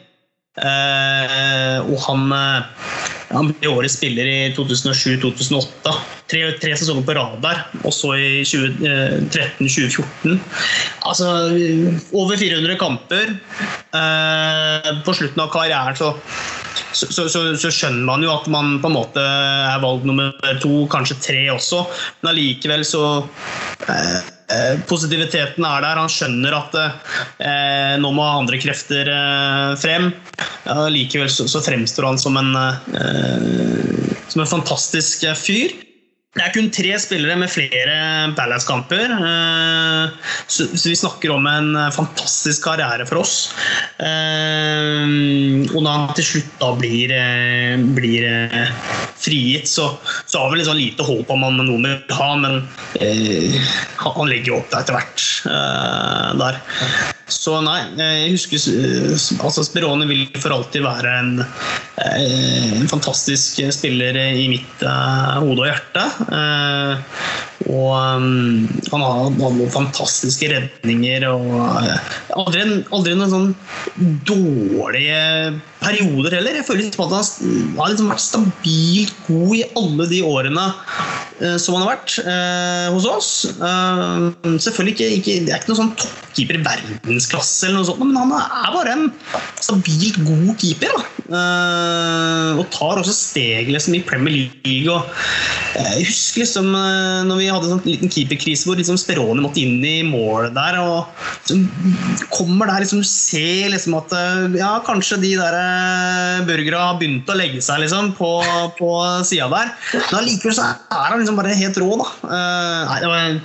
Eh, 0.55 1.77
og 1.83 1.97
han, 2.05 2.21
han 3.31 3.49
ble 3.51 3.71
årets 3.71 3.97
spiller 3.99 4.27
i 4.27 4.37
2007-2008. 4.57 5.95
Tre, 6.25 6.41
tre, 6.57 6.75
sesonger 6.79 7.05
på 7.05 7.15
rad 7.17 7.39
der. 7.43 7.63
Og 7.83 7.93
så 7.93 8.15
i 8.17 8.43
2013-2014. 8.47 10.39
Altså 11.05 11.31
over 12.15 12.39
400 12.39 12.79
kamper. 12.81 13.35
på 15.05 15.13
slutten 15.13 15.43
av 15.43 15.51
karrieren 15.53 15.95
så 15.99 16.15
så, 16.91 17.07
så, 17.11 17.27
så, 17.29 17.41
så, 17.59 17.71
skjønner 17.73 18.05
man 18.07 18.23
jo 18.25 18.31
at 18.33 18.47
man 18.51 18.77
på 18.83 18.89
en 18.89 18.97
måte 18.97 19.23
er 19.23 19.81
valg 19.83 20.05
nummer 20.07 20.33
to, 20.63 20.85
kanskje 20.91 21.19
tre 21.23 21.43
også. 21.53 21.83
Men 22.21 22.33
allikevel 22.33 22.85
så 22.87 23.03
eh, 23.89 24.17
eh, 24.55 24.73
Positiviteten 24.89 25.67
er 25.67 25.85
der. 25.85 26.01
Han 26.01 26.11
skjønner 26.11 26.57
at 26.57 26.77
eh, 26.81 27.95
nå 28.01 28.11
må 28.15 28.27
andre 28.27 28.59
krefter 28.61 29.11
eh, 29.11 29.71
frem. 29.81 30.11
Ja, 30.65 30.87
likevel 30.91 31.31
så, 31.31 31.47
fremstår 31.61 32.09
han 32.09 32.21
som 32.21 32.39
en, 32.41 32.53
eh, 32.55 34.15
som 34.31 34.43
en 34.43 34.53
fantastisk 34.57 35.27
fyr. 35.39 35.84
Det 36.35 36.43
er 36.43 36.51
kun 36.51 36.65
tre 36.67 36.89
spillere 36.99 37.37
med 37.39 37.47
flere 37.47 37.93
Palace-kamper. 38.35 39.13
Eh, 39.15 40.33
så 40.51 40.67
vi 40.83 40.95
snakker 40.99 41.31
om 41.31 41.45
en 41.47 41.69
fantastisk 41.95 42.65
karriere 42.67 43.07
for 43.07 43.21
oss. 43.21 43.53
Eh, 44.03 45.05
og 45.71 45.79
når 45.79 45.91
han 45.93 46.11
til 46.17 46.27
slutt 46.33 46.57
da 46.59 46.73
blir, 46.75 47.13
eh, 47.15 47.79
blir 47.95 48.27
frigitt, 49.19 49.69
så, 49.71 49.89
så, 50.25 50.39
har 50.41 50.51
vi 50.51 50.59
liksom 50.59 50.77
lite 50.77 51.05
håp 51.07 51.29
om 51.31 51.45
han 51.45 51.59
noen 51.61 51.87
vil 51.87 52.17
ha, 52.17 52.31
men 52.41 52.61
han 54.01 54.29
legger 54.29 54.51
jo 54.51 54.57
opp 54.59 54.71
det 54.73 54.81
etter 54.81 54.97
hvert 54.97 55.27
der. 56.41 56.59
Så 57.31 57.55
nei, 57.65 57.79
jeg 57.97 58.35
husker 58.35 58.61
altså 59.41 59.63
Sperone 59.65 60.05
vil 60.09 60.27
for 60.37 60.53
alltid 60.53 60.85
være 60.85 61.13
en, 61.23 61.31
en 62.05 62.91
fantastisk 62.91 63.63
spiller 63.73 64.19
i 64.35 64.45
mitt 64.51 64.85
hode 64.85 65.63
og 65.63 65.65
hjerte. 65.65 66.05
Eh, 66.37 67.05
og 67.65 67.91
um, 67.95 68.65
han 68.91 69.03
har 69.05 69.29
noen 69.39 69.71
fantastiske 69.73 70.49
redninger 70.51 71.25
og 71.29 71.55
eh, 71.79 72.11
aldri, 72.35 72.65
aldri 72.93 73.15
noen 73.17 73.31
sånn 73.31 73.53
dårlige 74.27 75.21
perioder 75.85 76.37
heller. 76.39 76.59
Jeg 76.59 76.67
føler 76.67 76.87
liksom 76.87 77.05
at 77.05 77.15
han 77.15 77.77
har 77.79 77.93
liksom 77.93 78.11
vært 78.11 78.25
stabilt 78.25 79.15
god 79.29 79.55
i 79.59 79.63
alle 79.81 80.09
de 80.11 80.21
årene 80.25 80.65
som 81.59 81.75
han 81.75 81.83
har 81.83 81.95
vært 81.95 82.15
eh, 82.23 82.87
hos 82.93 83.07
oss. 83.09 83.31
Eh, 83.55 84.27
selvfølgelig 84.61 84.95
ikke, 84.95 85.09
ikke, 85.19 85.39
Det 85.45 85.53
er 85.53 85.59
ikke 85.59 85.73
noen 85.73 85.81
sånn 85.81 85.95
toppkeeper 85.99 86.61
verdensklasse, 86.65 87.67
eller 87.67 87.81
noe 87.81 87.89
sånt, 87.89 88.03
men 88.03 88.19
han 88.19 88.33
er 88.37 88.75
bare 88.75 88.95
en 88.95 89.05
stabilt 89.63 90.21
god 90.27 90.53
keeper. 90.61 91.05
Eh, 91.25 92.49
og 92.59 92.67
tar 92.73 92.99
også 93.01 93.13
steg 93.15 93.71
liksom, 93.73 93.95
i 93.97 94.03
Premier 94.05 94.35
League. 94.65 94.91
Og, 94.93 95.07
eh, 95.79 95.91
jeg 95.99 96.09
husker 96.11 96.43
liksom 96.43 96.69
eh, 96.77 97.23
når 97.25 97.41
vi 97.41 97.47
hadde 97.49 97.69
en 97.69 97.73
sånn 97.75 97.87
liten 97.87 98.11
keeperkrise 98.13 98.67
hvor 98.67 98.77
liksom 98.79 98.99
Speroni 99.01 99.41
måtte 99.41 99.63
inn 99.63 99.81
i 99.85 99.97
målet 100.05 100.53
der. 100.55 100.77
og 100.83 101.09
liksom, 101.47 101.65
kommer 102.35 102.69
der 102.69 102.85
liksom, 102.85 103.01
ser 103.07 103.71
liksom 103.73 103.97
at 103.97 104.13
eh, 104.15 104.59
ja, 104.61 104.75
kanskje 104.85 105.19
de 105.23 105.33
der 105.39 105.57
eh, 105.59 106.45
burgerne 106.47 106.83
har 106.83 106.99
begynt 107.01 107.31
å 107.31 107.39
legge 107.39 107.63
seg 107.65 107.81
liksom, 107.83 108.13
på, 108.19 108.31
på 108.77 108.91
sida 109.25 109.49
der. 109.53 109.73
Men 109.95 110.19
allikevel 110.21 110.57
så 110.59 110.69
er 110.69 111.09
han 111.09 111.24
liksom 111.25 111.39
bare 111.41 111.57
helt 111.57 111.77
rå. 111.81 111.91
da. 111.99 112.07
Eh, 112.29 112.81
nei, 112.89 112.99
det 113.01 113.09
var 113.09 113.17
en 113.25 113.41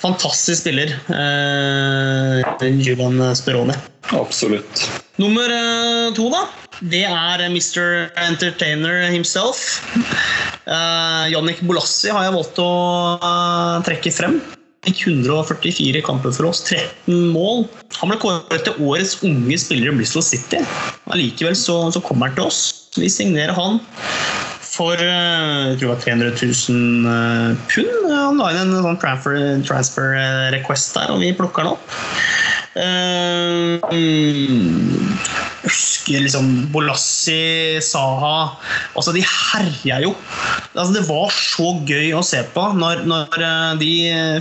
fantastisk 0.00 0.62
spiller, 0.62 0.94
uh, 1.12 2.40
Julian 2.80 3.20
Speroni. 3.36 3.74
Absolutt. 4.16 4.86
Nummer 5.20 5.52
eh, 5.52 6.12
to, 6.16 6.30
da. 6.32 6.46
Det 6.80 7.04
er 7.04 7.42
Mr. 7.52 8.08
Entertainer 8.16 9.10
himself. 9.12 9.82
Uh, 10.64 11.28
Jannik 11.28 11.60
Bolassi 11.60 12.08
har 12.08 12.24
jeg 12.24 12.36
valgt 12.38 12.62
å 12.62 12.70
uh, 13.20 13.76
trekke 13.84 14.12
frem. 14.14 14.40
Fikk 14.86 15.02
144 15.10 16.00
kamper 16.06 16.32
for 16.32 16.48
oss, 16.48 16.62
13 16.64 17.28
mål. 17.34 17.66
Han 18.00 18.12
ble 18.12 18.16
kåret 18.22 18.64
til 18.64 18.80
årets 18.80 19.18
unge 19.26 19.58
spiller 19.60 19.92
i 19.92 19.98
Bristol 19.98 20.24
City. 20.24 20.62
Allikevel 21.12 21.58
så, 21.58 21.82
så 21.92 22.00
kommer 22.00 22.30
han 22.30 22.38
til 22.38 22.48
oss. 22.48 22.62
Vi 22.96 23.10
signerer 23.12 23.52
han 23.54 23.76
for 24.70 25.00
eh, 25.02 25.72
jeg 25.72 25.80
tror 25.80 25.88
det 25.88 25.92
var 25.94 26.02
300 26.04 26.30
000 26.70 27.10
eh, 27.10 27.58
pund. 27.72 28.10
Han 28.12 28.38
la 28.40 28.50
inn 28.54 28.62
en 28.62 28.84
sånn 28.86 29.00
transfer, 29.02 29.38
transfer 29.66 30.14
eh, 30.18 30.46
request 30.54 30.94
der, 30.96 31.10
og 31.14 31.22
vi 31.24 31.34
plukker 31.36 31.66
den 31.66 31.74
opp. 31.74 31.96
Uh, 32.70 33.82
um, 33.90 35.16
husker 35.64 36.22
liksom 36.22 36.68
Bolassi, 36.70 37.80
Saha 37.82 38.52
altså 38.94 39.10
De 39.16 39.24
herja 39.26 39.98
jo. 40.04 40.12
Altså 40.76 40.94
det 40.94 41.02
var 41.08 41.34
så 41.34 41.72
gøy 41.88 42.12
å 42.14 42.22
se 42.22 42.44
på 42.54 42.68
når, 42.78 43.02
når 43.10 43.42
eh, 43.42 43.72
de 43.80 43.90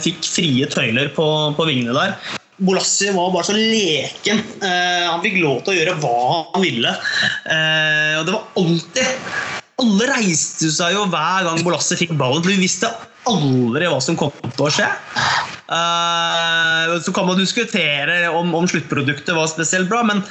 fikk 0.06 0.22
frie 0.30 0.70
tøyler 0.70 1.10
på, 1.16 1.26
på 1.58 1.68
vingene 1.72 1.98
der. 1.98 2.14
Bolassi 2.62 3.10
var 3.16 3.32
bare 3.34 3.50
så 3.50 3.58
leken. 3.58 4.44
Uh, 4.62 5.10
han 5.10 5.24
fikk 5.26 5.40
lov 5.42 5.64
til 5.64 5.74
å 5.74 5.80
gjøre 5.80 5.98
hva 6.04 6.20
han 6.54 6.68
ville. 6.68 6.94
Uh, 7.48 8.20
og 8.20 8.30
det 8.30 8.36
var 8.36 8.62
alltid 8.62 9.59
Alle 9.80 10.10
reiste 10.12 10.72
seg 10.74 10.96
jo 10.98 11.06
hver 11.12 11.48
gang 11.48 11.64
Bolasse 11.64 11.98
fikk 12.00 12.16
ballen, 12.20 12.44
for 12.44 12.52
vi 12.52 12.64
visste 12.66 12.92
aldri 13.30 13.88
hva 13.90 14.00
som 14.04 14.18
kom 14.20 14.34
til 14.56 14.68
å 14.68 14.74
skje. 14.74 14.88
Uh, 15.70 16.98
så 17.06 17.12
kan 17.14 17.28
man 17.30 17.38
diskutere 17.38 18.24
om, 18.34 18.50
om 18.58 18.66
sluttproduktet 18.68 19.36
var 19.38 19.52
spesielt 19.52 19.90
bra, 19.92 20.02
men 20.08 20.24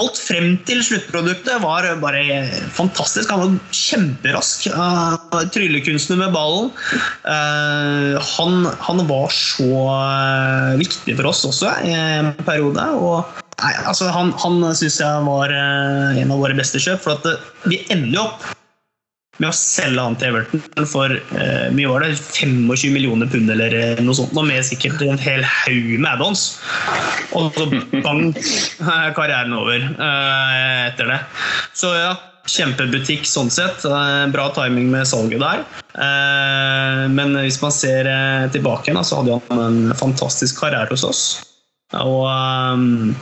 alt 0.00 0.16
frem 0.16 0.54
til 0.64 0.80
sluttproduktet 0.86 1.60
var 1.60 1.90
bare 2.00 2.46
fantastisk. 2.72 3.28
Han 3.28 3.42
var 3.44 3.76
kjemperask. 3.76 4.70
Uh, 4.72 5.44
tryllekunstner 5.52 6.22
med 6.22 6.32
ballen. 6.34 6.72
Uh, 7.28 8.16
han, 8.38 8.64
han 8.88 9.04
var 9.10 9.28
så 9.36 9.70
viktig 10.80 11.18
for 11.20 11.34
oss 11.34 11.44
også 11.50 11.76
i 11.84 11.94
en 11.94 12.32
periode. 12.46 12.88
og 12.96 13.42
Nei, 13.54 13.70
altså 13.86 14.08
Han, 14.10 14.32
han 14.42 14.64
syns 14.74 14.96
jeg 14.98 15.26
var 15.28 15.52
en 15.54 16.32
av 16.32 16.40
våre 16.40 16.56
beste 16.58 16.80
kjøp. 16.82 17.04
For 17.04 17.20
at 17.20 17.68
vi 17.68 17.84
ender 17.92 18.16
jo 18.16 18.28
opp 18.32 18.52
med 19.42 19.48
å 19.50 19.56
selge 19.56 20.02
han 20.02 20.16
til 20.18 20.30
Everton 20.30 20.88
for 20.88 21.14
eh, 21.14 21.66
mye 21.74 21.90
var 21.90 22.04
det 22.04 22.12
25 22.18 22.94
millioner 22.94 23.30
pund 23.30 23.50
eller 23.50 23.74
eh, 23.78 24.02
noe 24.04 24.16
sånt, 24.16 24.34
og 24.36 24.46
med 24.46 24.64
sikkert 24.66 25.02
en 25.06 25.20
hel 25.20 25.42
haug 25.46 25.88
med 25.96 26.10
add-ons. 26.12 26.44
Og 27.34 27.50
så 27.56 27.66
bang, 28.04 28.28
er 28.34 29.16
karrieren 29.16 29.56
over 29.56 29.80
eh, 29.80 30.84
etter 30.90 31.10
det. 31.10 31.18
Så 31.74 31.90
ja, 31.96 32.12
kjempebutikk 32.50 33.26
sånn 33.28 33.50
sett. 33.52 33.84
Eh, 33.88 34.26
bra 34.34 34.50
timing 34.56 34.90
med 34.92 35.08
salget 35.08 35.42
der. 35.42 35.64
Eh, 35.94 37.04
men 37.14 37.34
hvis 37.40 37.60
man 37.62 37.74
ser 37.74 38.08
eh, 38.10 38.46
tilbake 38.54 38.90
igjen, 38.90 39.02
så 39.04 39.22
hadde 39.22 39.40
han 39.48 39.64
en 39.66 39.98
fantastisk 39.98 40.62
karriere 40.62 40.92
hos 40.92 41.06
oss. 41.08 41.24
Og 42.02 42.24
um, 42.26 43.14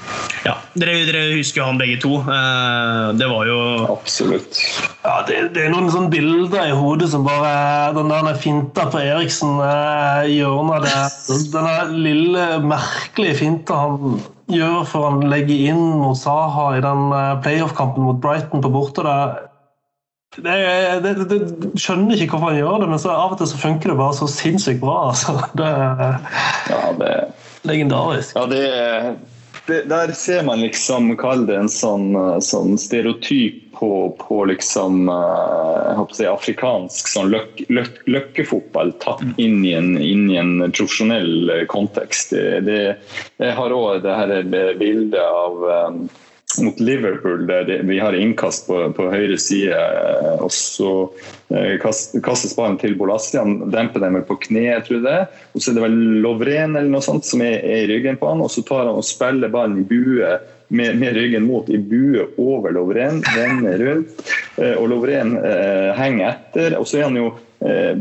ja, 0.46 0.54
dere, 0.78 0.94
dere 1.08 1.36
husker 1.36 1.60
jo 1.60 1.68
han 1.68 1.80
begge 1.80 1.98
to. 2.02 2.16
Uh, 2.24 3.12
det 3.18 3.28
var 3.30 3.48
jo 3.48 3.58
Absolutt. 3.92 4.60
Ja, 5.02 5.18
det, 5.28 5.38
det 5.56 5.66
er 5.66 5.72
noen 5.74 5.90
sånne 5.92 6.12
bilder 6.12 6.68
i 6.70 6.76
hodet 6.76 7.10
som 7.12 7.26
bare 7.26 7.92
Den 7.96 8.12
der 8.12 8.38
finta 8.38 8.86
på 8.92 9.00
Eriksen 9.02 9.58
eh, 9.64 10.28
i 10.30 10.38
hjørnet 10.38 10.86
der. 10.86 11.08
Denne 11.52 11.76
lille, 11.92 12.46
merkelige 12.64 13.40
finta 13.42 13.80
han 13.82 14.20
gjør 14.52 14.82
for 14.88 15.08
han 15.08 15.26
legger 15.32 15.72
inn 15.72 15.82
mot 16.00 16.18
Saha 16.18 16.72
i 16.76 16.84
den 16.84 17.08
eh, 17.16 17.32
playoff-kampen 17.44 18.06
mot 18.06 18.20
Brighton 18.22 18.64
på 18.64 18.72
borte. 18.72 19.04
der. 19.06 19.48
Det, 20.32 20.56
det, 21.04 21.12
det, 21.18 21.26
det, 21.28 21.70
skjønner 21.76 22.16
ikke 22.16 22.38
hvorfor 22.38 22.54
han 22.54 22.62
gjør 22.62 22.78
det, 22.80 22.88
men 22.94 23.00
så 23.02 23.12
av 23.12 23.34
og 23.34 23.40
til 23.40 23.50
så 23.50 23.58
funker 23.60 23.92
det 23.92 23.98
bare 24.00 24.16
så 24.16 24.30
sinnssykt 24.32 24.80
bra. 24.80 25.10
Altså. 25.10 25.36
Det 25.58 25.72
Ja, 26.72 26.82
det 26.96 27.14
legendarisk. 27.62 28.36
Ja, 28.36 28.46
det, 28.46 28.62
det, 29.66 29.82
der 29.90 30.12
ser 30.12 30.42
man 30.42 30.60
liksom, 30.60 31.12
kall 31.16 31.46
det 31.46 31.58
en 31.60 31.70
sånn, 31.70 32.14
sånn 32.42 32.78
stereotyp 32.80 33.72
på, 33.82 34.16
på 34.28 34.44
liksom 34.44 35.08
eh, 35.08 36.02
si, 36.14 36.26
afrikansk 36.26 37.08
sånn 37.10 37.32
løk, 37.32 37.64
løk, 37.68 37.96
løkkefotball 38.06 38.92
tatt 39.02 39.24
inn 39.42 39.64
i 39.66 39.72
en, 39.74 39.96
inn 39.98 40.28
i 40.30 40.38
en 40.38 40.52
profesjonell 40.68 41.50
eh, 41.50 41.64
kontekst. 41.70 42.34
Det, 42.34 42.60
det, 42.68 42.80
jeg 43.42 43.56
har 43.58 43.74
òg 43.74 44.04
det 44.04 44.18
her 44.18 44.34
bildet 44.78 45.18
av 45.22 45.66
um, 45.90 46.04
mot 46.60 46.80
Liverpool, 46.80 47.46
der 47.46 47.82
vi 47.88 47.98
har 48.02 48.16
innkast 48.16 48.66
på, 48.66 48.78
på 48.96 49.08
høyre 49.12 49.38
side. 49.40 49.78
og 50.42 50.50
Så 50.52 50.90
eh, 51.54 51.78
kast, 51.82 52.16
kastes 52.24 52.56
ballen 52.58 52.78
til 52.80 52.96
Bolassian. 52.98 53.70
Demper 53.72 54.04
den 54.04 54.18
vel 54.18 54.26
på 54.28 54.38
kne, 54.46 54.66
jeg 54.68 54.86
tror 54.88 55.04
det. 55.06 55.20
Og 55.52 55.62
så 55.62 55.72
er 55.72 55.78
det 55.78 55.86
vel 55.86 56.00
Lovren 56.24 56.76
eller 56.76 56.90
noe 56.92 57.04
sånt 57.04 57.28
som 57.28 57.44
er, 57.44 57.60
er 57.62 57.84
i 57.84 57.92
ryggen 57.92 58.18
på 58.20 58.30
han, 58.30 58.42
og 58.44 58.52
så 58.52 58.64
tar 58.66 58.86
han 58.86 58.98
og 58.98 59.06
spiller 59.06 59.52
ballen 59.52 59.82
i 59.84 59.86
bue 59.88 60.34
med, 60.72 60.98
med, 60.98 61.16
ryggen 61.16 61.44
mot 61.44 61.68
i 61.68 61.78
bue 61.78 62.26
over 62.40 62.72
Lovren, 62.72 63.20
vender 63.36 63.78
rundt, 63.78 64.22
eh, 64.56 64.72
og 64.72 64.88
Lovren 64.88 65.36
eh, 65.36 65.90
henger 65.98 66.30
etter. 66.30 66.78
Og 66.80 66.88
så 66.88 67.02
er 67.02 67.10
han 67.10 67.18
jo 67.20 67.26
eh, 67.28 67.40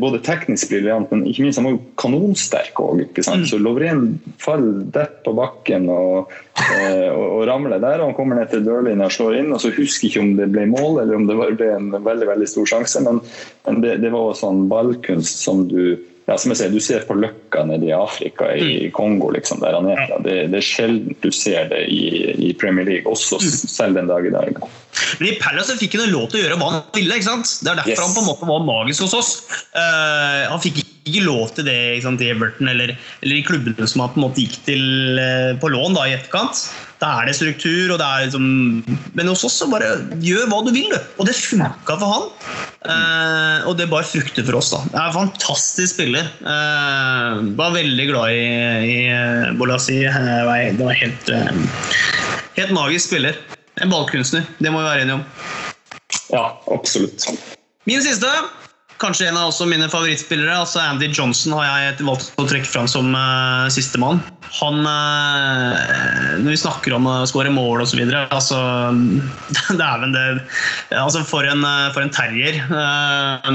både 0.02 0.22
teknisk 0.26 0.72
briljant, 0.72 1.12
men 1.12 1.26
ikke 1.30 1.44
minst 1.46 1.60
han 1.60 1.68
var 1.68 1.76
jo 1.76 1.82
kanonsterk 2.02 2.80
òg. 2.82 3.04
Mm. 3.14 3.44
Så 3.46 3.60
Lovren 3.62 4.06
faller 4.42 4.88
dett 4.96 5.20
på 5.26 5.36
bakken 5.38 5.86
og, 5.94 6.32
eh, 6.80 7.10
og, 7.12 7.26
og, 7.26 7.44
ramler 7.50 7.82
der. 7.84 8.02
og 8.02 8.10
Han 8.10 8.18
kommer 8.18 8.40
ned 8.40 8.50
til 8.50 8.66
dørlinja 8.66 9.10
og 9.10 9.14
slår 9.14 9.38
inn. 9.38 9.52
og 9.54 9.62
så 9.62 9.74
Husker 9.76 10.10
ikke 10.10 10.24
om 10.24 10.32
det 10.40 10.50
ble 10.54 10.66
mål 10.72 11.04
eller 11.04 11.20
om 11.20 11.28
det 11.30 11.38
ble 11.38 11.70
en 11.76 11.92
veldig 11.94 12.30
veldig 12.32 12.50
stor 12.50 12.72
sjanse, 12.74 13.04
men, 13.06 13.22
men 13.68 13.84
det, 13.86 14.00
det 14.02 14.14
var 14.14 14.34
en 14.50 14.66
ballkunst 14.72 15.46
som 15.46 15.68
du 15.70 15.98
ja, 16.32 16.38
som 16.40 16.54
jeg 16.54 16.60
sier, 16.62 16.72
Du 16.72 16.84
ser 16.84 17.08
på 17.08 17.16
Løkka 17.20 17.66
nede 17.68 17.90
i 17.90 17.96
Afrika, 17.96 18.50
i 18.56 18.70
mm. 18.88 18.92
Kongo, 18.96 19.32
liksom, 19.36 19.60
der 19.64 19.76
han 19.78 19.90
er 19.92 20.00
fra. 20.06 20.20
Det, 20.24 20.38
det, 20.54 20.62
er 20.62 20.68
sjelden 20.68 21.18
du 21.24 21.30
ser 21.36 21.68
det 21.72 21.82
i, 21.92 22.04
i, 22.32 22.54
Premier 22.62 22.88
League, 22.88 23.12
også 23.12 23.42
mm. 23.42 23.50
selv 23.72 24.00
den 24.00 24.12
dag 24.12 24.28
i 24.28 24.34
dag. 24.34 24.62
Men 25.20 25.28
I 25.28 25.36
Palace 25.42 25.76
fikk 25.80 26.00
han 26.00 26.14
lov 26.14 26.30
til 26.32 26.42
å 26.42 26.46
gjøre 26.46 26.60
hva 26.62 26.72
han 26.78 26.88
ville. 26.96 27.20
ikke 27.20 27.28
sant? 27.28 27.58
Det 27.60 27.74
er 27.74 27.82
derfor 27.82 27.96
yes. 27.96 28.06
han 28.06 28.16
på 28.16 28.24
en 28.24 28.30
måte 28.32 28.50
var 28.50 28.66
magisk 28.68 29.08
hos 29.08 29.18
oss. 29.18 29.34
Uh, 29.76 30.48
han 30.52 30.64
fikk 30.64 30.84
ikke 31.12 31.26
lov 31.28 31.52
til 31.56 31.68
det 31.68 31.80
sant, 32.06 32.24
i 32.24 32.32
Everton 32.32 32.72
eller, 32.72 32.96
eller, 33.22 33.36
i 33.36 33.46
klubbene 33.46 33.88
som 33.90 34.04
han 34.04 34.14
på 34.14 34.22
en 34.22 34.26
måte 34.28 34.44
gikk 34.44 34.58
til 34.68 35.20
uh, 35.20 35.52
på 35.62 35.72
lån 35.74 35.98
da, 35.98 36.08
i 36.08 36.16
etterkant. 36.18 36.66
Da 37.02 37.16
er 37.18 37.30
det 37.30 37.34
struktur, 37.34 37.92
og 37.94 37.98
det 37.98 38.06
er 38.06 38.28
liksom 38.28 38.44
Men 39.18 39.30
hos 39.32 39.42
oss 39.48 39.56
så 39.58 39.68
bare 39.72 39.90
gjør 40.22 40.46
hva 40.52 40.60
du 40.68 40.70
vil, 40.76 40.92
du. 40.92 41.00
Og 41.18 41.26
det 41.26 41.34
funka 41.34 41.96
for 41.98 42.12
han. 42.12 42.28
Eh, 42.86 43.66
og 43.66 43.74
det 43.80 43.90
bare 43.90 44.06
frukter 44.06 44.46
for 44.46 44.60
oss. 44.60 44.70
da. 44.70 44.84
Det 44.86 45.00
er 45.00 45.08
en 45.08 45.16
fantastisk 45.16 45.96
spiller. 45.96 46.30
Eh, 46.54 47.42
var 47.58 47.74
veldig 47.74 48.06
glad 48.12 48.38
i, 48.38 48.46
i 48.86 49.58
Bolasi. 49.58 50.04
Det 50.06 50.84
var 50.86 51.02
helt, 51.02 51.34
helt 52.60 52.78
magisk 52.78 53.10
spiller. 53.10 53.42
En 53.82 53.90
ballkunstner. 53.90 54.46
Det 54.62 54.70
må 54.70 54.84
vi 54.84 54.90
være 54.92 55.08
enige 55.08 55.18
om. 55.18 55.26
Ja, 56.30 56.46
absolutt. 56.70 57.26
Min 57.90 58.04
siste 58.06 58.30
Kanskje 59.02 59.32
en 59.32 59.38
av 59.38 59.54
mine 59.66 59.88
favorittspillere. 59.90 60.60
altså 60.62 60.80
Andy 60.80 61.08
Johnson 61.10 61.56
har 61.58 61.66
jeg 61.66 62.06
valgt 62.06 62.36
å 62.38 62.46
trekke 62.46 62.70
fram 62.70 62.90
som 62.90 63.16
uh, 63.18 63.66
sistemann. 63.74 64.22
Han 64.60 64.84
uh, 64.86 66.38
Når 66.44 66.52
vi 66.52 66.60
snakker 66.62 66.94
om 66.94 67.08
å 67.10 67.16
skåre 67.26 67.50
mål 67.50 67.82
osv. 67.82 68.04
Altså, 68.22 68.60
Dæven, 69.82 70.14
det 70.14 70.26
altså 71.00 71.24
for, 71.26 71.48
en, 71.50 71.66
for 71.96 72.06
en 72.06 72.14
terrier. 72.14 72.62
Uh, 72.70 73.50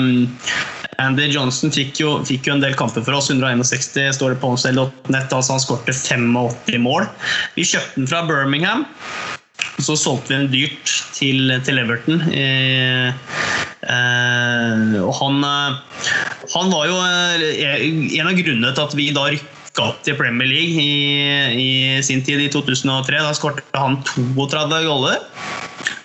Andy 0.99 1.29
Johnson 1.31 1.71
fikk 1.71 2.01
jo, 2.01 2.17
fikk 2.27 2.49
jo, 2.49 2.57
en 2.57 2.65
del 2.65 2.75
kamper 2.79 3.05
for 3.07 3.15
oss. 3.19 3.31
161 3.31 4.19
står 4.19 4.35
det 4.35 4.43
på 4.43 4.51
onsdag.nett. 4.51 5.31
Altså 5.31 5.55
han 5.55 5.63
skårte 5.63 5.95
85 5.95 6.83
mål. 6.83 7.07
Vi 7.55 7.71
kjøpte 7.71 8.01
den 8.01 8.11
fra 8.11 8.27
Birmingham. 8.27 8.87
Så 9.79 9.97
solgte 9.97 10.33
vi 10.33 10.41
den 10.41 10.51
dyrt 10.53 10.93
til, 11.17 11.53
til 11.65 11.81
Everton 11.81 12.23
i, 12.33 12.47
og 13.85 15.13
han, 15.19 15.45
han 16.55 16.73
var 16.73 16.89
jo 16.89 16.97
en 17.03 18.31
av 18.31 18.39
grunnene 18.39 18.73
til 18.73 18.85
at 18.87 18.97
vi 18.97 19.11
da 19.15 19.27
rykka 19.35 19.91
opp 19.91 20.01
til 20.07 20.17
Premier 20.19 20.49
League 20.49 20.81
i, 20.81 20.97
i 21.61 22.03
sin 22.07 22.25
tid, 22.25 22.41
i 22.41 22.51
2003. 22.53 23.21
Da 23.21 23.35
skåret 23.37 23.63
han 23.77 24.01
32 24.07 24.83
goller. 24.89 25.21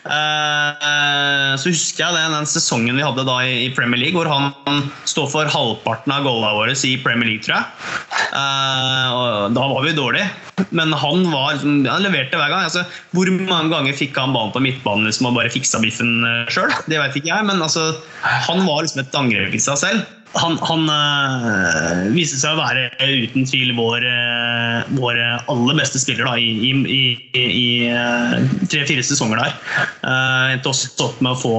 Eh, 0.01 1.51
så 1.61 1.69
husker 1.69 2.01
jeg 2.01 2.15
den, 2.15 2.33
den, 2.33 2.47
sesongen 2.49 2.97
vi 2.97 3.05
hadde 3.05 3.25
da 3.27 3.35
i 3.45 3.69
Premier 3.75 4.01
League, 4.01 4.17
hvor 4.17 4.29
han 4.29 4.87
står 5.09 5.27
for 5.29 5.51
halvparten 5.51 6.13
av 6.15 6.25
goalene 6.25 6.57
våre 6.57 6.73
i 6.73 6.95
Premier 7.03 7.29
League, 7.29 7.45
tror 7.45 7.59
jeg. 7.59 7.99
Eh, 8.31 9.19
da 9.53 9.67
var 9.73 9.85
vi 9.85 9.93
dårlige, 9.97 10.29
men 10.71 10.95
han, 10.97 11.27
var, 11.29 11.59
han 11.61 12.05
leverte 12.05 12.39
hver 12.39 12.49
gang. 12.53 12.65
Altså, 12.65 12.85
hvor 13.13 13.29
mange 13.37 13.69
ganger 13.73 13.97
fikk 13.97 14.17
han 14.17 14.33
ballen 14.33 14.55
på 14.55 14.63
midtbanen 14.63 15.09
liksom, 15.09 15.29
og 15.29 15.37
bare 15.37 15.53
fiksa 15.53 15.83
biffen 15.83 16.25
eh, 16.25 16.49
sjøl? 16.53 16.73
Det 16.89 16.97
vet 16.97 17.21
ikke 17.21 17.33
jeg, 17.33 17.49
men 17.51 17.61
altså, 17.61 17.91
han 18.23 18.65
var 18.65 18.81
liksom 18.81 19.05
et 19.05 19.21
angrep 19.21 19.53
i 19.57 19.61
seg 19.61 19.79
selv 19.85 20.09
han, 20.33 20.57
han 20.63 20.85
øh, 20.87 22.11
viste 22.15 22.39
seg 22.39 22.55
å 22.55 22.61
være 22.61 22.85
uten 23.01 23.47
tvil 23.49 23.73
vår, 23.75 24.05
øh, 24.07 24.93
vår 24.99 25.19
aller 25.51 25.79
beste 25.79 25.99
spiller 25.99 26.29
da, 26.29 26.37
i, 26.39 26.71
i, 26.71 26.71
i, 26.87 27.41
i 27.41 27.65
øh, 27.91 28.37
tre-fire 28.71 29.03
sesonger 29.03 29.43
der. 29.43 29.57
Uh, 30.05 30.53
Endte 30.53 30.71
også 30.71 31.09
opp 31.09 31.19
med 31.23 31.35
å 31.35 31.41
få 31.41 31.55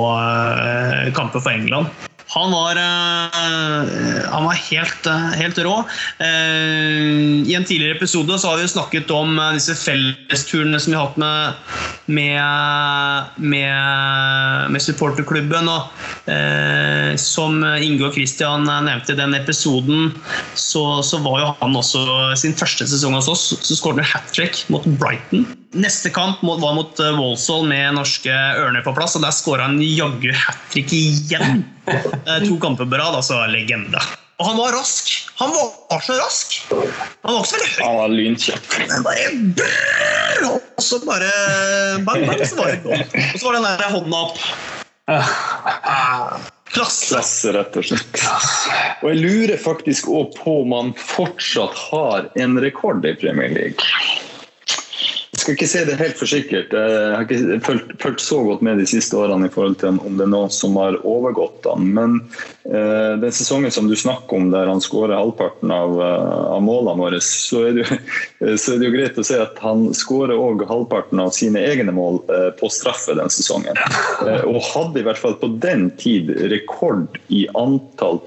kamper 1.17 1.45
for 1.45 1.53
England. 1.53 1.93
Han 2.33 2.53
var, 2.53 2.77
uh, 2.77 4.31
han 4.33 4.45
var 4.45 4.57
helt, 4.71 5.07
uh, 5.07 5.33
helt, 5.37 5.59
rå. 5.59 5.75
Uh, 6.21 7.45
I 7.45 7.55
en 7.55 7.65
tidligere 7.65 7.97
episode 7.97 8.39
så 8.39 8.49
har 8.49 8.63
vi 8.63 8.69
snakket 8.73 9.13
om 9.13 9.37
disse 9.53 9.77
fellesturene 9.77 10.81
som 10.81 10.95
vi 10.95 10.97
har 10.97 11.11
hatt 11.11 11.21
med, 11.21 11.53
med, 12.07 13.37
med, 13.37 14.73
med 14.73 14.85
supporterklubben. 14.85 15.69
Og, 15.69 15.99
som 17.21 17.59
Inge 17.83 18.07
og 18.07 18.15
Christian 18.17 18.65
nevnte 18.65 19.13
i 19.13 19.19
den 19.19 19.35
episoden, 19.37 20.13
så, 20.55 21.03
så, 21.05 21.21
var 21.25 21.43
jo 21.43 21.51
han 21.61 21.77
også 21.77 22.05
sin 22.39 22.57
første 22.57 22.87
sesong 22.89 23.19
hos 23.19 23.29
oss. 23.33 23.51
Så 23.61 23.77
skåret 23.77 24.01
han 24.01 24.15
hat 24.15 24.33
trick 24.33 24.65
mot 24.73 24.87
Brighton. 25.03 25.45
Neste 25.73 26.11
kamp 26.11 26.43
var 26.43 26.75
mot 26.75 26.99
Walsall 27.01 27.65
med 27.69 27.95
norske 27.97 28.33
ørner 28.33 28.85
på 28.85 28.93
plass, 28.97 29.17
og 29.17 29.23
der 29.25 29.33
skåra 29.33 29.71
han 29.71 29.79
jaggu 29.81 30.33
hat 30.37 30.67
trick 30.73 30.93
igjen. 30.93 31.65
Eh, 31.83 32.45
to 32.47 32.55
kamper 32.63 32.87
på 32.87 32.95
rad, 32.95 33.17
altså 33.19 33.41
legende. 33.51 33.99
Og 34.39 34.47
han 34.47 34.59
var 34.61 34.77
rask. 34.77 35.09
Han 35.41 35.51
var 35.51 36.01
så 36.07 36.15
rask! 36.21 36.55
Han 36.71 37.35
var 37.35 37.41
også 37.41 37.57
veldig 37.57 37.71
høy. 37.73 37.81
Han 37.83 37.97
var 37.99 38.15
lynkjapp. 38.15 38.77
Bare, 39.03 39.25
og 40.53 40.83
så 40.87 41.01
bare 41.03 41.33
bang, 42.07 42.29
bang, 42.31 42.45
så 42.47 42.61
var 42.61 42.71
det. 42.71 43.01
Og 43.33 43.37
så 43.41 43.49
var 43.49 43.59
den 43.59 43.67
der 43.67 43.95
hånda 43.97 44.23
opp. 44.29 44.39
Klasse. 46.73 47.11
Klasse, 47.11 47.53
rett 47.59 47.75
og 47.77 47.91
slett. 47.91 48.23
Og 49.03 49.11
jeg 49.11 49.21
lurer 49.27 49.59
faktisk 49.61 50.07
òg 50.09 50.39
på 50.39 50.61
om 50.63 50.79
han 50.79 50.95
fortsatt 50.97 51.75
har 51.91 52.31
en 52.39 52.61
rekord 52.63 53.03
i 53.05 53.17
Premier 53.19 53.51
League 53.53 54.22
skal 55.43 55.57
ikke 55.57 55.69
si 55.69 55.81
det 55.87 55.99
helt 55.99 56.19
for 56.19 56.31
sikkert. 56.31 56.73
Jeg 56.75 57.15
har 57.17 57.25
ikke 57.27 57.59
fulgt, 57.67 57.93
fulgt, 58.03 58.23
så 58.23 58.39
godt 58.47 58.63
med 58.65 58.79
de 58.81 58.87
siste 58.89 59.19
årene 59.19 59.49
i 59.49 59.53
forhold 59.53 59.77
til 59.81 59.99
om 59.99 60.17
det 60.19 60.25
er 60.27 60.31
noen 60.31 60.53
som 60.55 60.77
har 60.79 60.99
overgått 61.09 61.67
han. 61.67 61.89
Men 61.97 62.17
uh, 62.69 63.19
den 63.23 63.35
sesongen 63.35 63.75
som 63.75 63.91
du 63.91 63.97
snakker 63.99 64.39
om, 64.39 64.51
der 64.55 64.71
han 64.71 64.83
skårer 64.83 65.17
halvparten 65.19 65.73
av, 65.75 65.97
uh, 65.99 66.55
av 66.55 66.63
målene 66.65 66.97
våre, 67.01 67.21
så 67.27 67.67
er, 67.69 67.81
det, 67.81 67.87
så 68.63 68.77
er, 68.77 68.81
det, 68.81 68.89
jo 68.89 68.95
greit 68.95 69.21
å 69.21 69.27
se 69.27 69.41
at 69.43 69.59
han 69.65 69.89
skårer 69.99 70.39
òg 70.39 70.67
halvparten 70.71 71.23
av 71.23 71.35
sine 71.37 71.63
egne 71.73 71.95
mål 71.97 72.23
uh, 72.31 72.51
på 72.59 72.71
straffe 72.73 73.19
den 73.19 73.33
sesongen. 73.33 73.79
og 74.47 74.61
hadde 74.73 75.03
i 75.03 75.07
hvert 75.07 75.21
fall 75.21 75.35
på 75.41 75.51
den 75.63 75.89
tid 76.01 76.31
rekord 76.53 77.19
i 77.35 77.45
antall 77.59 78.21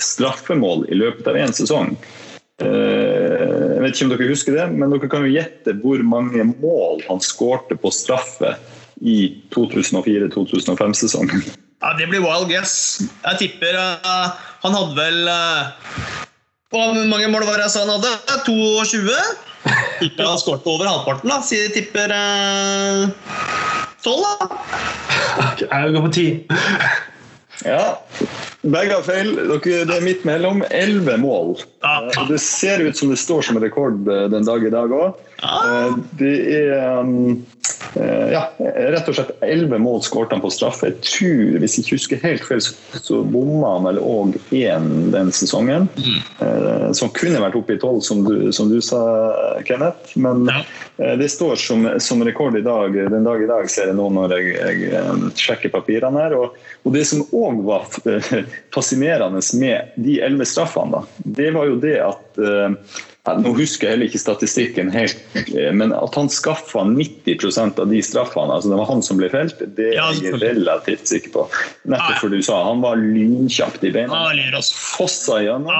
straffemål 0.00 0.86
i 0.92 0.96
løpet 0.96 1.28
av 1.28 1.38
én 1.38 1.52
sesong. 1.56 1.96
Jeg 2.62 3.82
vet 3.82 3.96
ikke 3.96 4.06
om 4.06 4.12
dere 4.14 4.30
husker 4.30 4.56
det, 4.56 4.66
men 4.78 4.92
dere 4.94 5.10
kan 5.10 5.24
jo 5.26 5.32
gjette 5.34 5.74
hvor 5.82 6.02
mange 6.06 6.44
mål 6.62 7.02
han 7.08 7.22
skårte 7.24 7.74
på 7.80 7.90
straffe 7.94 8.54
i 9.02 9.42
2004-2005-sesongen. 9.54 11.42
Ja, 11.82 11.94
Det 11.98 12.06
blir 12.06 12.22
wild 12.22 12.46
guess. 12.50 13.02
Jeg 13.26 13.38
tipper 13.40 13.74
uh, 13.74 14.34
han 14.62 14.76
hadde 14.76 14.94
vel 14.94 15.26
uh, 15.26 15.72
Hvor 16.70 16.94
mange 17.10 17.26
mål 17.32 17.42
var 17.48 17.58
det 17.58 17.66
jeg 17.66 17.74
sa 17.74 17.82
han 17.82 17.96
hadde? 17.96 18.12
22? 18.46 19.16
Tipper 19.98 20.28
han 20.30 20.38
skåret 20.38 20.66
over 20.66 20.86
halvparten. 20.86 21.30
da. 21.30 21.40
Så 21.42 21.58
jeg 21.58 21.74
tipper 21.74 22.14
uh, 22.14 23.10
12, 24.02 24.22
da. 24.22 24.50
Jeg 25.66 25.96
går 25.96 26.06
på 26.06 26.12
10. 26.12 26.26
Ja. 27.64 27.98
Begge 28.62 28.94
har 28.94 29.04
feil. 29.06 29.34
Dere, 29.36 29.84
det 29.88 29.96
er 29.96 30.04
midt 30.04 30.26
mellom. 30.28 30.62
Elleve 30.70 31.16
mål. 31.22 31.56
Ja. 31.82 32.26
Det 32.28 32.38
ser 32.42 32.82
ut 32.82 32.98
som 32.98 33.10
det 33.12 33.18
står 33.22 33.48
som 33.48 33.60
rekord 33.62 34.08
eh, 34.08 34.28
den 34.32 34.46
dag 34.46 34.66
i 34.66 34.72
dag 34.72 34.94
òg. 34.94 35.18
Ja. 35.42 35.56
Eh, 35.66 35.96
det 36.20 36.36
er 36.58 37.02
um, 37.02 37.42
ja, 38.32 38.42
rett 38.92 39.08
og 39.08 39.16
slett 39.16 39.32
elleve 39.44 39.78
mål 39.82 40.00
skåret 40.06 40.32
han 40.34 40.42
på 40.42 40.50
straffe. 40.52 40.90
Jeg 40.90 41.00
tror, 41.06 41.58
hvis 41.62 41.76
jeg 41.76 41.84
ikke 41.84 41.98
husker 41.98 42.22
helt 42.22 42.46
feil, 42.46 42.62
så, 42.62 43.20
bomma 43.22 43.74
han 43.76 43.88
vel 43.88 44.00
òg 44.02 44.38
én 44.56 44.88
den 45.12 45.32
sesongen. 45.34 45.88
Mm. 45.98 46.94
Som 46.96 47.12
kunne 47.16 47.42
vært 47.42 47.58
oppe 47.58 47.76
i 47.76 47.80
tolv, 47.82 48.00
som, 48.06 48.24
som, 48.54 48.70
du 48.72 48.80
sa, 48.84 49.02
Kenneth. 49.68 50.16
Men 50.20 50.46
ja. 50.50 50.62
det 51.20 51.30
står 51.32 51.60
som, 51.60 51.86
som, 52.02 52.24
rekord 52.24 52.56
i 52.58 52.64
dag, 52.64 52.96
den 52.96 53.28
dag 53.28 53.44
i 53.44 53.50
dag, 53.50 53.70
ser 53.70 53.92
jeg 53.92 53.98
nå 53.98 54.08
når 54.16 54.36
jeg, 54.38 54.56
jeg 54.92 55.32
sjekker 55.44 55.74
papirene 55.74 56.24
her. 56.24 56.36
Og, 56.38 56.58
og 56.82 56.96
det 56.96 57.06
som 57.08 57.24
òg 57.28 57.62
var 57.66 57.88
fascinerende 58.74 59.42
med 59.60 59.96
de 60.00 60.20
elleve 60.24 60.48
straffene, 60.48 61.02
da, 61.02 61.24
det 61.40 61.50
var 61.56 61.68
jo 61.68 61.80
det 61.82 61.98
at 62.02 62.44
Nå 63.22 63.52
husker 63.54 63.86
jeg 63.86 63.94
heller 63.94 64.08
ikke 64.10 64.18
statistikken 64.18 64.88
helt, 64.90 65.20
uh, 65.54 65.68
men 65.78 65.92
at 65.94 66.16
han 66.18 66.30
skaffa 66.32 66.82
90% 66.88 67.78
av 67.78 67.92
de 67.92 68.00
straffene. 68.02 68.50
altså 68.50 68.72
Det 68.72 68.78
var 68.80 68.88
han 68.88 69.04
som 69.06 69.20
ble 69.20 69.28
felt, 69.30 69.62
det 69.76 69.92
er 69.92 70.18
jeg 70.18 70.40
relativt 70.42 71.06
sikker 71.06 71.34
på. 71.36 71.44
Nettopp 71.86 72.18
fordi 72.24 72.40
du 72.42 72.46
sa 72.48 72.58
han 72.66 72.82
var 72.82 72.98
lynkjapt 72.98 73.86
i 73.86 73.92
beina. 73.94 74.24
Fossa 74.74 75.38
gjennom 75.44 75.70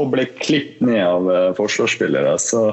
og 0.00 0.08
ble 0.14 0.24
klippet 0.40 0.88
ned 0.88 1.04
av 1.04 1.28
uh, 1.28 1.52
forsvarsspillere. 1.58 2.32
Så, 2.40 2.64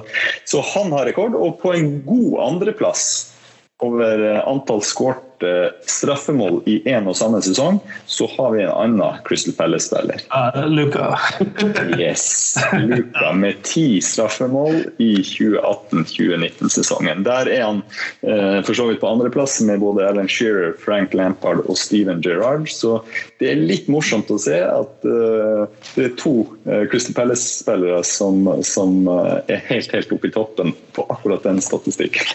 så 0.47 0.63
han 0.71 0.95
har 0.95 1.09
rekord, 1.11 1.35
og 1.35 1.59
på 1.59 1.75
en 1.75 1.97
god 2.07 2.39
andreplass 2.47 3.32
over 3.81 4.41
antall 4.49 4.81
skårte 4.81 5.71
straffemål 5.89 6.61
i 6.69 6.77
én 6.87 7.07
og 7.09 7.17
samme 7.19 7.41
sesong, 7.43 7.81
så 8.07 8.29
har 8.37 8.53
vi 8.53 8.61
en 8.63 8.71
annen 8.71 9.17
Crystal 9.27 9.55
Palace-spiller. 9.57 10.21
Uh, 10.31 10.63
Luka. 10.71 11.09
yes. 11.99 12.55
Luka 12.79 13.33
med 13.35 13.59
ti 13.67 13.99
straffemål 14.01 14.85
i 15.03 15.17
2018-2019-sesongen. 15.27 17.25
Der 17.27 17.49
er 17.51 17.65
han 17.65 17.81
uh, 18.23 18.61
for 18.63 18.77
så 18.77 18.87
vidt 18.87 19.01
på 19.01 19.09
andreplass 19.09 19.59
med 19.67 19.81
både 19.83 20.07
Alan 20.07 20.31
Shearer, 20.31 20.77
Frank 20.79 21.13
Lampard 21.17 21.65
og 21.67 21.75
Steven 21.81 22.23
Gerrard. 22.23 22.69
Så 22.71 23.01
det 23.43 23.51
er 23.51 23.65
litt 23.67 23.89
morsomt 23.91 24.31
å 24.31 24.39
se 24.39 24.61
at 24.63 25.03
uh, 25.03 25.65
det 25.97 26.07
er 26.07 26.15
to 26.21 26.37
uh, 26.69 26.85
Crystal 26.91 27.17
Palace-spillere 27.19 27.99
som, 28.07 28.47
som 28.63 29.03
er 29.11 29.59
helt, 29.67 29.91
helt 29.91 30.15
oppe 30.15 30.29
i 30.29 30.33
toppen 30.33 30.71
på 30.95 31.03
akkurat 31.11 31.43
den 31.43 31.59
statistikken. 31.63 32.31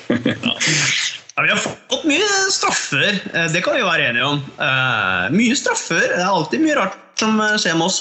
Ja, 1.39 1.43
vi 1.43 1.51
har 1.51 1.57
fått 1.63 2.05
mye 2.05 2.29
straffer, 2.51 3.21
eh, 3.35 3.45
det 3.53 3.61
kan 3.63 3.77
vi 3.77 3.83
være 3.87 4.09
enige 4.11 4.25
om. 4.27 4.41
Uh, 4.59 5.29
mye 5.31 5.55
straffer. 5.55 6.01
Det 6.03 6.17
er 6.19 6.27
alltid 6.27 6.65
mye 6.65 6.75
rart 6.75 6.97
som 7.21 7.39
eh, 7.39 7.53
skjer 7.63 7.77
med 7.79 7.87
oss. 7.87 8.01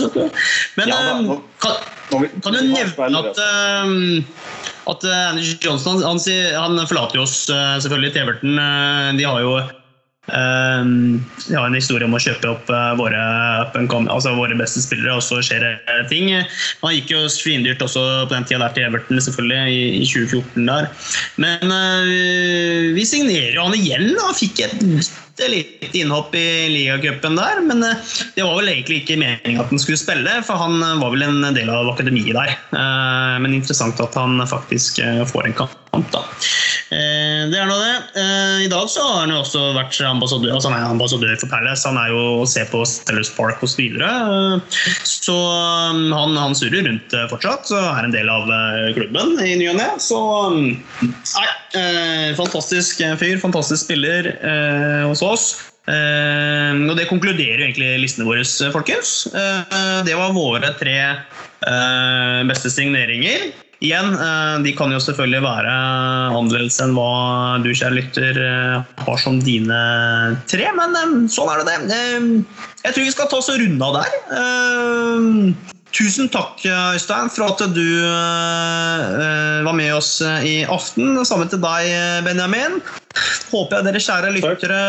Men 0.74 0.90
ja, 0.90 0.98
da, 1.06 1.36
kan, 1.62 1.76
kan, 2.10 2.56
du 2.56 2.64
nevne 2.66 3.22
at, 3.22 3.38
uh, 3.38 4.90
at 4.90 5.06
Anders 5.06 5.54
Johnson 5.62 6.02
han, 6.02 6.18
han, 6.18 6.82
forlater 6.90 7.20
jo 7.20 7.28
oss 7.28 7.44
selvfølgelig 7.46 8.16
til 8.16 8.26
Everton. 8.26 8.58
De 9.22 9.30
har 9.30 9.46
jo 9.46 9.54
vi 10.28 11.56
har 11.56 11.66
en 11.66 11.78
historie 11.78 12.08
om 12.08 12.16
å 12.18 12.22
kjøpe 12.22 12.50
opp 12.52 12.72
eh, 12.74 12.94
våre, 13.00 13.22
altså 14.12 14.34
våre 14.36 14.58
beste 14.60 14.84
spillere, 14.84 15.16
og 15.16 15.24
så 15.24 15.40
skjer 15.46 15.64
det 15.64 15.98
ting. 16.12 16.34
Han 16.82 16.96
gikk 16.96 17.14
jo 17.14 17.24
svindyrt 17.32 17.84
også 17.84 18.04
på 18.28 18.34
den 18.36 18.48
tida 18.48 18.66
der 18.66 18.76
til 18.76 18.90
Everton, 18.90 19.22
selvfølgelig, 19.24 20.02
i 20.02 20.04
2014 20.04 20.68
der. 20.68 20.90
Men 21.40 21.72
uh, 21.72 22.92
vi 22.98 23.08
signerer 23.08 23.56
jo 23.56 23.70
han 23.70 23.78
igjen. 23.78 24.12
Han 24.20 24.36
fikk 24.38 24.66
et 24.66 24.84
bitte 25.38 25.52
lite 25.52 25.98
innhopp 25.98 26.36
i 26.36 26.70
ligacupen 26.70 27.36
der, 27.36 27.62
men 27.62 27.84
uh, 27.84 27.96
det 28.36 28.44
var 28.44 28.58
vel 28.58 28.72
egentlig 28.72 29.04
ikke 29.04 29.20
meningen 29.22 29.62
at 29.62 29.70
han 29.70 29.82
skulle 29.82 30.00
spille, 30.00 30.40
for 30.48 30.58
han 30.58 30.80
var 30.82 31.14
vel 31.14 31.28
en 31.28 31.54
del 31.54 31.70
av 31.70 31.90
akademiet 31.94 32.34
der. 32.38 32.56
Uh, 32.74 33.38
men 33.44 33.54
interessant 33.54 34.00
at 34.02 34.18
han 34.18 34.42
faktisk 34.50 35.02
får 35.30 35.48
en 35.48 35.58
kamp, 35.62 36.12
da. 36.12 36.26
Eh, 36.88 37.42
det 37.52 37.58
er 37.60 37.68
nå 37.68 37.76
det. 37.82 37.96
Eh, 38.16 38.60
I 38.64 38.70
dag 38.72 38.88
så 38.88 39.04
har 39.04 39.26
han 39.26 39.34
jo 39.34 39.42
også 39.42 39.62
vært 39.76 39.98
ambassadør, 40.08 40.54
altså 40.56 40.72
han 40.72 40.78
er 40.78 40.94
ambassadør 40.94 41.34
for 41.42 41.52
Palace. 41.52 41.84
Han 41.90 42.00
er 42.00 42.14
jo 42.14 42.22
å 42.40 42.48
se 42.48 42.64
på 42.72 42.84
Stellers 42.88 43.32
Park. 43.36 43.60
Så, 43.68 43.76
videre. 43.82 44.08
så 45.04 45.36
han, 45.36 46.38
han, 46.38 46.56
surrer 46.56 46.86
rundt 46.88 47.14
eh, 47.16 47.26
fortsatt 47.32 47.72
og 47.74 47.84
er 47.90 48.08
en 48.08 48.14
del 48.14 48.30
av 48.32 48.48
klubben 48.96 49.36
i 49.44 49.58
ny 49.60 49.68
og 49.74 49.80
ne. 49.82 49.88
Så 50.00 50.20
nei, 50.54 51.48
fantastisk 52.38 53.02
fyr, 53.20 53.36
fantastisk 53.42 53.84
spiller 53.84 54.30
hos 55.10 55.24
oss. 55.26 55.27
Og 55.88 56.96
det 57.00 57.06
konkluderer 57.08 57.62
jo 57.62 57.68
egentlig 57.70 57.94
listene 58.02 58.28
våre, 58.28 58.44
folkens. 58.74 59.28
det 60.04 60.16
var 60.20 60.36
våre 60.36 60.74
tre 60.80 60.98
beste 62.50 62.72
signeringer. 62.74 63.48
Igjen, 63.78 64.10
de 64.66 64.72
kan 64.74 64.90
jo 64.92 64.98
selvfølgelig 65.00 65.44
være 65.46 65.74
annerledes 66.34 66.80
enn 66.82 66.96
hva 66.98 67.62
du, 67.62 67.70
kjære 67.78 67.94
lytter, 68.00 68.40
har 69.06 69.22
som 69.22 69.38
dine 69.46 69.82
tre, 70.50 70.66
men 70.76 71.30
sånn 71.30 71.52
er 71.54 71.62
det 71.62 71.78
det. 71.78 72.04
Jeg 72.84 72.96
tror 72.96 73.06
vi 73.06 73.14
skal 73.14 73.30
ta 73.30 73.40
oss 73.40 73.52
og 73.54 73.62
runde 73.62 73.88
av 73.88 74.00
der. 74.02 74.12
Tusen 75.98 76.28
takk, 76.34 76.60
Øystein, 76.68 77.30
for 77.32 77.54
at 77.54 77.64
du 77.78 77.90
var 79.64 79.78
med 79.78 79.94
oss 79.94 80.18
i 80.26 80.66
aften. 80.66 81.16
Samme 81.26 81.48
til 81.48 81.62
deg, 81.62 81.94
Benjamin. 82.26 82.82
Håper 83.48 83.80
jeg 83.80 83.88
dere 83.88 84.02
kjære 84.04 84.34
lyttere 84.36 84.80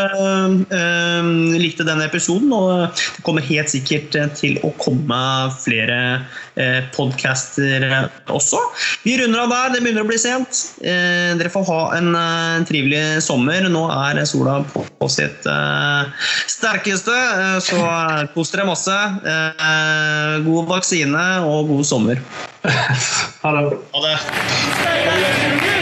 eh, 0.75 1.29
likte 1.61 1.85
denne 1.87 2.07
episoden. 2.09 2.51
Og 2.55 2.99
det 2.99 3.23
kommer 3.25 3.45
helt 3.45 3.71
sikkert 3.71 4.15
til 4.39 4.59
å 4.65 4.73
komme 4.81 5.19
flere 5.61 5.99
eh, 6.59 6.81
podcaster 6.95 7.85
også. 8.27 8.61
Vi 9.05 9.15
runder 9.21 9.45
av 9.45 9.53
der. 9.53 9.73
Det 9.75 9.83
begynner 9.85 10.05
å 10.05 10.09
bli 10.09 10.19
sent. 10.21 10.63
Eh, 10.83 11.31
dere 11.39 11.53
får 11.53 11.67
ha 11.69 11.79
en, 11.99 12.11
en, 12.19 12.67
trivelig 12.69 13.23
sommer. 13.25 13.69
Nå 13.71 13.85
er 13.93 14.21
sola 14.29 14.59
på, 14.73 14.83
på 14.99 15.11
sitt 15.11 15.47
sterkeste, 16.49 17.15
så 17.63 17.79
kos 18.35 18.51
dere 18.53 18.67
masse. 18.67 18.97
god 20.45 20.71
vaksine 20.75 21.25
og 21.47 21.71
god 21.71 21.87
sommer. 21.87 22.23
ha 23.43 23.55
det. 23.55 23.67
Ha 23.95 24.07
det. 24.07 25.78